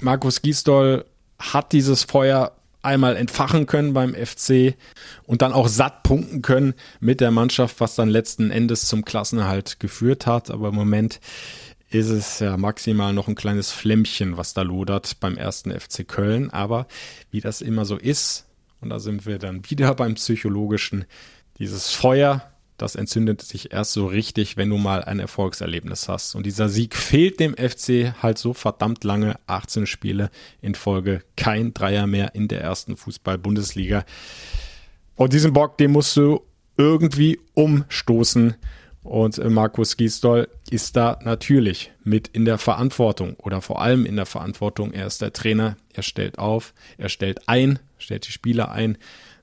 Markus 0.00 0.42
Giesdoll 0.42 1.06
hat 1.38 1.72
dieses 1.72 2.04
Feuer 2.04 2.52
einmal 2.82 3.16
entfachen 3.16 3.66
können 3.66 3.94
beim 3.94 4.14
FC 4.14 4.74
und 5.24 5.40
dann 5.40 5.52
auch 5.52 5.68
satt 5.68 6.02
punkten 6.02 6.42
können 6.42 6.74
mit 7.00 7.20
der 7.20 7.30
Mannschaft, 7.30 7.80
was 7.80 7.94
dann 7.94 8.10
letzten 8.10 8.50
Endes 8.50 8.86
zum 8.86 9.04
Klassenerhalt 9.04 9.80
geführt 9.80 10.26
hat. 10.26 10.50
Aber 10.50 10.68
im 10.68 10.74
Moment 10.74 11.18
ist 11.88 12.08
es 12.08 12.40
ja 12.40 12.58
maximal 12.58 13.14
noch 13.14 13.28
ein 13.28 13.34
kleines 13.34 13.70
Flämmchen, 13.70 14.36
was 14.36 14.52
da 14.52 14.62
lodert 14.62 15.18
beim 15.20 15.38
ersten 15.38 15.70
FC 15.70 16.06
Köln. 16.06 16.50
Aber 16.50 16.86
wie 17.30 17.40
das 17.40 17.62
immer 17.62 17.86
so 17.86 17.96
ist, 17.96 18.46
und 18.82 18.90
da 18.90 18.98
sind 18.98 19.26
wir 19.26 19.38
dann 19.38 19.62
wieder 19.70 19.94
beim 19.94 20.14
psychologischen, 20.14 21.04
dieses 21.58 21.90
Feuer, 21.90 22.52
das 22.78 22.96
entzündet 22.96 23.42
sich 23.42 23.72
erst 23.72 23.92
so 23.92 24.06
richtig, 24.06 24.56
wenn 24.56 24.68
du 24.68 24.76
mal 24.76 25.04
ein 25.04 25.20
Erfolgserlebnis 25.20 26.08
hast. 26.08 26.34
Und 26.34 26.46
dieser 26.46 26.68
Sieg 26.68 26.96
fehlt 26.96 27.38
dem 27.38 27.54
FC 27.54 28.14
halt 28.22 28.38
so 28.38 28.54
verdammt 28.54 29.04
lange. 29.04 29.36
18 29.46 29.86
Spiele 29.86 30.30
in 30.60 30.74
Folge, 30.74 31.22
kein 31.36 31.74
Dreier 31.74 32.06
mehr 32.06 32.34
in 32.34 32.48
der 32.48 32.60
ersten 32.60 32.96
Fußball-Bundesliga. 32.96 34.04
Und 35.14 35.32
diesen 35.32 35.52
Bock, 35.52 35.78
den 35.78 35.92
musst 35.92 36.16
du 36.16 36.40
irgendwie 36.76 37.38
umstoßen. 37.54 38.56
Und 39.04 39.50
Markus 39.50 39.96
Giesdoll 39.96 40.48
ist 40.70 40.96
da 40.96 41.18
natürlich 41.22 41.92
mit 42.04 42.28
in 42.28 42.44
der 42.44 42.58
Verantwortung 42.58 43.34
oder 43.34 43.60
vor 43.60 43.80
allem 43.82 44.06
in 44.06 44.16
der 44.16 44.26
Verantwortung. 44.26 44.92
Er 44.92 45.06
ist 45.06 45.22
der 45.22 45.32
Trainer, 45.32 45.76
er 45.92 46.02
stellt 46.02 46.38
auf, 46.38 46.72
er 46.98 47.08
stellt 47.08 47.48
ein, 47.48 47.78
stellt 47.98 48.26
die 48.26 48.32
Spieler 48.32 48.70
ein 48.70 48.98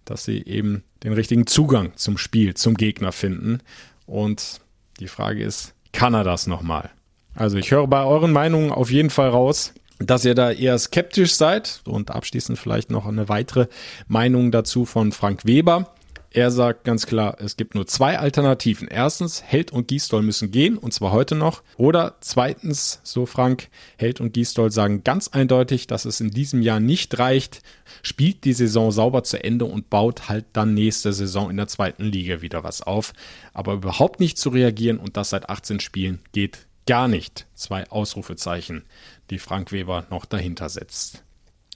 dass 0.09 0.25
sie 0.25 0.43
eben 0.45 0.83
den 1.03 1.13
richtigen 1.13 1.45
Zugang 1.45 1.93
zum 1.95 2.17
Spiel, 2.17 2.55
zum 2.55 2.75
Gegner 2.75 3.11
finden. 3.11 3.59
Und 4.05 4.61
die 4.99 5.07
Frage 5.07 5.43
ist, 5.43 5.73
kann 5.93 6.13
er 6.13 6.23
das 6.23 6.47
nochmal? 6.47 6.89
Also 7.35 7.57
ich 7.57 7.71
höre 7.71 7.87
bei 7.87 8.03
euren 8.03 8.31
Meinungen 8.31 8.71
auf 8.71 8.91
jeden 8.91 9.11
Fall 9.11 9.29
raus, 9.29 9.73
dass 9.99 10.25
ihr 10.25 10.33
da 10.33 10.51
eher 10.51 10.77
skeptisch 10.79 11.35
seid 11.35 11.81
und 11.85 12.11
abschließend 12.11 12.57
vielleicht 12.57 12.89
noch 12.89 13.05
eine 13.05 13.29
weitere 13.29 13.67
Meinung 14.07 14.51
dazu 14.51 14.85
von 14.85 15.11
Frank 15.11 15.45
Weber. 15.45 15.93
Er 16.31 16.51
sagt 16.51 16.83
ganz 16.83 17.07
klar, 17.07 17.37
es 17.39 17.57
gibt 17.57 17.73
nur 17.73 17.87
zwei 17.87 18.19
Alternativen. 18.19 18.87
Erstens, 18.87 19.41
Held 19.41 19.71
und 19.71 19.87
Giesdoll 19.87 20.21
müssen 20.21 20.51
gehen, 20.51 20.77
und 20.77 20.93
zwar 20.93 21.11
heute 21.11 21.33
noch. 21.33 21.63
Oder 21.77 22.17
zweitens, 22.21 22.99
so 23.03 23.25
Frank, 23.25 23.69
Held 23.97 24.21
und 24.21 24.33
Giesdoll 24.33 24.71
sagen 24.71 25.03
ganz 25.03 25.29
eindeutig, 25.29 25.87
dass 25.87 26.05
es 26.05 26.21
in 26.21 26.29
diesem 26.29 26.61
Jahr 26.61 26.79
nicht 26.79 27.17
reicht, 27.17 27.61
spielt 28.03 28.43
die 28.43 28.53
Saison 28.53 28.91
sauber 28.91 29.23
zu 29.23 29.43
Ende 29.43 29.65
und 29.65 29.89
baut 29.89 30.29
halt 30.29 30.45
dann 30.53 30.75
nächste 30.75 31.13
Saison 31.13 31.49
in 31.49 31.57
der 31.57 31.67
zweiten 31.67 32.03
Liga 32.05 32.41
wieder 32.41 32.63
was 32.63 32.83
auf. 32.83 33.13
Aber 33.53 33.73
überhaupt 33.73 34.19
nicht 34.19 34.37
zu 34.37 34.49
reagieren 34.49 34.99
und 34.99 35.17
das 35.17 35.31
seit 35.31 35.49
18 35.49 35.79
Spielen 35.79 36.19
geht 36.31 36.67
gar 36.85 37.07
nicht. 37.07 37.47
Zwei 37.55 37.89
Ausrufezeichen, 37.89 38.83
die 39.31 39.39
Frank 39.39 39.71
Weber 39.71 40.05
noch 40.11 40.25
dahinter 40.25 40.69
setzt. 40.69 41.23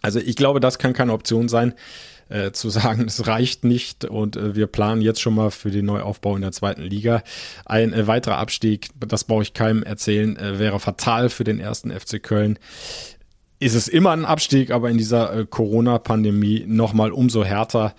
Also 0.04 0.20
ich 0.20 0.36
glaube, 0.36 0.60
das 0.60 0.78
kann 0.78 0.94
keine 0.94 1.14
Option 1.14 1.48
sein 1.48 1.74
äh, 2.30 2.52
zu 2.52 2.70
sagen, 2.70 3.04
es 3.08 3.28
reicht 3.28 3.64
nicht 3.64 4.06
und 4.06 4.36
äh, 4.36 4.56
wir 4.56 4.68
planen 4.68 5.02
jetzt 5.02 5.22
schon 5.22 5.36
mal 5.36 5.52
für 5.52 5.72
den 5.72 5.86
Neuaufbau 5.86 6.36
in 6.36 6.42
der 6.42 6.52
zweiten 6.52 6.84
Liga. 6.84 7.24
Ein 7.66 7.94
äh, 7.94 8.08
weiterer 8.08 8.38
Abstieg, 8.38 8.90
das 9.00 9.24
brauche 9.24 9.44
ich 9.44 9.54
keinem 9.54 9.84
erzählen, 9.84 10.38
äh, 10.38 10.60
wäre 10.60 10.80
fatal 10.80 11.30
für 11.30 11.44
den 11.44 11.60
ersten 11.60 11.92
FC 11.92 12.22
Köln. 12.22 12.60
Ist 13.60 13.76
es 13.76 13.88
immer 13.88 14.12
ein 14.12 14.26
Abstieg, 14.26 14.72
aber 14.72 14.90
in 14.90 14.98
dieser 14.98 15.34
äh, 15.34 15.46
Corona-Pandemie 15.46 16.66
nochmal 16.68 17.12
umso 17.12 17.46
härter. 17.46 17.96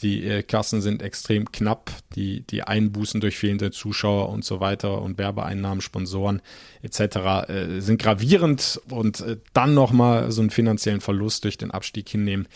Die 0.00 0.26
äh, 0.26 0.42
Kassen 0.42 0.80
sind 0.80 1.02
extrem 1.02 1.50
knapp. 1.52 1.90
Die, 2.16 2.42
die 2.42 2.62
Einbußen 2.62 3.20
durch 3.20 3.36
fehlende 3.36 3.70
Zuschauer 3.70 4.28
und 4.28 4.44
so 4.44 4.60
weiter 4.60 5.00
und 5.02 5.18
Werbeeinnahmen, 5.18 5.80
Sponsoren 5.80 6.42
etc. 6.82 7.48
Äh, 7.48 7.80
sind 7.80 8.00
gravierend 8.00 8.80
und 8.90 9.20
äh, 9.20 9.36
dann 9.52 9.74
nochmal 9.74 10.30
so 10.32 10.40
einen 10.40 10.50
finanziellen 10.50 11.00
Verlust 11.00 11.44
durch 11.44 11.58
den 11.58 11.70
Abstieg 11.70 12.08
hinnehmen. 12.08 12.48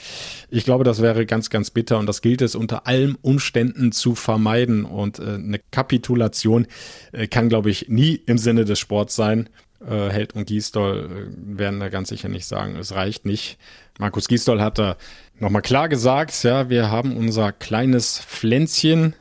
Ich 0.50 0.64
glaube, 0.64 0.84
das 0.84 1.00
wäre 1.00 1.26
ganz, 1.26 1.50
ganz 1.50 1.70
bitter 1.70 1.98
und 1.98 2.06
das 2.06 2.22
gilt 2.22 2.42
es 2.42 2.54
unter 2.54 2.86
allen 2.86 3.16
Umständen 3.22 3.92
zu 3.92 4.14
vermeiden. 4.14 4.84
Und 4.84 5.18
äh, 5.18 5.34
eine 5.34 5.60
Kapitulation 5.70 6.66
äh, 7.12 7.26
kann, 7.28 7.48
glaube 7.48 7.70
ich, 7.70 7.88
nie 7.88 8.20
im 8.26 8.38
Sinne 8.38 8.64
des 8.64 8.78
Sports 8.78 9.14
sein. 9.14 9.48
Äh, 9.80 10.10
Held 10.10 10.34
und 10.34 10.46
Giesdoll 10.46 11.30
werden 11.36 11.78
da 11.78 11.88
ganz 11.88 12.08
sicher 12.08 12.28
nicht 12.28 12.46
sagen, 12.46 12.76
es 12.76 12.94
reicht 12.94 13.24
nicht. 13.24 13.58
Markus 13.98 14.28
Giesdoll 14.28 14.60
hat 14.60 14.78
da 14.78 14.96
nochmal 15.40 15.62
klar 15.62 15.88
gesagt, 15.88 16.42
ja, 16.44 16.68
wir 16.68 16.90
haben 16.90 17.16
unser 17.16 17.52
kleines 17.52 18.20
Pflänzchen, 18.20 19.14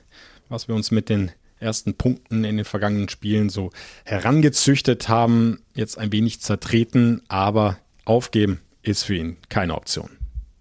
was 0.49 0.67
wir 0.67 0.75
uns 0.75 0.91
mit 0.91 1.09
den 1.09 1.31
ersten 1.59 1.95
Punkten 1.95 2.43
in 2.43 2.57
den 2.57 2.65
vergangenen 2.65 3.09
Spielen 3.09 3.49
so 3.49 3.71
herangezüchtet 4.05 5.09
haben, 5.09 5.59
jetzt 5.73 5.97
ein 5.97 6.11
wenig 6.11 6.39
zertreten, 6.41 7.21
aber 7.27 7.77
aufgeben 8.05 8.59
ist 8.83 9.03
für 9.03 9.15
ihn 9.15 9.37
keine 9.49 9.75
Option. 9.75 10.09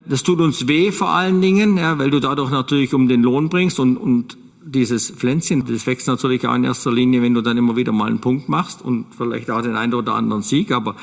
Das 0.08 0.22
tut 0.22 0.40
uns 0.40 0.68
weh 0.68 0.92
vor 0.92 1.10
allen 1.10 1.40
Dingen, 1.40 1.76
ja, 1.78 1.98
weil 1.98 2.10
du 2.10 2.20
dadurch 2.20 2.50
natürlich 2.50 2.94
um 2.94 3.08
den 3.08 3.22
Lohn 3.22 3.48
bringst 3.48 3.80
und, 3.80 3.96
und 3.96 4.36
dieses 4.68 5.10
Pflänzchen, 5.10 5.64
das 5.64 5.86
wächst 5.86 6.08
natürlich 6.08 6.46
auch 6.46 6.54
in 6.54 6.64
erster 6.64 6.92
Linie, 6.92 7.22
wenn 7.22 7.34
du 7.34 7.40
dann 7.40 7.56
immer 7.56 7.76
wieder 7.76 7.92
mal 7.92 8.08
einen 8.08 8.20
Punkt 8.20 8.48
machst 8.48 8.82
und 8.82 9.06
vielleicht 9.16 9.48
auch 9.48 9.62
den 9.62 9.76
einen 9.76 9.94
oder 9.94 10.14
anderen 10.14 10.42
Sieg, 10.42 10.72
aber 10.72 10.96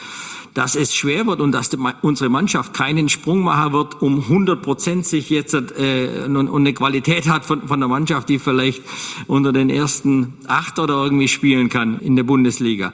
dass 0.54 0.76
es 0.76 0.94
schwer 0.94 1.26
wird 1.26 1.40
und 1.40 1.54
dass 1.54 1.70
unsere 2.02 2.30
Mannschaft 2.30 2.74
keinen 2.74 3.08
Sprung 3.08 3.42
machen 3.42 3.72
wird, 3.72 4.02
um 4.02 4.20
100 4.20 4.62
Prozent 4.62 5.06
sich 5.06 5.30
jetzt 5.30 5.54
äh, 5.54 6.26
und, 6.26 6.54
eine 6.54 6.74
Qualität 6.74 7.30
hat 7.30 7.46
von, 7.46 7.68
von 7.68 7.80
der 7.80 7.88
Mannschaft, 7.88 8.28
die 8.28 8.38
vielleicht 8.38 8.84
unter 9.28 9.54
den 9.54 9.70
ersten 9.70 10.34
acht 10.46 10.78
oder 10.78 10.96
irgendwie 10.96 11.30
spielen 11.30 11.70
kann 11.70 12.00
in 12.00 12.18
der 12.18 12.24
Bundesliga. 12.24 12.92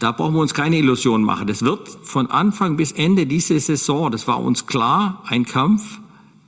Da 0.00 0.10
brauchen 0.12 0.34
wir 0.34 0.40
uns 0.40 0.54
keine 0.54 0.78
Illusionen 0.78 1.24
machen. 1.24 1.46
Das 1.46 1.62
wird 1.62 1.88
von 2.02 2.26
Anfang 2.26 2.76
bis 2.76 2.90
Ende 2.90 3.26
diese 3.26 3.60
Saison, 3.60 4.10
das 4.10 4.26
war 4.26 4.40
uns 4.40 4.66
klar, 4.66 5.22
ein 5.26 5.44
Kampf 5.44 6.00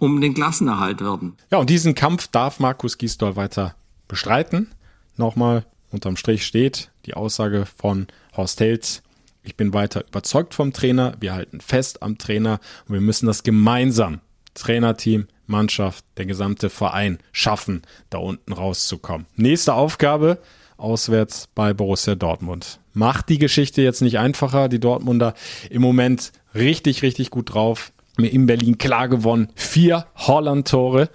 um 0.02 0.20
den 0.20 0.34
Klassenerhalt 0.34 1.00
werden. 1.00 1.36
Ja, 1.52 1.58
und 1.58 1.70
diesen 1.70 1.94
Kampf 1.94 2.26
darf 2.26 2.58
Markus 2.58 2.98
Gisdol 2.98 3.36
weiter 3.36 3.76
bestreiten. 4.08 4.72
Nochmal 5.16 5.64
unterm 5.92 6.16
Strich 6.16 6.44
steht 6.44 6.90
die 7.06 7.14
Aussage 7.14 7.66
von 7.66 8.08
Horst 8.36 8.58
Helz. 8.60 9.02
Ich 9.44 9.56
bin 9.56 9.72
weiter 9.72 10.04
überzeugt 10.04 10.54
vom 10.54 10.72
Trainer. 10.72 11.14
Wir 11.20 11.34
halten 11.34 11.60
fest 11.60 12.02
am 12.02 12.18
Trainer 12.18 12.58
und 12.88 12.94
wir 12.94 13.00
müssen 13.00 13.26
das 13.26 13.44
gemeinsam, 13.44 14.20
Trainerteam, 14.54 15.28
Mannschaft, 15.46 16.04
der 16.16 16.26
gesamte 16.26 16.68
Verein 16.68 17.18
schaffen, 17.30 17.82
da 18.10 18.18
unten 18.18 18.52
rauszukommen. 18.52 19.28
Nächste 19.36 19.74
Aufgabe, 19.74 20.38
auswärts 20.78 21.48
bei 21.54 21.74
Borussia 21.74 22.16
Dortmund. 22.16 22.80
Macht 22.92 23.28
die 23.28 23.38
Geschichte 23.38 23.82
jetzt 23.82 24.02
nicht 24.02 24.18
einfacher. 24.18 24.68
Die 24.68 24.80
Dortmunder 24.80 25.34
im 25.70 25.80
Moment 25.80 26.32
richtig, 26.56 27.02
richtig 27.02 27.30
gut 27.30 27.54
drauf 27.54 27.92
in 28.18 28.46
Berlin 28.46 28.78
klar 28.78 29.08
gewonnen. 29.08 29.48
Vier 29.54 30.06
Holland-Tore. 30.16 31.08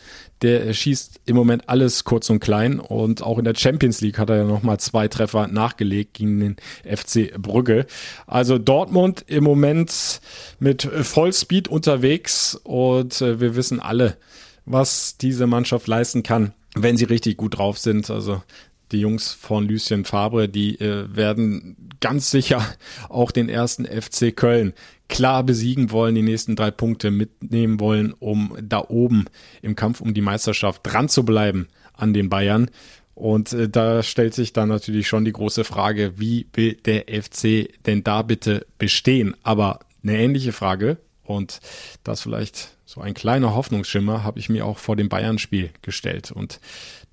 Der 0.44 0.72
schießt 0.72 1.22
im 1.26 1.36
Moment 1.36 1.68
alles 1.68 2.04
kurz 2.04 2.30
und 2.30 2.40
klein 2.40 2.80
und 2.80 3.24
auch 3.24 3.40
in 3.40 3.46
der 3.46 3.56
Champions 3.56 4.02
League 4.02 4.20
hat 4.20 4.30
er 4.30 4.38
ja 4.38 4.44
nochmal 4.44 4.80
zwei 4.80 5.08
Treffer 5.08 5.48
nachgelegt 5.48 6.14
gegen 6.14 6.40
den 6.40 6.56
FC 6.84 7.34
Brügge. 7.42 7.88
Also 8.28 8.60
Dortmund 8.60 9.26
im 9.26 9.44
Moment 9.44 10.22
mit 10.60 10.84
Vollspeed 10.84 11.68
unterwegs 11.68 12.54
und 12.64 13.20
äh, 13.22 13.40
wir 13.40 13.56
wissen 13.56 13.80
alle, 13.80 14.18
was 14.66 15.18
diese 15.18 15.48
Mannschaft 15.48 15.88
leisten 15.88 16.22
kann, 16.22 16.54
wenn 16.76 16.98
sie 16.98 17.06
richtig 17.06 17.38
gut 17.38 17.58
drauf 17.58 17.80
sind. 17.80 18.12
Also 18.12 18.44
die 18.92 19.00
Jungs 19.00 19.34
von 19.34 19.68
Lucien 19.68 20.06
Fabre, 20.06 20.48
die 20.50 20.80
äh, 20.80 21.14
werden 21.16 21.90
ganz 22.00 22.32
sicher 22.32 22.66
auch 23.10 23.32
den 23.32 23.50
ersten 23.50 23.86
FC 23.86 24.36
Köln 24.36 24.74
klar 25.10 25.44
besiegen 25.44 25.92
wollen, 25.92 26.16
die 26.16 26.22
nächsten 26.22 26.56
drei 26.56 26.72
Punkte 26.72 27.12
mitnehmen 27.12 27.80
wollen, 27.80 28.14
um 28.14 28.58
da 28.62 28.84
oben 28.88 29.26
im 29.62 29.76
Kampf 29.76 30.02
um 30.02 30.14
die 30.14 30.22
Meisterschaft 30.22 30.82
dran 30.84 31.10
zu 31.10 31.24
bleiben 31.24 31.68
an 31.94 32.14
den 32.14 32.30
Bayern. 32.30 32.70
Und 33.16 33.54
äh, 33.54 33.68
da 33.68 34.04
stellt 34.04 34.34
sich 34.34 34.54
dann 34.54 34.70
natürlich 34.70 35.08
schon 35.08 35.26
die 35.26 35.34
große 35.34 35.64
Frage, 35.64 36.14
wie 36.18 36.48
will 36.54 36.76
der 36.76 37.06
FC 37.08 37.70
denn 37.86 38.04
da 38.04 38.22
bitte 38.22 38.66
bestehen? 38.78 39.36
Aber 39.44 39.80
eine 40.04 40.18
ähnliche 40.18 40.52
Frage 40.52 40.98
und 41.24 41.60
das 42.04 42.22
vielleicht 42.22 42.78
so 42.86 43.02
ein 43.02 43.14
kleiner 43.14 43.54
Hoffnungsschimmer 43.54 44.24
habe 44.24 44.40
ich 44.40 44.50
mir 44.50 44.66
auch 44.66 44.78
vor 44.78 44.96
dem 44.96 45.10
Bayern-Spiel 45.10 45.72
gestellt. 45.82 46.32
Und 46.32 46.60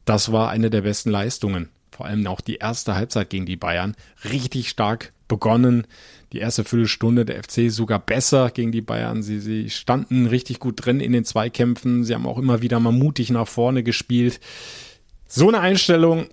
das 0.05 0.33
war 0.33 0.51
eine 0.51 0.71
der 0.71 0.83
besten 0.83 1.11
Leistungen. 1.11 1.69
Vor 1.91 2.07
allem 2.07 2.27
auch 2.27 2.41
die 2.41 2.57
erste 2.57 2.95
Halbzeit 2.95 3.31
gegen 3.31 3.47
die 3.47 3.57
Bayern. 3.57 3.95
Richtig 4.25 4.69
stark 4.69 5.13
begonnen. 5.29 5.87
Die 6.33 6.39
erste 6.39 6.65
Viertelstunde 6.65 7.25
der 7.25 7.43
FC 7.43 7.71
sogar 7.71 8.01
besser 8.01 8.51
gegen 8.51 8.73
die 8.73 8.81
Bayern. 8.81 9.23
Sie, 9.23 9.39
sie 9.39 9.71
standen 9.71 10.27
richtig 10.27 10.59
gut 10.59 10.85
drin 10.85 11.01
in 11.01 11.13
den 11.13 11.25
Zweikämpfen. 11.25 12.05
Sie 12.05 12.15
haben 12.15 12.27
auch 12.27 12.39
immer 12.39 12.63
wieder 12.63 12.81
mal 12.81 12.93
mutig 12.93 13.31
nach 13.31 13.47
vorne 13.47 13.83
gespielt. 13.83 14.41
So 15.29 15.49
eine 15.49 15.61
Einstellung, 15.61 16.27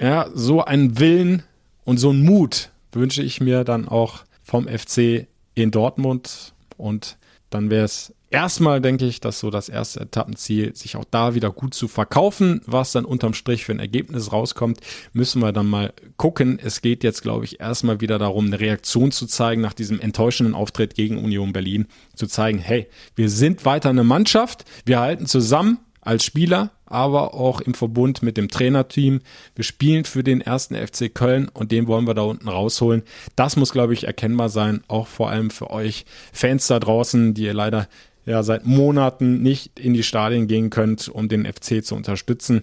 ja, 0.00 0.28
so 0.34 0.64
ein 0.64 0.98
Willen 0.98 1.42
und 1.84 1.98
so 1.98 2.10
ein 2.10 2.24
Mut 2.24 2.70
wünsche 2.92 3.22
ich 3.22 3.40
mir 3.40 3.64
dann 3.64 3.88
auch 3.88 4.24
vom 4.42 4.66
FC 4.66 5.26
in 5.54 5.70
Dortmund. 5.70 6.54
Und 6.78 7.18
dann 7.50 7.70
wäre 7.70 7.84
es 7.84 8.14
erstmal 8.32 8.80
denke 8.80 9.06
ich, 9.06 9.20
dass 9.20 9.38
so 9.38 9.50
das 9.50 9.68
erste 9.68 10.00
Etappenziel, 10.00 10.74
sich 10.74 10.96
auch 10.96 11.04
da 11.10 11.34
wieder 11.34 11.50
gut 11.50 11.74
zu 11.74 11.88
verkaufen, 11.88 12.60
was 12.66 12.92
dann 12.92 13.04
unterm 13.04 13.34
Strich 13.34 13.64
für 13.64 13.72
ein 13.72 13.78
Ergebnis 13.78 14.32
rauskommt, 14.32 14.80
müssen 15.12 15.40
wir 15.40 15.52
dann 15.52 15.66
mal 15.66 15.92
gucken. 16.16 16.58
Es 16.62 16.82
geht 16.82 17.04
jetzt, 17.04 17.22
glaube 17.22 17.44
ich, 17.44 17.60
erstmal 17.60 18.00
wieder 18.00 18.18
darum, 18.18 18.46
eine 18.46 18.60
Reaktion 18.60 19.12
zu 19.12 19.26
zeigen 19.26 19.60
nach 19.60 19.74
diesem 19.74 20.00
enttäuschenden 20.00 20.54
Auftritt 20.54 20.94
gegen 20.94 21.22
Union 21.22 21.52
Berlin, 21.52 21.86
zu 22.14 22.26
zeigen, 22.26 22.58
hey, 22.58 22.88
wir 23.14 23.28
sind 23.28 23.64
weiter 23.64 23.90
eine 23.90 24.04
Mannschaft, 24.04 24.64
wir 24.84 25.00
halten 25.00 25.26
zusammen 25.26 25.78
als 26.00 26.24
Spieler, 26.24 26.72
aber 26.84 27.32
auch 27.34 27.60
im 27.60 27.74
Verbund 27.74 28.22
mit 28.22 28.36
dem 28.36 28.48
Trainerteam. 28.48 29.20
Wir 29.54 29.64
spielen 29.64 30.04
für 30.04 30.24
den 30.24 30.40
ersten 30.40 30.74
FC 30.74 31.14
Köln 31.14 31.48
und 31.48 31.72
den 31.72 31.86
wollen 31.86 32.06
wir 32.06 32.14
da 32.14 32.22
unten 32.22 32.48
rausholen. 32.48 33.02
Das 33.36 33.56
muss, 33.56 33.72
glaube 33.72 33.94
ich, 33.94 34.04
erkennbar 34.04 34.48
sein, 34.48 34.82
auch 34.88 35.06
vor 35.06 35.30
allem 35.30 35.50
für 35.50 35.70
euch 35.70 36.04
Fans 36.32 36.66
da 36.66 36.80
draußen, 36.80 37.34
die 37.34 37.44
ihr 37.44 37.54
leider 37.54 37.88
ja 38.26 38.42
seit 38.42 38.66
Monaten 38.66 39.42
nicht 39.42 39.78
in 39.78 39.94
die 39.94 40.02
Stadien 40.02 40.46
gehen 40.46 40.70
könnt, 40.70 41.08
um 41.08 41.28
den 41.28 41.44
FC 41.44 41.84
zu 41.84 41.94
unterstützen. 41.94 42.62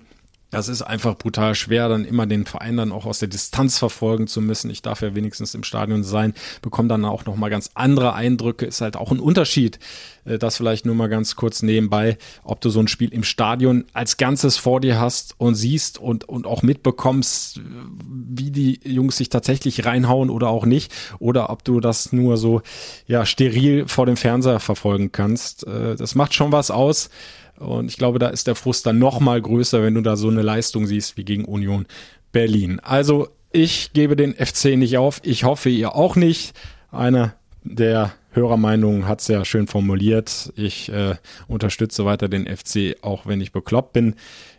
Das 0.51 0.67
ist 0.67 0.81
einfach 0.81 1.15
brutal 1.15 1.53
schwer, 1.53 1.89
dann 1.89 2.05
immer 2.05 2.25
den 2.25 2.45
Verein 2.45 2.77
dann 2.77 2.91
auch 2.91 3.05
aus 3.05 3.19
der 3.19 3.27
Distanz 3.27 3.77
verfolgen 3.77 4.25
zu 4.25 4.41
müssen. 4.41 4.71
Ich 4.71 4.81
darf 4.81 5.01
ja 5.01 5.13
wenigstens 5.13 5.53
im 5.53 5.63
Stadion 5.63 6.03
sein, 6.03 6.33
bekomme 6.63 6.89
dann 6.89 7.05
auch 7.05 7.25
nochmal 7.25 7.51
ganz 7.51 7.69
andere 7.75 8.13
Eindrücke. 8.13 8.65
Ist 8.65 8.81
halt 8.81 8.97
auch 8.97 9.11
ein 9.11 9.19
Unterschied, 9.19 9.77
äh, 10.25 10.39
das 10.39 10.57
vielleicht 10.57 10.87
nur 10.87 10.95
mal 10.95 11.07
ganz 11.07 11.35
kurz 11.35 11.61
nebenbei, 11.61 12.17
ob 12.43 12.61
du 12.61 12.71
so 12.71 12.79
ein 12.79 12.87
Spiel 12.87 13.13
im 13.13 13.23
Stadion 13.23 13.85
als 13.93 14.17
Ganzes 14.17 14.57
vor 14.57 14.81
dir 14.81 14.99
hast 14.99 15.35
und 15.37 15.53
siehst 15.53 15.99
und, 15.99 16.27
und 16.27 16.47
auch 16.47 16.63
mitbekommst, 16.63 17.61
wie 18.09 18.49
die 18.49 18.79
Jungs 18.83 19.17
sich 19.17 19.29
tatsächlich 19.29 19.85
reinhauen 19.85 20.31
oder 20.31 20.49
auch 20.49 20.65
nicht. 20.65 20.91
Oder 21.19 21.51
ob 21.51 21.63
du 21.63 21.79
das 21.79 22.11
nur 22.11 22.37
so, 22.37 22.63
ja, 23.05 23.25
steril 23.27 23.87
vor 23.87 24.07
dem 24.07 24.17
Fernseher 24.17 24.59
verfolgen 24.59 25.11
kannst. 25.11 25.67
Äh, 25.67 25.95
das 25.95 26.15
macht 26.15 26.33
schon 26.33 26.51
was 26.51 26.71
aus. 26.71 27.11
Und 27.59 27.87
ich 27.87 27.97
glaube, 27.97 28.19
da 28.19 28.27
ist 28.27 28.47
der 28.47 28.55
Frust 28.55 28.85
dann 28.85 28.99
noch 28.99 29.19
mal 29.19 29.41
größer, 29.41 29.83
wenn 29.83 29.95
du 29.95 30.01
da 30.01 30.15
so 30.15 30.29
eine 30.29 30.41
Leistung 30.41 30.87
siehst 30.87 31.17
wie 31.17 31.25
gegen 31.25 31.45
Union 31.45 31.85
Berlin. 32.31 32.79
Also 32.79 33.29
ich 33.51 33.93
gebe 33.93 34.15
den 34.15 34.33
FC 34.33 34.77
nicht 34.77 34.97
auf. 34.97 35.19
Ich 35.23 35.43
hoffe, 35.43 35.69
ihr 35.69 35.95
auch 35.95 36.15
nicht. 36.15 36.53
Einer 36.91 37.35
der 37.63 38.13
Hörermeinung 38.31 39.07
hat 39.07 39.21
es 39.21 39.27
ja 39.27 39.43
schön 39.43 39.67
formuliert. 39.67 40.53
Ich 40.55 40.91
äh, 40.91 41.15
unterstütze 41.47 42.05
weiter 42.05 42.29
den 42.29 42.45
FC, 42.45 42.95
auch 43.01 43.25
wenn 43.25 43.41
ich 43.41 43.51
bekloppt 43.51 43.93
bin. 43.93 44.15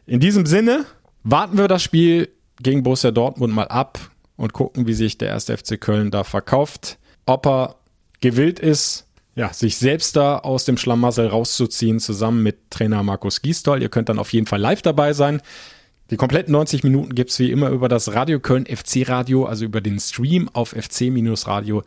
In 0.06 0.20
diesem 0.20 0.44
Sinne 0.44 0.84
warten 1.22 1.56
wir 1.56 1.68
das 1.68 1.82
Spiel 1.82 2.28
gegen 2.62 2.82
Borussia 2.82 3.10
Dortmund 3.10 3.54
mal 3.54 3.68
ab 3.68 3.98
und 4.36 4.52
gucken, 4.52 4.86
wie 4.86 4.94
sich 4.94 5.18
der 5.18 5.28
erste 5.28 5.56
FC 5.56 5.80
Köln 5.80 6.10
da 6.10 6.24
verkauft. 6.24 6.98
Ob 7.26 7.46
er 7.46 7.76
gewillt 8.20 8.58
ist, 8.58 9.06
ja, 9.40 9.52
sich 9.54 9.78
selbst 9.78 10.16
da 10.16 10.36
aus 10.36 10.66
dem 10.66 10.76
Schlamassel 10.76 11.26
rauszuziehen, 11.26 11.98
zusammen 11.98 12.42
mit 12.42 12.70
Trainer 12.70 13.02
Markus 13.02 13.40
Giestol. 13.40 13.80
Ihr 13.80 13.88
könnt 13.88 14.10
dann 14.10 14.18
auf 14.18 14.34
jeden 14.34 14.46
Fall 14.46 14.60
live 14.60 14.82
dabei 14.82 15.14
sein. 15.14 15.40
Die 16.10 16.18
kompletten 16.18 16.52
90 16.52 16.84
Minuten 16.84 17.14
gibt's 17.14 17.38
wie 17.38 17.50
immer 17.50 17.70
über 17.70 17.88
das 17.88 18.12
Radio 18.12 18.38
Köln 18.38 18.66
FC 18.66 19.08
Radio, 19.08 19.46
also 19.46 19.64
über 19.64 19.80
den 19.80 19.98
Stream 19.98 20.50
auf 20.52 20.72
fc-radio.de 20.72 21.86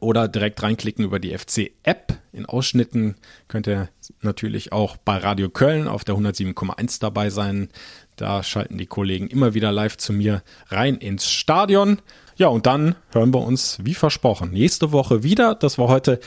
oder 0.00 0.26
direkt 0.26 0.64
reinklicken 0.64 1.04
über 1.04 1.20
die 1.20 1.38
FC-App. 1.38 2.18
In 2.32 2.44
Ausschnitten 2.44 3.14
könnt 3.46 3.68
ihr 3.68 3.88
natürlich 4.20 4.72
auch 4.72 4.96
bei 4.96 5.18
Radio 5.18 5.48
Köln 5.48 5.86
auf 5.86 6.02
der 6.02 6.16
107,1 6.16 7.00
dabei 7.00 7.30
sein. 7.30 7.68
Da 8.16 8.42
schalten 8.42 8.78
die 8.78 8.86
Kollegen 8.86 9.28
immer 9.28 9.54
wieder 9.54 9.70
live 9.70 9.96
zu 9.96 10.12
mir 10.12 10.42
rein 10.70 10.96
ins 10.96 11.30
Stadion. 11.30 12.02
Ja, 12.36 12.48
und 12.48 12.66
dann 12.66 12.96
hören 13.12 13.32
wir 13.32 13.40
uns, 13.40 13.78
wie 13.82 13.94
versprochen, 13.94 14.50
nächste 14.50 14.92
Woche 14.92 15.22
wieder. 15.22 15.54
Das 15.54 15.78
war 15.78 15.88
heute 15.88 16.20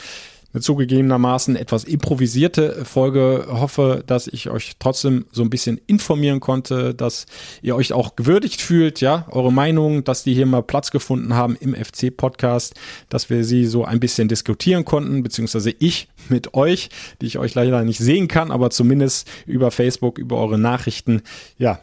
eine 0.52 0.60
zugegebenermaßen 0.60 1.54
etwas 1.54 1.84
improvisierte 1.84 2.84
Folge. 2.84 3.46
Hoffe, 3.48 4.02
dass 4.04 4.26
ich 4.26 4.50
euch 4.50 4.72
trotzdem 4.80 5.26
so 5.30 5.42
ein 5.42 5.50
bisschen 5.50 5.80
informieren 5.86 6.40
konnte, 6.40 6.94
dass 6.94 7.26
ihr 7.62 7.76
euch 7.76 7.92
auch 7.92 8.16
gewürdigt 8.16 8.60
fühlt, 8.60 9.00
ja, 9.00 9.28
eure 9.30 9.52
Meinung, 9.52 10.02
dass 10.02 10.24
die 10.24 10.34
hier 10.34 10.46
mal 10.46 10.64
Platz 10.64 10.90
gefunden 10.90 11.34
haben 11.34 11.54
im 11.54 11.76
FC-Podcast, 11.76 12.74
dass 13.08 13.30
wir 13.30 13.44
sie 13.44 13.66
so 13.66 13.84
ein 13.84 14.00
bisschen 14.00 14.26
diskutieren 14.26 14.84
konnten, 14.84 15.22
beziehungsweise 15.22 15.72
ich 15.78 16.08
mit 16.28 16.54
euch, 16.54 16.88
die 17.20 17.26
ich 17.26 17.38
euch 17.38 17.54
leider 17.54 17.84
nicht 17.84 18.00
sehen 18.00 18.26
kann, 18.26 18.50
aber 18.50 18.70
zumindest 18.70 19.28
über 19.46 19.70
Facebook, 19.70 20.18
über 20.18 20.38
eure 20.38 20.58
Nachrichten, 20.58 21.22
ja, 21.58 21.78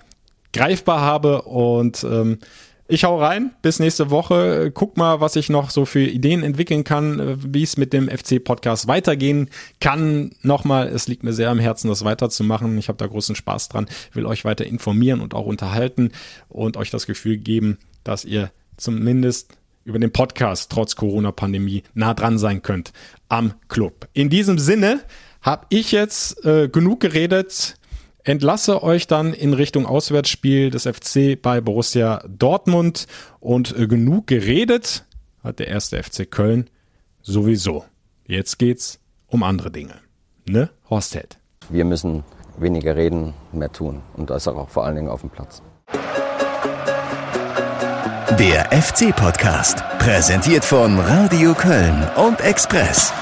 greifbar 0.52 1.02
habe 1.02 1.44
und 1.44 2.04
ähm, 2.04 2.40
ich 2.88 3.04
hau 3.04 3.20
rein, 3.20 3.52
bis 3.62 3.80
nächste 3.80 4.10
Woche. 4.10 4.72
Guck 4.74 4.98
mal, 4.98 5.20
was 5.20 5.36
ich 5.36 5.50
noch 5.50 5.70
so 5.70 5.86
für 5.86 6.04
Ideen 6.04 6.44
entwickeln 6.44 6.84
kann, 6.84 7.20
äh, 7.20 7.36
wie 7.40 7.64
es 7.64 7.78
mit 7.78 7.94
dem 7.94 8.10
FC-Podcast 8.10 8.88
weitergehen 8.88 9.50
kann. 9.80 10.32
Nochmal, 10.42 10.88
es 10.88 11.08
liegt 11.08 11.24
mir 11.24 11.34
sehr 11.34 11.50
am 11.50 11.60
Herzen, 11.60 11.90
das 11.90 12.06
weiterzumachen. 12.06 12.78
Ich 12.78 12.88
habe 12.88 12.98
da 12.98 13.08
großen 13.08 13.36
Spaß 13.36 13.70
dran, 13.70 13.88
will 14.14 14.26
euch 14.26 14.46
weiter 14.46 14.66
informieren 14.66 15.22
und 15.22 15.34
auch 15.34 15.46
unterhalten 15.46 16.12
und 16.48 16.78
euch 16.78 16.90
das 16.90 17.08
Gefühl 17.08 17.38
geben, 17.38 17.78
dass 18.04 18.24
ihr 18.24 18.52
zumindest 18.78 19.58
über 19.84 20.00
den 20.00 20.12
Podcast 20.12 20.72
trotz 20.72 20.96
Corona-Pandemie 20.96 21.84
nah 21.94 22.14
dran 22.14 22.38
sein 22.38 22.62
könnt 22.62 22.94
am 23.30 23.54
Club. 23.70 24.08
In 24.14 24.30
diesem 24.30 24.60
Sinne 24.60 25.02
habe 25.42 25.66
ich 25.70 25.92
jetzt 25.92 26.44
äh, 26.46 26.68
genug 26.68 27.00
geredet 27.00 27.76
entlasse 28.28 28.84
euch 28.84 29.08
dann 29.08 29.34
in 29.34 29.54
Richtung 29.54 29.86
Auswärtsspiel 29.86 30.70
des 30.70 30.84
FC 30.84 31.42
bei 31.42 31.62
Borussia 31.62 32.24
Dortmund 32.28 33.08
und 33.40 33.78
äh, 33.78 33.88
genug 33.88 34.28
geredet 34.28 35.06
hat 35.44 35.60
der 35.60 35.68
erste 35.68 36.02
FC 36.04 36.30
Köln 36.30 36.70
sowieso. 37.22 37.86
Jetzt 38.26 38.60
geht's 38.60 39.00
um 39.28 39.44
andere 39.44 39.72
Dinge. 39.72 39.96
Ne, 40.48 40.70
Horst 40.90 41.16
Held? 41.16 41.40
Wir 41.70 41.86
müssen 41.86 42.24
weniger 42.58 42.96
reden, 42.96 43.34
mehr 43.54 43.72
tun 43.72 44.02
und 44.16 44.30
das 44.30 44.48
auch 44.48 44.70
vor 44.70 44.86
allen 44.86 44.96
Dingen 44.96 45.10
auf 45.10 45.22
dem 45.22 45.30
Platz. 45.30 45.62
Der 48.40 48.66
FC-Podcast, 48.72 49.84
präsentiert 50.00 50.64
von 50.66 51.00
Radio 51.00 51.54
Köln 51.54 52.06
und 52.18 52.42
Express. 52.42 53.14